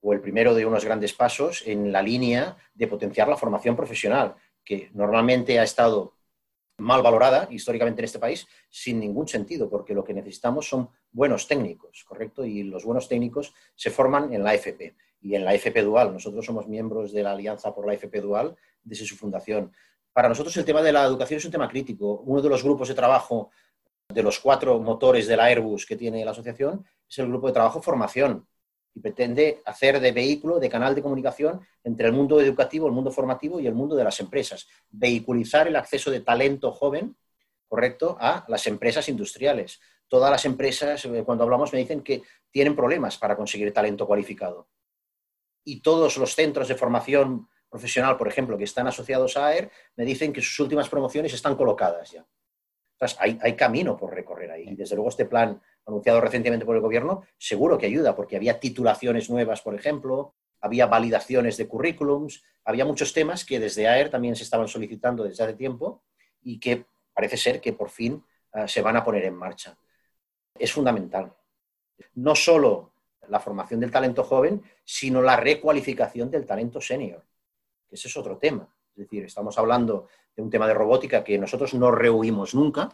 o 0.00 0.12
el 0.12 0.20
primero 0.20 0.54
de 0.54 0.66
unos 0.66 0.84
grandes 0.84 1.12
pasos 1.12 1.62
en 1.66 1.90
la 1.90 2.02
línea 2.02 2.56
de 2.74 2.86
potenciar 2.86 3.28
la 3.28 3.36
formación 3.36 3.74
profesional, 3.74 4.34
que 4.64 4.90
normalmente 4.92 5.58
ha 5.58 5.62
estado 5.62 6.13
mal 6.78 7.02
valorada 7.02 7.48
históricamente 7.50 8.00
en 8.00 8.06
este 8.06 8.18
país 8.18 8.46
sin 8.68 8.98
ningún 8.98 9.28
sentido, 9.28 9.70
porque 9.70 9.94
lo 9.94 10.04
que 10.04 10.14
necesitamos 10.14 10.68
son 10.68 10.88
buenos 11.12 11.46
técnicos, 11.46 12.04
¿correcto? 12.04 12.44
Y 12.44 12.64
los 12.64 12.84
buenos 12.84 13.08
técnicos 13.08 13.54
se 13.74 13.90
forman 13.90 14.32
en 14.32 14.42
la 14.42 14.54
FP 14.54 14.96
y 15.20 15.34
en 15.34 15.44
la 15.44 15.54
FP 15.54 15.82
Dual. 15.82 16.12
Nosotros 16.12 16.44
somos 16.44 16.66
miembros 16.66 17.12
de 17.12 17.22
la 17.22 17.32
Alianza 17.32 17.74
por 17.74 17.86
la 17.86 17.94
FP 17.94 18.20
Dual 18.20 18.56
desde 18.82 19.06
su 19.06 19.16
fundación. 19.16 19.72
Para 20.12 20.28
nosotros 20.28 20.56
el 20.56 20.64
tema 20.64 20.82
de 20.82 20.92
la 20.92 21.04
educación 21.04 21.38
es 21.38 21.44
un 21.44 21.52
tema 21.52 21.68
crítico. 21.68 22.20
Uno 22.26 22.42
de 22.42 22.48
los 22.48 22.62
grupos 22.62 22.88
de 22.88 22.94
trabajo 22.94 23.50
de 24.08 24.22
los 24.22 24.38
cuatro 24.38 24.78
motores 24.80 25.26
de 25.26 25.36
la 25.36 25.44
Airbus 25.44 25.86
que 25.86 25.96
tiene 25.96 26.24
la 26.24 26.32
asociación 26.32 26.84
es 27.08 27.18
el 27.18 27.28
grupo 27.28 27.46
de 27.46 27.52
trabajo 27.52 27.80
formación 27.80 28.46
y 28.94 29.00
pretende 29.00 29.60
hacer 29.64 30.00
de 30.00 30.12
vehículo, 30.12 30.60
de 30.60 30.68
canal 30.68 30.94
de 30.94 31.02
comunicación 31.02 31.60
entre 31.82 32.06
el 32.06 32.12
mundo 32.12 32.40
educativo, 32.40 32.86
el 32.86 32.92
mundo 32.92 33.10
formativo 33.10 33.58
y 33.58 33.66
el 33.66 33.74
mundo 33.74 33.96
de 33.96 34.04
las 34.04 34.20
empresas. 34.20 34.68
Vehiculizar 34.90 35.66
el 35.66 35.76
acceso 35.76 36.10
de 36.10 36.20
talento 36.20 36.70
joven, 36.72 37.16
correcto, 37.66 38.16
a 38.20 38.44
las 38.48 38.66
empresas 38.68 39.08
industriales. 39.08 39.80
Todas 40.06 40.30
las 40.30 40.44
empresas, 40.44 41.04
eh, 41.06 41.24
cuando 41.24 41.42
hablamos, 41.42 41.72
me 41.72 41.80
dicen 41.80 42.02
que 42.02 42.22
tienen 42.50 42.76
problemas 42.76 43.18
para 43.18 43.36
conseguir 43.36 43.72
talento 43.72 44.06
cualificado. 44.06 44.68
Y 45.64 45.80
todos 45.80 46.16
los 46.16 46.34
centros 46.34 46.68
de 46.68 46.76
formación 46.76 47.48
profesional, 47.68 48.16
por 48.16 48.28
ejemplo, 48.28 48.56
que 48.56 48.64
están 48.64 48.86
asociados 48.86 49.36
a 49.36 49.48
AER, 49.48 49.70
me 49.96 50.04
dicen 50.04 50.32
que 50.32 50.40
sus 50.40 50.60
últimas 50.60 50.88
promociones 50.88 51.32
están 51.34 51.56
colocadas 51.56 52.12
ya. 52.12 52.24
Entonces, 52.92 53.18
hay, 53.20 53.38
hay 53.42 53.56
camino 53.56 53.96
por 53.96 54.14
recorrer 54.14 54.52
ahí. 54.52 54.68
Y 54.68 54.76
desde 54.76 54.94
luego 54.94 55.08
este 55.08 55.24
plan 55.24 55.60
anunciado 55.86 56.20
recientemente 56.20 56.64
por 56.64 56.76
el 56.76 56.82
gobierno, 56.82 57.24
seguro 57.38 57.78
que 57.78 57.86
ayuda, 57.86 58.16
porque 58.16 58.36
había 58.36 58.58
titulaciones 58.58 59.28
nuevas, 59.30 59.60
por 59.60 59.74
ejemplo, 59.74 60.34
había 60.60 60.86
validaciones 60.86 61.56
de 61.56 61.68
currículums, 61.68 62.42
había 62.64 62.84
muchos 62.84 63.12
temas 63.12 63.44
que 63.44 63.60
desde 63.60 63.86
AER 63.86 64.08
también 64.08 64.34
se 64.34 64.44
estaban 64.44 64.66
solicitando 64.66 65.24
desde 65.24 65.44
hace 65.44 65.54
tiempo 65.54 66.02
y 66.42 66.58
que 66.58 66.86
parece 67.12 67.36
ser 67.36 67.60
que 67.60 67.74
por 67.74 67.90
fin 67.90 68.24
uh, 68.54 68.66
se 68.66 68.80
van 68.80 68.96
a 68.96 69.04
poner 69.04 69.24
en 69.24 69.34
marcha. 69.34 69.76
Es 70.58 70.72
fundamental. 70.72 71.34
No 72.14 72.34
solo 72.34 72.92
la 73.28 73.40
formación 73.40 73.80
del 73.80 73.90
talento 73.90 74.24
joven, 74.24 74.62
sino 74.84 75.20
la 75.20 75.36
recualificación 75.36 76.30
del 76.30 76.46
talento 76.46 76.80
senior, 76.80 77.22
que 77.88 77.96
ese 77.96 78.08
es 78.08 78.16
otro 78.16 78.38
tema. 78.38 78.68
Es 78.92 79.04
decir, 79.04 79.24
estamos 79.24 79.58
hablando 79.58 80.08
de 80.34 80.42
un 80.42 80.50
tema 80.50 80.66
de 80.66 80.74
robótica 80.74 81.24
que 81.24 81.38
nosotros 81.38 81.74
no 81.74 81.90
rehuimos 81.90 82.54
nunca, 82.54 82.90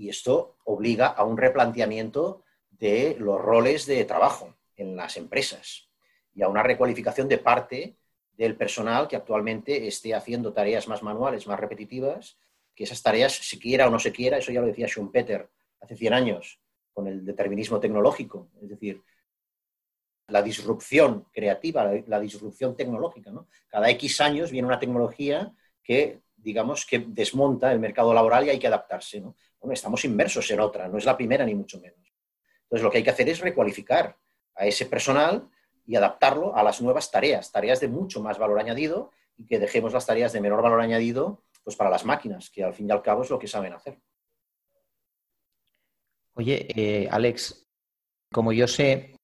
y 0.00 0.08
esto 0.08 0.56
obliga 0.64 1.08
a 1.08 1.24
un 1.24 1.36
replanteamiento 1.36 2.42
de 2.70 3.16
los 3.18 3.38
roles 3.38 3.84
de 3.84 4.02
trabajo 4.06 4.56
en 4.74 4.96
las 4.96 5.18
empresas 5.18 5.90
y 6.34 6.40
a 6.40 6.48
una 6.48 6.62
recualificación 6.62 7.28
de 7.28 7.36
parte 7.36 7.98
del 8.32 8.56
personal 8.56 9.08
que 9.08 9.16
actualmente 9.16 9.86
esté 9.86 10.14
haciendo 10.14 10.54
tareas 10.54 10.88
más 10.88 11.02
manuales, 11.02 11.46
más 11.46 11.60
repetitivas, 11.60 12.38
que 12.74 12.84
esas 12.84 13.02
tareas, 13.02 13.34
si 13.34 13.58
quiera 13.58 13.88
o 13.88 13.90
no 13.90 13.98
se 13.98 14.10
quiera, 14.10 14.38
eso 14.38 14.50
ya 14.50 14.62
lo 14.62 14.68
decía 14.68 14.86
Schumpeter 14.86 15.50
hace 15.82 15.96
100 15.96 16.14
años, 16.14 16.58
con 16.94 17.06
el 17.06 17.22
determinismo 17.22 17.78
tecnológico, 17.78 18.48
es 18.62 18.70
decir, 18.70 19.02
la 20.28 20.40
disrupción 20.40 21.26
creativa, 21.30 21.84
la, 21.84 22.02
la 22.06 22.20
disrupción 22.20 22.74
tecnológica. 22.74 23.30
¿no? 23.30 23.48
Cada 23.68 23.90
X 23.90 24.22
años 24.22 24.50
viene 24.50 24.66
una 24.66 24.78
tecnología 24.78 25.52
que, 25.82 26.22
digamos, 26.36 26.86
que 26.86 27.00
desmonta 27.00 27.70
el 27.70 27.80
mercado 27.80 28.14
laboral 28.14 28.46
y 28.46 28.50
hay 28.50 28.58
que 28.58 28.68
adaptarse. 28.68 29.20
¿no? 29.20 29.36
Bueno, 29.60 29.74
estamos 29.74 30.04
inmersos 30.04 30.50
en 30.50 30.60
otra, 30.60 30.88
no 30.88 30.98
es 30.98 31.04
la 31.04 31.16
primera 31.16 31.44
ni 31.44 31.54
mucho 31.54 31.80
menos. 31.80 32.00
Entonces, 32.62 32.82
lo 32.82 32.90
que 32.90 32.98
hay 32.98 33.04
que 33.04 33.10
hacer 33.10 33.28
es 33.28 33.40
recualificar 33.40 34.16
a 34.54 34.66
ese 34.66 34.86
personal 34.86 35.50
y 35.86 35.96
adaptarlo 35.96 36.56
a 36.56 36.62
las 36.62 36.80
nuevas 36.80 37.10
tareas, 37.10 37.50
tareas 37.50 37.80
de 37.80 37.88
mucho 37.88 38.22
más 38.22 38.38
valor 38.38 38.58
añadido 38.58 39.10
y 39.36 39.46
que 39.46 39.58
dejemos 39.58 39.92
las 39.92 40.06
tareas 40.06 40.32
de 40.32 40.40
menor 40.40 40.62
valor 40.62 40.80
añadido 40.80 41.42
pues 41.64 41.76
para 41.76 41.90
las 41.90 42.04
máquinas, 42.04 42.48
que 42.48 42.64
al 42.64 42.74
fin 42.74 42.88
y 42.88 42.92
al 42.92 43.02
cabo 43.02 43.22
es 43.22 43.30
lo 43.30 43.38
que 43.38 43.48
saben 43.48 43.72
hacer. 43.72 43.98
Oye, 46.34 46.68
eh, 46.74 47.08
Alex, 47.10 47.66
como 48.32 48.52
yo 48.52 48.66
sé, 48.66 49.14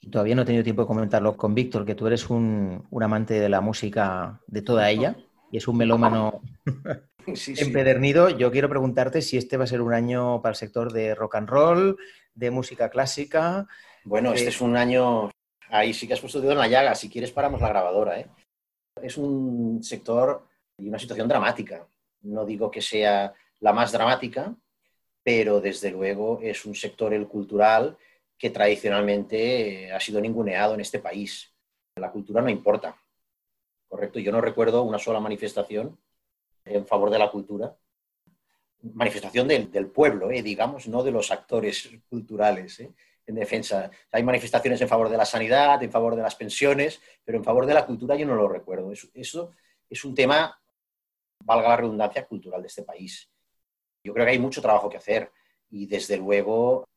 y 0.00 0.08
todavía 0.08 0.34
no 0.34 0.42
he 0.42 0.46
tenido 0.46 0.64
tiempo 0.64 0.82
de 0.82 0.88
comentarlo 0.88 1.36
con 1.36 1.54
Víctor, 1.54 1.84
que 1.84 1.94
tú 1.94 2.06
eres 2.06 2.30
un, 2.30 2.86
un 2.88 3.02
amante 3.02 3.34
de 3.34 3.48
la 3.48 3.60
música, 3.60 4.40
de 4.46 4.62
toda 4.62 4.88
ella, 4.90 5.16
y 5.50 5.58
es 5.58 5.68
un 5.68 5.76
melómano 5.76 6.40
sí, 7.34 7.54
empedernido, 7.58 8.30
yo 8.30 8.50
quiero 8.50 8.68
preguntarte 8.68 9.22
si 9.22 9.36
este 9.36 9.56
va 9.56 9.64
a 9.64 9.68
ser 9.68 9.80
un 9.80 9.92
año 9.92 10.40
para 10.42 10.52
el 10.52 10.56
sector 10.56 10.92
de 10.92 11.14
rock 11.14 11.36
and 11.36 11.48
roll, 11.48 11.98
de 12.34 12.50
música 12.50 12.88
clásica. 12.90 13.66
Bueno, 14.04 14.32
este 14.32 14.48
es 14.48 14.60
un 14.60 14.76
año, 14.76 15.30
ahí 15.68 15.92
sí 15.92 16.06
que 16.06 16.14
has 16.14 16.20
puesto 16.20 16.40
dedo 16.40 16.52
en 16.52 16.58
la 16.58 16.68
llaga, 16.68 16.94
si 16.94 17.08
quieres 17.08 17.32
paramos 17.32 17.60
la 17.60 17.68
grabadora. 17.68 18.20
¿eh? 18.20 18.26
Es 19.02 19.16
un 19.16 19.82
sector 19.82 20.46
y 20.78 20.88
una 20.88 20.98
situación 20.98 21.28
dramática. 21.28 21.86
No 22.22 22.44
digo 22.44 22.70
que 22.70 22.82
sea 22.82 23.34
la 23.60 23.72
más 23.72 23.92
dramática, 23.92 24.54
pero 25.22 25.60
desde 25.60 25.90
luego 25.90 26.40
es 26.42 26.64
un 26.64 26.74
sector, 26.74 27.12
el 27.12 27.26
cultural, 27.26 27.96
que 28.38 28.50
tradicionalmente 28.50 29.90
ha 29.92 29.98
sido 29.98 30.20
ninguneado 30.20 30.74
en 30.74 30.80
este 30.80 30.98
país. 30.98 31.52
La 31.96 32.12
cultura 32.12 32.42
no 32.42 32.50
importa, 32.50 32.96
¿correcto? 33.88 34.18
Yo 34.18 34.30
no 34.30 34.40
recuerdo 34.40 34.82
una 34.82 34.98
sola 34.98 35.20
manifestación 35.20 35.98
en 36.66 36.86
favor 36.86 37.10
de 37.10 37.18
la 37.18 37.30
cultura. 37.30 37.76
Manifestación 38.82 39.48
del, 39.48 39.88
pueblo, 39.88 40.30
¿eh? 40.30 40.42
digamos, 40.42 40.86
no 40.86 41.02
de 41.02 41.10
los 41.10 41.30
actores 41.30 41.88
culturales. 42.08 42.80
¿eh? 42.80 42.92
en 43.26 43.34
defensa. 43.34 43.90
Hay 44.12 44.22
manifestaciones 44.22 44.80
en 44.80 44.88
favor 44.88 45.08
de 45.08 45.16
la 45.16 45.24
sanidad, 45.24 45.82
en 45.82 45.90
favor 45.90 46.14
de 46.14 46.22
las 46.22 46.36
pensiones, 46.36 47.00
pero 47.24 47.38
en 47.38 47.44
favor 47.44 47.66
de 47.66 47.74
la 47.74 47.84
cultura 47.84 48.14
yo 48.14 48.24
no 48.24 48.36
lo 48.36 48.48
recuerdo. 48.48 48.92
Eso, 48.92 49.08
eso, 49.14 49.50
es 49.90 50.04
un 50.04 50.14
tema, 50.14 50.60
valga 51.40 51.70
la 51.70 51.76
redundancia, 51.76 52.26
cultural 52.26 52.62
de 52.62 52.68
este 52.68 52.84
país. 52.84 53.28
Yo 54.04 54.14
creo 54.14 54.24
que 54.24 54.32
hay 54.32 54.38
mucho 54.38 54.62
trabajo 54.62 54.88
que 54.88 54.98
hacer 54.98 55.32
y 55.70 55.86
desde 55.86 56.16
luego 56.16 56.88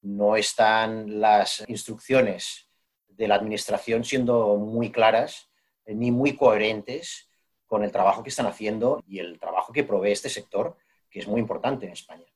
no 0.00 0.36
están 0.36 1.20
las 1.20 1.62
instrucciones 1.68 2.70
de 3.06 3.28
la 3.28 3.34
Administración 3.34 4.04
siendo 4.04 4.56
muy 4.56 4.90
claras 4.90 5.50
ni 5.86 6.10
muy 6.10 6.34
coherentes 6.36 7.28
con 7.74 7.82
el 7.82 7.90
trabajo 7.90 8.22
que 8.22 8.28
están 8.28 8.46
haciendo 8.46 9.02
y 9.08 9.18
el 9.18 9.36
trabajo 9.40 9.72
que 9.72 9.82
provee 9.82 10.12
este 10.12 10.28
sector, 10.28 10.76
que 11.10 11.18
es 11.18 11.26
muy 11.26 11.40
importante 11.40 11.86
en 11.86 11.90
España. 11.90 12.32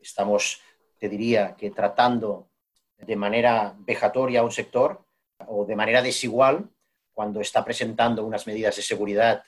Estamos, 0.00 0.60
te 0.98 1.08
diría, 1.08 1.54
que 1.54 1.70
tratando 1.70 2.48
de 2.98 3.14
manera 3.14 3.76
vejatoria 3.78 4.40
a 4.40 4.42
un 4.42 4.50
sector 4.50 5.06
o 5.46 5.64
de 5.64 5.76
manera 5.76 6.02
desigual 6.02 6.68
cuando 7.12 7.40
está 7.40 7.64
presentando 7.64 8.26
unas 8.26 8.48
medidas 8.48 8.74
de 8.74 8.82
seguridad 8.82 9.44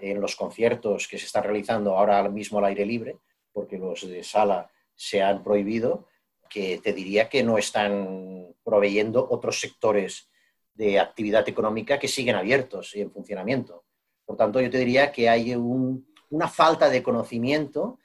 en 0.00 0.22
los 0.22 0.36
conciertos 0.36 1.06
que 1.06 1.18
se 1.18 1.26
están 1.26 1.44
realizando 1.44 1.94
ahora 1.94 2.26
mismo 2.30 2.58
al 2.58 2.64
aire 2.64 2.86
libre, 2.86 3.18
porque 3.52 3.76
los 3.76 4.08
de 4.08 4.24
sala 4.24 4.70
se 4.94 5.20
han 5.20 5.44
prohibido, 5.44 6.08
que 6.48 6.80
te 6.82 6.94
diría 6.94 7.28
que 7.28 7.42
no 7.42 7.58
están 7.58 8.54
proveyendo 8.64 9.28
otros 9.30 9.60
sectores 9.60 10.30
de 10.72 10.98
actividad 10.98 11.46
económica 11.46 11.98
que 11.98 12.08
siguen 12.08 12.36
abiertos 12.36 12.96
y 12.96 13.02
en 13.02 13.10
funcionamiento. 13.10 13.84
Por 14.32 14.38
tanto, 14.38 14.62
yo 14.62 14.70
te 14.70 14.78
diría 14.78 15.12
que 15.12 15.28
hay 15.28 15.54
un, 15.54 16.06
una 16.30 16.48
falta 16.48 16.88
de 16.88 17.02
conocimiento 17.02 17.98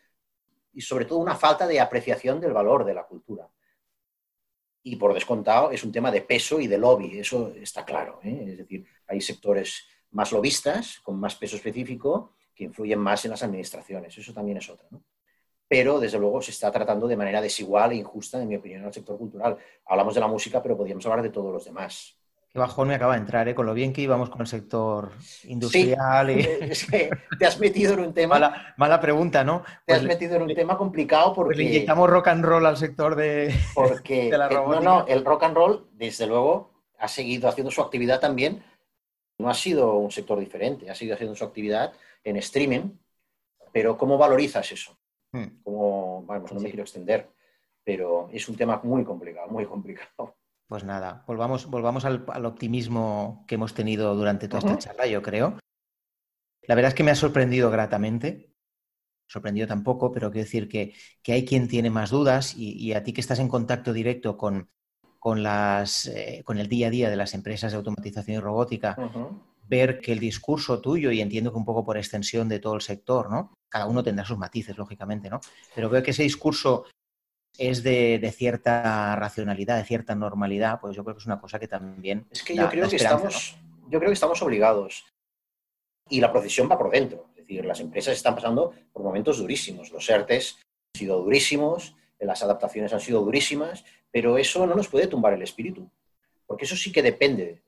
y 0.73 0.81
sobre 0.81 1.05
todo 1.05 1.19
una 1.19 1.37
falta 1.37 1.65
de 1.65 1.79
apreciación 1.79 2.41
del 2.41 2.51
valor 2.51 2.83
de 2.83 2.93
la 2.93 3.05
cultura. 3.05 3.49
Y 4.83 4.97
por 4.97 5.13
descontado 5.13 5.71
es 5.71 5.85
un 5.85 5.93
tema 5.93 6.11
de 6.11 6.23
peso 6.23 6.59
y 6.59 6.67
de 6.67 6.77
lobby, 6.77 7.17
eso 7.17 7.53
está 7.55 7.85
claro. 7.85 8.19
¿eh? 8.25 8.43
Es 8.45 8.57
decir, 8.57 8.85
hay 9.07 9.21
sectores 9.21 9.87
más 10.11 10.33
lobistas, 10.33 10.99
con 10.99 11.17
más 11.17 11.33
peso 11.35 11.55
específico, 11.55 12.33
que 12.53 12.65
influyen 12.65 12.99
más 12.99 13.23
en 13.23 13.31
las 13.31 13.43
administraciones. 13.43 14.17
Eso 14.17 14.33
también 14.33 14.57
es 14.57 14.69
otro. 14.69 14.85
¿no? 14.91 15.01
Pero, 15.65 15.97
desde 15.97 16.19
luego, 16.19 16.41
se 16.41 16.51
está 16.51 16.69
tratando 16.73 17.07
de 17.07 17.15
manera 17.15 17.39
desigual 17.39 17.93
e 17.93 17.95
injusta, 17.95 18.41
en 18.41 18.49
mi 18.49 18.57
opinión, 18.57 18.83
el 18.83 18.93
sector 18.93 19.17
cultural. 19.17 19.57
Hablamos 19.85 20.13
de 20.13 20.19
la 20.19 20.27
música, 20.27 20.61
pero 20.61 20.75
podríamos 20.75 21.05
hablar 21.05 21.21
de 21.21 21.29
todos 21.29 21.53
los 21.53 21.63
demás. 21.63 22.16
Qué 22.57 22.61
bajón 22.61 22.87
me 22.87 22.95
acaba 22.95 23.13
de 23.13 23.19
entrar, 23.19 23.47
¿eh? 23.47 23.53
con 23.53 23.67
lo 23.67 23.75
bien 23.75 23.93
que 23.93 24.01
íbamos 24.01 24.31
con 24.31 24.41
el 24.41 24.47
sector 24.47 25.11
industrial. 25.43 26.25
Sí, 26.25 26.33
y... 26.33 26.63
es 26.71 26.85
que 26.87 27.11
te 27.37 27.45
has 27.45 27.59
metido 27.59 27.93
en 27.93 27.99
un 27.99 28.15
tema. 28.15 28.33
Mala, 28.33 28.73
mala 28.77 28.99
pregunta, 28.99 29.43
¿no? 29.43 29.61
Te 29.61 29.69
pues 29.85 29.99
has 29.99 30.03
metido 30.03 30.37
en 30.37 30.41
un 30.41 30.55
tema 30.55 30.75
complicado 30.75 31.35
porque. 31.35 31.49
Pues 31.49 31.57
le 31.59 31.63
inyectamos 31.65 32.09
rock 32.09 32.29
and 32.29 32.43
roll 32.43 32.65
al 32.65 32.75
sector 32.75 33.15
de, 33.15 33.53
porque, 33.75 34.23
de 34.31 34.37
la 34.39 34.49
robótica. 34.49 34.83
No, 34.83 35.01
no, 35.01 35.07
el 35.07 35.23
rock 35.23 35.43
and 35.43 35.55
roll, 35.55 35.87
desde 35.93 36.25
luego, 36.25 36.71
ha 36.97 37.07
seguido 37.07 37.47
haciendo 37.47 37.69
su 37.69 37.79
actividad 37.79 38.19
también. 38.19 38.63
No 39.37 39.51
ha 39.51 39.53
sido 39.53 39.93
un 39.93 40.09
sector 40.09 40.39
diferente, 40.39 40.89
ha 40.89 40.95
seguido 40.95 41.13
haciendo 41.13 41.35
su 41.35 41.43
actividad 41.43 41.93
en 42.23 42.37
streaming, 42.37 42.89
pero 43.71 43.99
¿cómo 43.99 44.17
valorizas 44.17 44.71
eso? 44.71 44.97
Hmm. 45.31 45.61
¿Cómo, 45.63 46.23
bueno, 46.23 46.43
no 46.51 46.59
me 46.59 46.69
quiero 46.69 46.81
extender, 46.81 47.29
pero 47.83 48.29
es 48.33 48.49
un 48.49 48.55
tema 48.55 48.81
muy 48.83 49.03
complicado, 49.03 49.47
muy 49.47 49.67
complicado. 49.67 50.33
Pues 50.67 50.83
nada, 50.83 51.23
volvamos, 51.25 51.67
volvamos 51.67 52.03
al, 52.03 52.45
optimismo 52.45 53.45
que 53.47 53.55
hemos 53.55 53.73
tenido 53.73 54.15
durante 54.15 54.49
toda 54.49 54.59
esta 54.59 54.77
charla, 54.77 55.07
yo 55.07 55.21
creo. 55.21 55.57
La 56.63 56.75
verdad 56.75 56.89
es 56.89 56.95
que 56.95 57.03
me 57.03 57.11
ha 57.11 57.15
sorprendido 57.15 57.71
gratamente. 57.71 58.53
Sorprendido 59.29 59.67
tampoco, 59.67 60.11
pero 60.11 60.29
quiero 60.29 60.45
decir 60.45 60.67
que, 60.67 60.93
hay 61.27 61.45
quien 61.45 61.69
tiene 61.69 61.89
más 61.89 62.09
dudas 62.09 62.53
y, 62.57 62.93
a 62.93 63.03
ti 63.03 63.13
que 63.13 63.21
estás 63.21 63.39
en 63.39 63.47
contacto 63.47 63.93
directo 63.93 64.37
con, 64.37 64.69
con, 65.19 65.41
las, 65.41 66.05
eh, 66.07 66.41
con 66.45 66.57
el 66.57 66.67
día 66.67 66.87
a 66.87 66.91
día 66.91 67.09
de 67.09 67.15
las 67.15 67.33
empresas 67.33 67.71
de 67.71 67.77
automatización 67.77 68.37
y 68.37 68.39
robótica, 68.39 68.97
ver 69.69 69.99
que 69.99 70.11
el 70.11 70.19
discurso 70.19 70.81
tuyo, 70.81 71.11
y 71.11 71.21
entiendo 71.21 71.51
que 71.51 71.57
un 71.57 71.65
poco 71.65 71.85
por 71.85 71.97
extensión 71.97 72.49
de 72.49 72.59
todo 72.59 72.75
el 72.75 72.81
sector, 72.81 73.29
¿no? 73.29 73.53
Cada 73.69 73.85
uno 73.85 74.03
tendrá 74.03 74.25
sus 74.25 74.37
matices, 74.37 74.77
lógicamente, 74.77 75.29
¿no? 75.29 75.39
Pero 75.75 75.89
veo 75.89 76.03
que 76.03 76.11
ese 76.11 76.23
discurso 76.23 76.85
es 77.57 77.83
de, 77.83 78.33
cierta 78.35 79.15
racionalidad, 79.15 79.77
de 79.77 79.83
cierta 79.83 80.15
normalidad, 80.15 80.79
pues 80.79 80.95
yo 80.95 81.03
creo 81.03 81.15
que 81.15 81.21
es 81.21 81.25
una 81.25 81.41
cosa 81.41 81.59
que 81.59 81.67
también. 81.67 82.27
Es 82.31 82.43
que 82.43 82.55
yo 82.55 82.69
creo 82.69 82.89
que 82.89 82.97
estamos, 82.97 83.57
yo 83.89 83.99
creo 83.99 84.09
que 84.09 84.13
estamos 84.13 84.41
obligados. 84.41 85.05
Y 86.09 86.21
la 86.21 86.31
procesión 86.31 86.69
va 86.69 86.77
por 86.77 86.89
dentro. 86.89 87.27
Es 87.29 87.47
decir, 87.47 87.65
las 87.65 87.79
empresas 87.79 88.15
están 88.15 88.35
pasando 88.35 88.73
por 88.93 89.03
momentos 89.03 89.39
durísimos. 89.39 89.91
Los 89.91 90.09
ERTES 90.09 90.57
han 90.57 90.99
sido 90.99 91.21
durísimos, 91.21 91.95
las 92.19 92.41
adaptaciones 92.43 92.93
han 92.93 93.01
sido 93.01 93.21
durísimas, 93.21 93.83
pero 94.11 94.37
eso 94.37 94.65
no 94.65 94.75
nos 94.75 94.87
puede 94.87 95.07
tumbar 95.07 95.33
el 95.33 95.41
espíritu. 95.41 95.89
Porque 96.45 96.65
eso 96.65 96.75
sí 96.75 96.91
que 96.91 97.01
depende. 97.01 97.61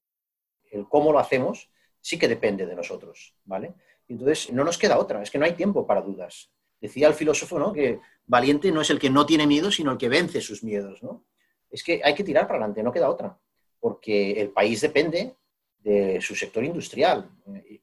El 0.71 0.87
cómo 0.87 1.11
lo 1.11 1.19
hacemos 1.19 1.69
sí 1.99 2.17
que 2.17 2.27
depende 2.27 2.65
de 2.65 2.75
nosotros, 2.75 3.35
¿vale? 3.43 3.73
Entonces, 4.07 4.51
no 4.51 4.63
nos 4.63 4.77
queda 4.77 4.97
otra, 4.97 5.21
es 5.21 5.29
que 5.29 5.37
no 5.37 5.45
hay 5.45 5.53
tiempo 5.53 5.85
para 5.85 6.01
dudas. 6.01 6.49
Decía 6.79 7.07
el 7.07 7.13
filósofo, 7.13 7.59
¿no? 7.59 7.73
Que 7.73 7.99
valiente 8.29 8.71
no 8.71 8.81
es 8.81 8.89
el 8.91 8.99
que 8.99 9.09
no 9.09 9.25
tiene 9.25 9.47
miedo, 9.47 9.71
sino 9.71 9.91
el 9.91 9.97
que 9.97 10.07
vence 10.07 10.39
sus 10.39 10.63
miedos, 10.63 11.01
¿no? 11.03 11.25
Es 11.69 11.83
que 11.83 11.99
hay 12.03 12.13
que 12.13 12.23
tirar 12.23 12.45
para 12.45 12.59
adelante, 12.59 12.83
no 12.83 12.91
queda 12.91 13.09
otra, 13.09 13.37
porque 13.79 14.39
el 14.39 14.51
país 14.51 14.81
depende 14.81 15.35
de 15.79 16.21
su 16.21 16.35
sector 16.35 16.63
industrial. 16.63 17.29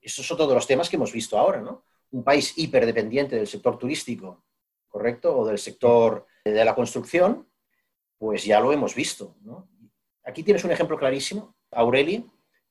Estos 0.01 0.27
son 0.27 0.37
todos 0.37 0.55
los 0.55 0.67
temas 0.67 0.89
que 0.89 0.97
hemos 0.97 1.13
visto 1.13 1.37
ahora, 1.37 1.61
¿no? 1.61 1.83
Un 2.13 2.23
país 2.23 2.57
hiperdependiente 2.57 3.37
del 3.37 3.49
sector 3.49 3.77
turístico, 3.77 4.45
¿correcto? 4.89 5.37
O 5.37 5.47
del 5.47 5.59
sector 5.59 6.27
de 6.45 6.65
la 6.65 6.75
construcción, 6.75 7.49
pues 8.17 8.45
ya 8.45 8.61
lo 8.61 8.73
hemos 8.73 8.95
visto. 8.95 9.35
Aquí 10.23 10.45
tienes 10.45 10.63
un 10.63 10.71
ejemplo 10.71 10.97
clarísimo, 10.97 11.57
Aureli, 11.73 12.25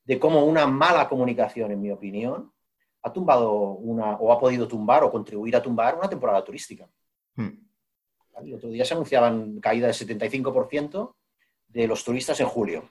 de 0.06 0.18
cómo 0.18 0.46
una 0.46 0.66
mala 0.66 1.10
comunicación, 1.10 1.72
en 1.72 1.82
mi 1.82 1.92
opinión, 1.92 2.54
ha 3.02 3.12
tumbado 3.12 3.52
una, 3.52 4.16
o 4.16 4.32
ha 4.32 4.40
podido 4.40 4.66
tumbar 4.66 5.04
o 5.04 5.12
contribuir 5.12 5.56
a 5.58 5.62
tumbar 5.62 5.96
una 5.96 6.10
temporada 6.10 6.44
turística. 6.44 6.90
Hmm. 7.36 7.65
El 8.44 8.54
otro 8.54 8.70
día 8.70 8.86
se 8.86 8.94
anunciaban 8.94 9.60
caída 9.60 9.88
del 9.88 9.96
75% 9.96 11.14
de 11.68 11.88
los 11.88 12.04
turistas 12.04 12.40
en 12.40 12.48
julio. 12.48 12.90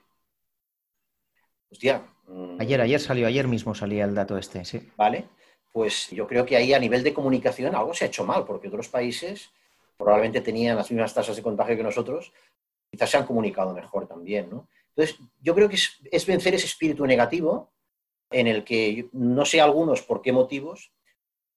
Hostia. 1.71 2.07
Mm. 2.27 2.61
Ayer, 2.61 2.81
ayer 2.81 3.01
salió, 3.01 3.27
ayer 3.27 3.47
mismo 3.49 3.75
salía 3.75 4.05
el 4.05 4.15
dato 4.15 4.39
este, 4.39 4.65
sí. 4.65 4.91
Vale. 4.97 5.29
Pues 5.73 6.11
yo 6.11 6.27
creo 6.27 6.47
que 6.47 6.57
ahí 6.57 6.73
a 6.73 6.79
nivel 6.79 7.03
de 7.03 7.13
comunicación 7.13 7.75
algo 7.75 7.95
se 7.95 8.05
ha 8.05 8.09
hecho 8.09 8.25
mal, 8.25 8.45
porque 8.45 8.69
otros 8.69 8.89
países 8.89 9.51
probablemente 9.97 10.41
tenían 10.41 10.77
las 10.77 10.91
mismas 10.91 11.13
tasas 11.13 11.37
de 11.37 11.43
contagio 11.43 11.77
que 11.77 11.83
nosotros, 11.83 12.33
quizás 12.91 13.11
se 13.11 13.17
han 13.17 13.27
comunicado 13.27 13.75
mejor 13.75 14.07
también, 14.07 14.51
¿no? 14.51 14.69
Entonces, 14.91 15.19
yo 15.41 15.55
creo 15.55 15.69
que 15.69 15.77
es 15.77 16.27
vencer 16.27 16.55
ese 16.55 16.67
espíritu 16.67 17.05
negativo 17.05 17.73
en 18.31 18.47
el 18.47 18.65
que 18.65 19.09
no 19.13 19.45
sé 19.45 19.61
algunos 19.61 20.03
por 20.03 20.23
qué 20.23 20.33
motivos 20.33 20.93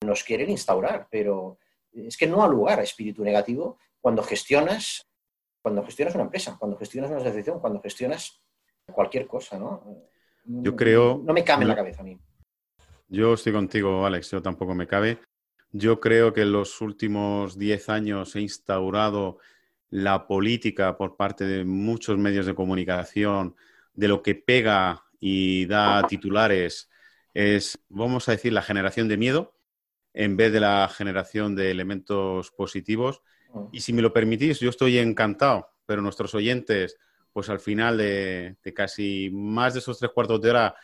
nos 0.02 0.24
quieren 0.24 0.50
instaurar, 0.50 1.08
pero 1.12 1.60
es 2.06 2.18
que 2.18 2.28
no 2.28 2.43
ha 2.43 2.48
lugar 2.48 2.80
a 2.80 2.84
espíritu 2.84 3.24
negativo 3.24 3.78
cuando 4.02 4.24
gestionas, 4.24 5.06
cuando 5.62 5.84
gestionas 5.84 6.16
una 6.16 6.26
empresa, 6.26 6.58
cuando 6.60 6.78
gestionas 6.78 7.10
una 7.12 7.20
asociación, 7.20 7.60
cuando 7.60 7.82
gestionas 7.82 8.41
cualquier 8.91 9.28
cosa, 9.28 9.58
¿no? 9.58 9.84
Yo 10.45 10.76
creo... 10.76 11.22
No 11.24 11.34
me 11.34 11.43
cabe 11.43 11.64
en 11.64 11.70
la 11.70 11.76
cabeza 11.76 12.02
a 12.02 12.06
mí. 12.06 12.18
Yo 13.10 13.34
estoy 13.34 13.54
contigo, 13.54 14.06
Alex, 14.06 14.32
yo 14.32 14.41
tampoco 14.41 14.74
me 14.74 14.88
cabe. 14.88 15.20
Yo 15.72 16.00
creo 16.00 16.34
que 16.34 16.41
en 16.41 16.52
los 16.52 16.80
últimos 16.82 17.58
10 17.58 17.89
años 17.89 18.36
he 18.36 18.41
instaurado 18.41 19.39
la 19.89 20.28
política 20.28 20.98
por 20.98 21.16
parte 21.16 21.45
de 21.45 21.66
muchos 21.66 22.18
medios 22.18 22.45
de 22.45 22.56
comunicación 22.56 23.56
de 23.93 24.08
lo 24.08 24.22
que 24.22 24.36
pega 24.36 25.06
y 25.20 25.66
da 25.66 26.06
titulares 26.08 26.89
es, 27.34 27.80
vamos 27.89 28.28
a 28.28 28.34
decir, 28.34 28.54
la 28.54 28.62
generación 28.62 29.08
de 29.08 29.18
miedo 29.18 29.57
en 30.18 30.36
vez 30.36 30.51
de 30.51 30.59
la 30.59 30.89
generación 30.89 31.55
de 31.55 31.70
elementos 31.70 32.49
positivos. 32.49 33.22
Y 33.72 33.82
si 33.82 33.93
me 33.93 34.01
lo 34.01 34.11
permitís, 34.11 34.59
yo 34.59 34.72
estoy 34.72 34.97
encantado, 34.97 35.70
pero 35.86 36.01
nuestros 36.01 36.34
oyentes, 36.34 36.97
pues 37.32 37.49
al 37.49 37.59
final 37.59 37.99
de, 37.99 38.57
casi 38.76 39.30
más 39.32 39.74
de 39.76 39.80
esos 39.80 39.99
tres 39.99 40.11
cuartos 40.11 40.41
de 40.41 40.49
hora, 40.49 40.76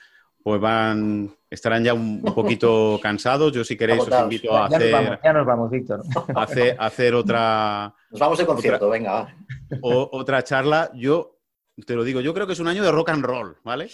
pues 0.44 0.62
van, 0.62 1.36
estarán 1.50 1.84
ya 1.84 1.96
un, 1.96 2.22
poquito 2.22 3.00
cansados. 3.02 3.52
Yo 3.52 3.64
si 3.64 3.76
queréis 3.76 4.02
os 4.02 4.22
invito 4.22 4.56
a 4.56 4.68
hacer... 4.68 5.20
ya 5.24 5.34
nos 5.34 5.48
vamos, 5.48 5.72
Víctor. 5.72 6.04
Hacer, 6.36 6.76
hacer 6.78 7.16
otra... 7.16 7.92
Nos 8.12 8.20
vamos 8.20 8.38
de 8.38 8.46
concierto, 8.46 8.88
venga. 8.88 9.36
otra 9.82 10.44
charla. 10.44 10.92
Yo 10.94 11.40
te 11.88 11.96
lo 11.96 12.04
digo, 12.04 12.22
yo 12.22 12.36
creo 12.36 12.46
que 12.46 12.54
es 12.54 12.60
un 12.60 12.68
año 12.68 12.84
de 12.84 12.92
rock 12.92 13.10
and 13.10 13.26
roll, 13.26 13.58
¿vale? 13.64 13.90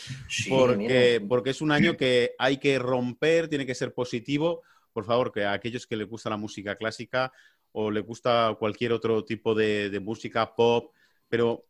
porque, 0.49 1.25
porque 1.29 1.51
es 1.51 1.61
un 1.61 1.71
año 1.71 1.95
que 1.95 2.35
hay 2.37 2.57
que 2.57 2.77
romper, 2.77 3.47
tiene 3.47 3.65
que 3.65 3.73
ser 3.73 3.93
positivo. 3.93 4.63
Por 4.99 5.05
favor, 5.05 5.31
que 5.31 5.45
a 5.45 5.53
aquellos 5.53 5.87
que 5.87 5.95
les 5.95 6.09
gusta 6.09 6.29
la 6.29 6.35
música 6.35 6.75
clásica 6.75 7.31
o 7.71 7.89
les 7.89 8.05
gusta 8.05 8.53
cualquier 8.59 8.91
otro 8.91 9.23
tipo 9.23 9.55
de, 9.55 9.97
música, 10.03 10.53
pop, 10.53 10.93
pero 11.29 11.63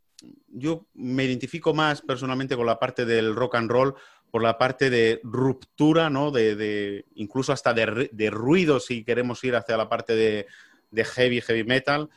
yo 0.48 0.88
me 0.96 1.26
identifico 1.26 1.72
más 1.76 2.02
personalmente 2.02 2.56
con 2.56 2.66
la 2.66 2.80
parte 2.80 3.06
del 3.06 3.36
rock 3.36 3.54
and 3.54 3.70
roll, 3.70 3.94
por 4.32 4.42
la 4.42 4.58
parte 4.58 4.90
de 4.90 5.20
ruptura, 5.22 6.10
¿no? 6.10 6.32
De, 6.32 7.06
incluso 7.14 7.54
hasta 7.54 7.72
de, 7.72 8.32
ruido, 8.32 8.80
si 8.80 9.04
queremos 9.04 9.44
ir 9.44 9.56
hacia 9.56 9.78
la 9.78 9.88
parte 9.88 10.16
de, 10.16 10.48
de 10.90 11.06
heavy, 11.06 11.40
heavy 11.40 11.64
metal. 11.64 12.10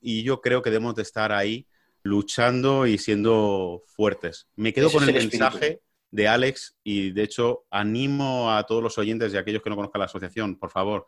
Y 0.00 0.22
yo 0.22 0.40
creo 0.40 0.62
que 0.62 0.70
debemos 0.70 0.94
de 0.94 1.02
estar 1.02 1.30
ahí 1.30 1.66
luchando 2.02 2.86
y 2.86 2.96
siendo 2.96 3.82
fuertes. 3.84 4.48
Me 4.56 4.72
quedo 4.72 4.90
con 4.90 5.06
el, 5.06 5.12
mensaje 5.12 5.82
de 6.10 6.28
Alex 6.28 6.76
y 6.82 7.12
de 7.12 7.22
hecho 7.22 7.64
animo 7.70 8.52
a 8.52 8.64
todos 8.64 8.82
los 8.82 8.98
oyentes 8.98 9.32
y 9.32 9.36
a 9.36 9.40
aquellos 9.40 9.62
que 9.62 9.70
no 9.70 9.76
conozcan 9.76 10.00
la 10.00 10.06
asociación, 10.06 10.58
por 10.58 10.70
favor. 10.70 11.06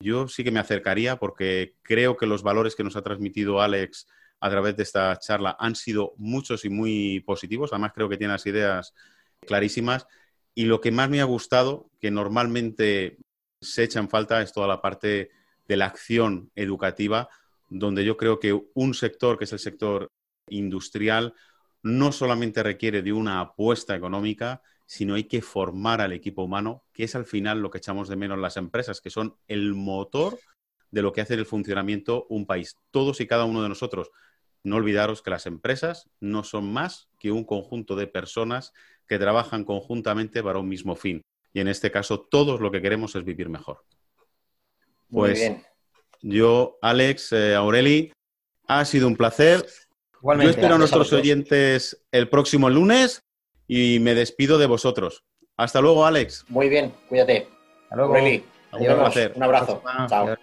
Yo 0.00 0.28
sí 0.28 0.44
que 0.44 0.50
me 0.50 0.60
acercaría 0.60 1.16
porque 1.16 1.76
creo 1.82 2.16
que 2.16 2.26
los 2.26 2.42
valores 2.42 2.74
que 2.74 2.84
nos 2.84 2.96
ha 2.96 3.02
transmitido 3.02 3.60
Alex 3.60 4.06
a 4.40 4.50
través 4.50 4.76
de 4.76 4.82
esta 4.82 5.18
charla 5.18 5.56
han 5.58 5.74
sido 5.74 6.12
muchos 6.18 6.64
y 6.64 6.68
muy 6.68 7.20
positivos. 7.20 7.72
Además, 7.72 7.92
creo 7.94 8.08
que 8.08 8.18
tiene 8.18 8.34
las 8.34 8.46
ideas 8.46 8.92
clarísimas. 9.40 10.06
Y 10.54 10.66
lo 10.66 10.82
que 10.82 10.92
más 10.92 11.08
me 11.08 11.22
ha 11.22 11.24
gustado, 11.24 11.90
que 11.98 12.10
normalmente 12.10 13.16
se 13.62 13.84
echa 13.84 14.00
en 14.00 14.10
falta, 14.10 14.42
es 14.42 14.52
toda 14.52 14.68
la 14.68 14.82
parte 14.82 15.30
de 15.66 15.76
la 15.76 15.86
acción 15.86 16.50
educativa 16.54 17.28
donde 17.68 18.04
yo 18.04 18.16
creo 18.16 18.38
que 18.38 18.58
un 18.74 18.94
sector, 18.94 19.38
que 19.38 19.44
es 19.44 19.52
el 19.52 19.58
sector 19.58 20.08
industrial, 20.48 21.34
no 21.82 22.12
solamente 22.12 22.62
requiere 22.62 23.02
de 23.02 23.12
una 23.12 23.40
apuesta 23.40 23.94
económica, 23.94 24.62
sino 24.86 25.14
hay 25.14 25.24
que 25.24 25.42
formar 25.42 26.00
al 26.00 26.12
equipo 26.12 26.42
humano, 26.42 26.84
que 26.92 27.04
es 27.04 27.14
al 27.14 27.24
final 27.24 27.60
lo 27.60 27.70
que 27.70 27.78
echamos 27.78 28.08
de 28.08 28.16
menos 28.16 28.38
las 28.38 28.56
empresas, 28.56 29.00
que 29.00 29.10
son 29.10 29.36
el 29.48 29.74
motor 29.74 30.38
de 30.90 31.02
lo 31.02 31.12
que 31.12 31.20
hace 31.20 31.34
el 31.34 31.46
funcionamiento 31.46 32.26
un 32.28 32.46
país. 32.46 32.76
Todos 32.90 33.20
y 33.20 33.26
cada 33.26 33.44
uno 33.44 33.62
de 33.62 33.68
nosotros. 33.68 34.10
No 34.62 34.76
olvidaros 34.76 35.22
que 35.22 35.30
las 35.30 35.46
empresas 35.46 36.08
no 36.20 36.42
son 36.42 36.72
más 36.72 37.08
que 37.18 37.30
un 37.30 37.44
conjunto 37.44 37.96
de 37.96 38.06
personas 38.06 38.72
que 39.06 39.18
trabajan 39.18 39.64
conjuntamente 39.64 40.42
para 40.42 40.58
un 40.58 40.68
mismo 40.68 40.96
fin. 40.96 41.22
Y 41.52 41.60
en 41.60 41.68
este 41.68 41.90
caso, 41.90 42.20
todos 42.20 42.60
lo 42.60 42.70
que 42.70 42.82
queremos 42.82 43.14
es 43.14 43.24
vivir 43.24 43.48
mejor. 43.48 43.84
Pues, 45.08 45.38
Muy 45.38 45.48
bien. 45.48 45.64
Yo, 46.22 46.78
Alex, 46.82 47.32
eh, 47.32 47.54
Aureli, 47.54 48.12
ha 48.66 48.84
sido 48.84 49.06
un 49.06 49.16
placer. 49.16 49.66
Yo 50.34 50.50
espero 50.50 50.74
a 50.74 50.78
nuestros 50.78 51.12
oyentes 51.12 52.04
el 52.12 52.28
próximo 52.28 52.68
lunes 52.68 53.22
y 53.68 53.98
me 54.00 54.14
despido 54.14 54.58
de 54.58 54.66
vosotros. 54.66 55.24
Hasta 55.56 55.80
luego, 55.80 56.04
Alex. 56.04 56.44
Muy 56.48 56.68
bien, 56.68 56.92
cuídate. 57.08 57.48
Hasta 57.84 57.96
luego. 57.96 58.14
Aureli, 58.14 58.44
un, 58.72 59.42
abrazo. 59.42 59.82
Chao. 60.08 60.36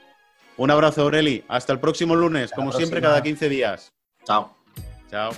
Un 0.57 0.71
abrazo, 0.71 1.01
Aureli. 1.03 1.43
Hasta 1.47 1.73
el 1.73 1.79
próximo 1.79 2.15
lunes, 2.15 2.51
como 2.51 2.71
siempre, 2.71 3.01
cada 3.01 3.21
15 3.21 3.49
días. 3.49 3.93
Chao. 4.25 4.55
Chao. 5.09 5.31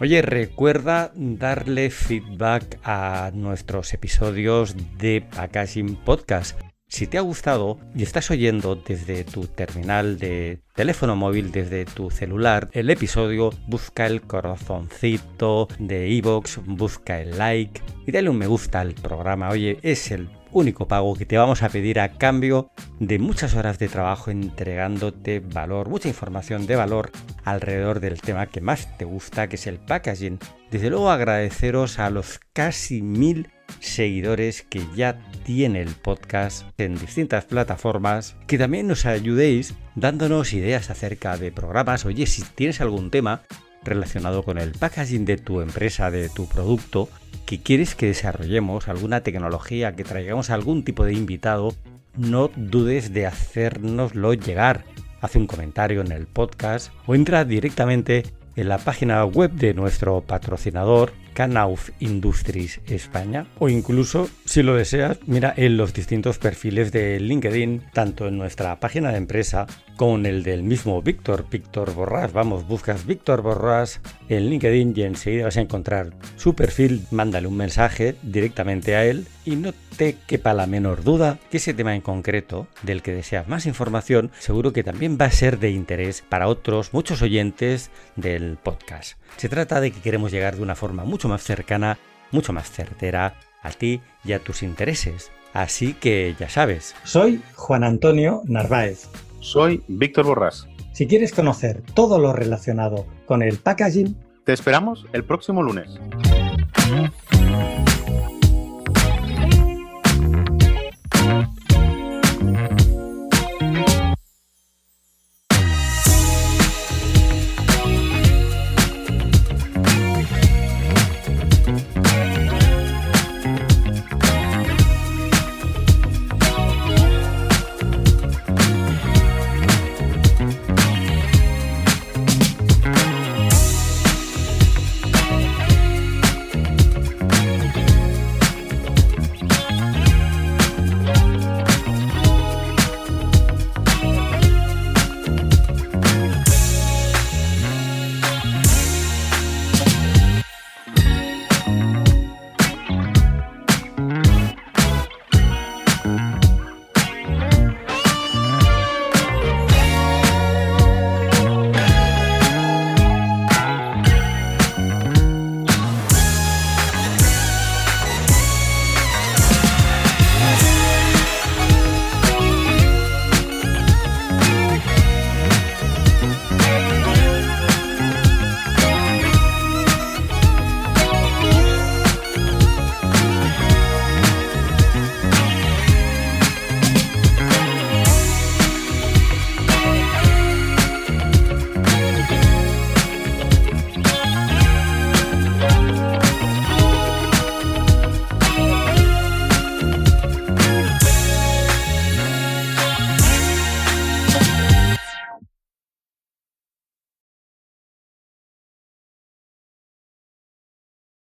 Oye, 0.00 0.22
recuerda 0.22 1.12
darle 1.14 1.90
feedback 1.90 2.78
a 2.84 3.30
nuestros 3.32 3.94
episodios 3.94 4.76
de 4.98 5.26
Packaging 5.34 5.96
Podcast. 5.96 6.60
Si 6.94 7.08
te 7.08 7.18
ha 7.18 7.22
gustado 7.22 7.80
y 7.92 8.04
estás 8.04 8.30
oyendo 8.30 8.76
desde 8.76 9.24
tu 9.24 9.48
terminal 9.48 10.16
de 10.16 10.60
teléfono 10.76 11.16
móvil, 11.16 11.50
desde 11.50 11.86
tu 11.86 12.08
celular, 12.08 12.68
el 12.70 12.88
episodio, 12.88 13.50
busca 13.66 14.06
el 14.06 14.22
corazoncito 14.22 15.66
de 15.80 16.08
iVoox, 16.10 16.58
busca 16.64 17.20
el 17.20 17.36
like 17.36 17.82
y 18.06 18.12
dale 18.12 18.30
un 18.30 18.38
me 18.38 18.46
gusta 18.46 18.80
al 18.80 18.94
programa. 18.94 19.48
Oye, 19.48 19.80
es 19.82 20.12
el 20.12 20.28
único 20.52 20.86
pago 20.86 21.16
que 21.16 21.26
te 21.26 21.36
vamos 21.36 21.64
a 21.64 21.68
pedir 21.68 21.98
a 21.98 22.12
cambio 22.12 22.70
de 23.00 23.18
muchas 23.18 23.56
horas 23.56 23.80
de 23.80 23.88
trabajo 23.88 24.30
entregándote 24.30 25.40
valor, 25.40 25.88
mucha 25.88 26.06
información 26.06 26.68
de 26.68 26.76
valor 26.76 27.10
alrededor 27.42 27.98
del 27.98 28.20
tema 28.20 28.46
que 28.46 28.60
más 28.60 28.96
te 28.98 29.04
gusta, 29.04 29.48
que 29.48 29.56
es 29.56 29.66
el 29.66 29.78
packaging. 29.78 30.38
Desde 30.70 30.90
luego 30.90 31.10
agradeceros 31.10 31.98
a 31.98 32.08
los 32.10 32.38
casi 32.52 33.02
mil 33.02 33.48
seguidores 33.80 34.62
que 34.62 34.82
ya 34.94 35.18
tiene 35.44 35.82
el 35.82 35.94
podcast 35.94 36.66
en 36.78 36.98
distintas 36.98 37.44
plataformas, 37.44 38.36
que 38.46 38.58
también 38.58 38.86
nos 38.86 39.06
ayudéis 39.06 39.74
dándonos 39.94 40.52
ideas 40.52 40.90
acerca 40.90 41.36
de 41.36 41.52
programas. 41.52 42.04
Oye, 42.04 42.26
si 42.26 42.42
tienes 42.42 42.80
algún 42.80 43.10
tema 43.10 43.42
relacionado 43.84 44.42
con 44.42 44.58
el 44.58 44.72
packaging 44.72 45.24
de 45.24 45.36
tu 45.36 45.60
empresa, 45.60 46.10
de 46.10 46.28
tu 46.28 46.48
producto, 46.48 47.08
que 47.46 47.60
quieres 47.60 47.94
que 47.94 48.06
desarrollemos, 48.06 48.88
alguna 48.88 49.20
tecnología, 49.20 49.94
que 49.94 50.04
traigamos 50.04 50.50
algún 50.50 50.84
tipo 50.84 51.04
de 51.04 51.12
invitado, 51.12 51.74
no 52.16 52.50
dudes 52.56 53.12
de 53.12 53.26
hacérnoslo 53.26 54.34
llegar. 54.34 54.84
Haz 55.20 55.36
un 55.36 55.46
comentario 55.46 56.00
en 56.00 56.12
el 56.12 56.26
podcast 56.26 56.92
o 57.06 57.14
entra 57.14 57.44
directamente 57.44 58.24
en 58.56 58.68
la 58.68 58.78
página 58.78 59.24
web 59.24 59.52
de 59.52 59.74
nuestro 59.74 60.20
patrocinador 60.20 61.12
Knauf 61.34 61.90
Industries 62.00 62.80
España 62.86 63.46
o 63.58 63.68
incluso 63.68 64.28
si 64.44 64.62
lo 64.62 64.74
deseas 64.74 65.18
mira 65.26 65.52
en 65.56 65.76
los 65.76 65.92
distintos 65.92 66.38
perfiles 66.38 66.92
de 66.92 67.20
LinkedIn 67.20 67.82
tanto 67.92 68.28
en 68.28 68.38
nuestra 68.38 68.80
página 68.80 69.10
de 69.10 69.18
empresa 69.18 69.66
como 69.96 70.16
en 70.16 70.26
el 70.26 70.42
del 70.42 70.62
mismo 70.62 71.00
Víctor, 71.02 71.46
Víctor 71.50 71.94
Borrás. 71.94 72.32
Vamos, 72.32 72.66
buscas 72.66 73.06
Víctor 73.06 73.42
Borrás 73.42 74.00
en 74.28 74.50
LinkedIn 74.50 74.94
y 74.96 75.02
enseguida 75.02 75.44
vas 75.44 75.56
a 75.56 75.60
encontrar 75.60 76.10
su 76.36 76.54
perfil, 76.54 77.06
mándale 77.10 77.46
un 77.46 77.56
mensaje 77.56 78.16
directamente 78.22 78.96
a 78.96 79.04
él 79.04 79.26
y 79.44 79.56
no 79.56 79.72
te 79.96 80.16
quepa 80.26 80.54
la 80.54 80.66
menor 80.66 81.04
duda 81.04 81.38
que 81.50 81.58
ese 81.58 81.74
tema 81.74 81.94
en 81.94 82.00
concreto 82.00 82.66
del 82.82 83.02
que 83.02 83.14
deseas 83.14 83.46
más 83.48 83.66
información 83.66 84.30
seguro 84.38 84.72
que 84.72 84.82
también 84.82 85.18
va 85.20 85.26
a 85.26 85.30
ser 85.30 85.58
de 85.58 85.70
interés 85.70 86.22
para 86.28 86.48
otros 86.48 86.92
muchos 86.92 87.22
oyentes 87.22 87.90
del 88.16 88.56
podcast. 88.56 89.18
Se 89.36 89.48
trata 89.48 89.80
de 89.80 89.90
que 89.90 90.00
queremos 90.00 90.32
llegar 90.32 90.56
de 90.56 90.62
una 90.62 90.74
forma 90.74 91.04
mucho 91.04 91.28
más 91.28 91.42
cercana, 91.42 91.98
mucho 92.30 92.52
más 92.52 92.70
certera 92.70 93.34
a 93.62 93.70
ti 93.70 94.00
y 94.24 94.32
a 94.32 94.38
tus 94.38 94.62
intereses. 94.62 95.30
Así 95.52 95.94
que 95.94 96.34
ya 96.38 96.48
sabes. 96.48 96.94
Soy 97.04 97.42
Juan 97.54 97.84
Antonio 97.84 98.42
Narváez. 98.46 99.08
Soy 99.40 99.82
Víctor 99.88 100.26
Borrás. 100.26 100.66
Si 100.92 101.06
quieres 101.06 101.32
conocer 101.32 101.82
todo 101.94 102.18
lo 102.18 102.32
relacionado 102.32 103.06
con 103.26 103.42
el 103.42 103.58
packaging, 103.58 104.16
te 104.44 104.52
esperamos 104.52 105.06
el 105.12 105.24
próximo 105.24 105.62
lunes. 105.62 105.98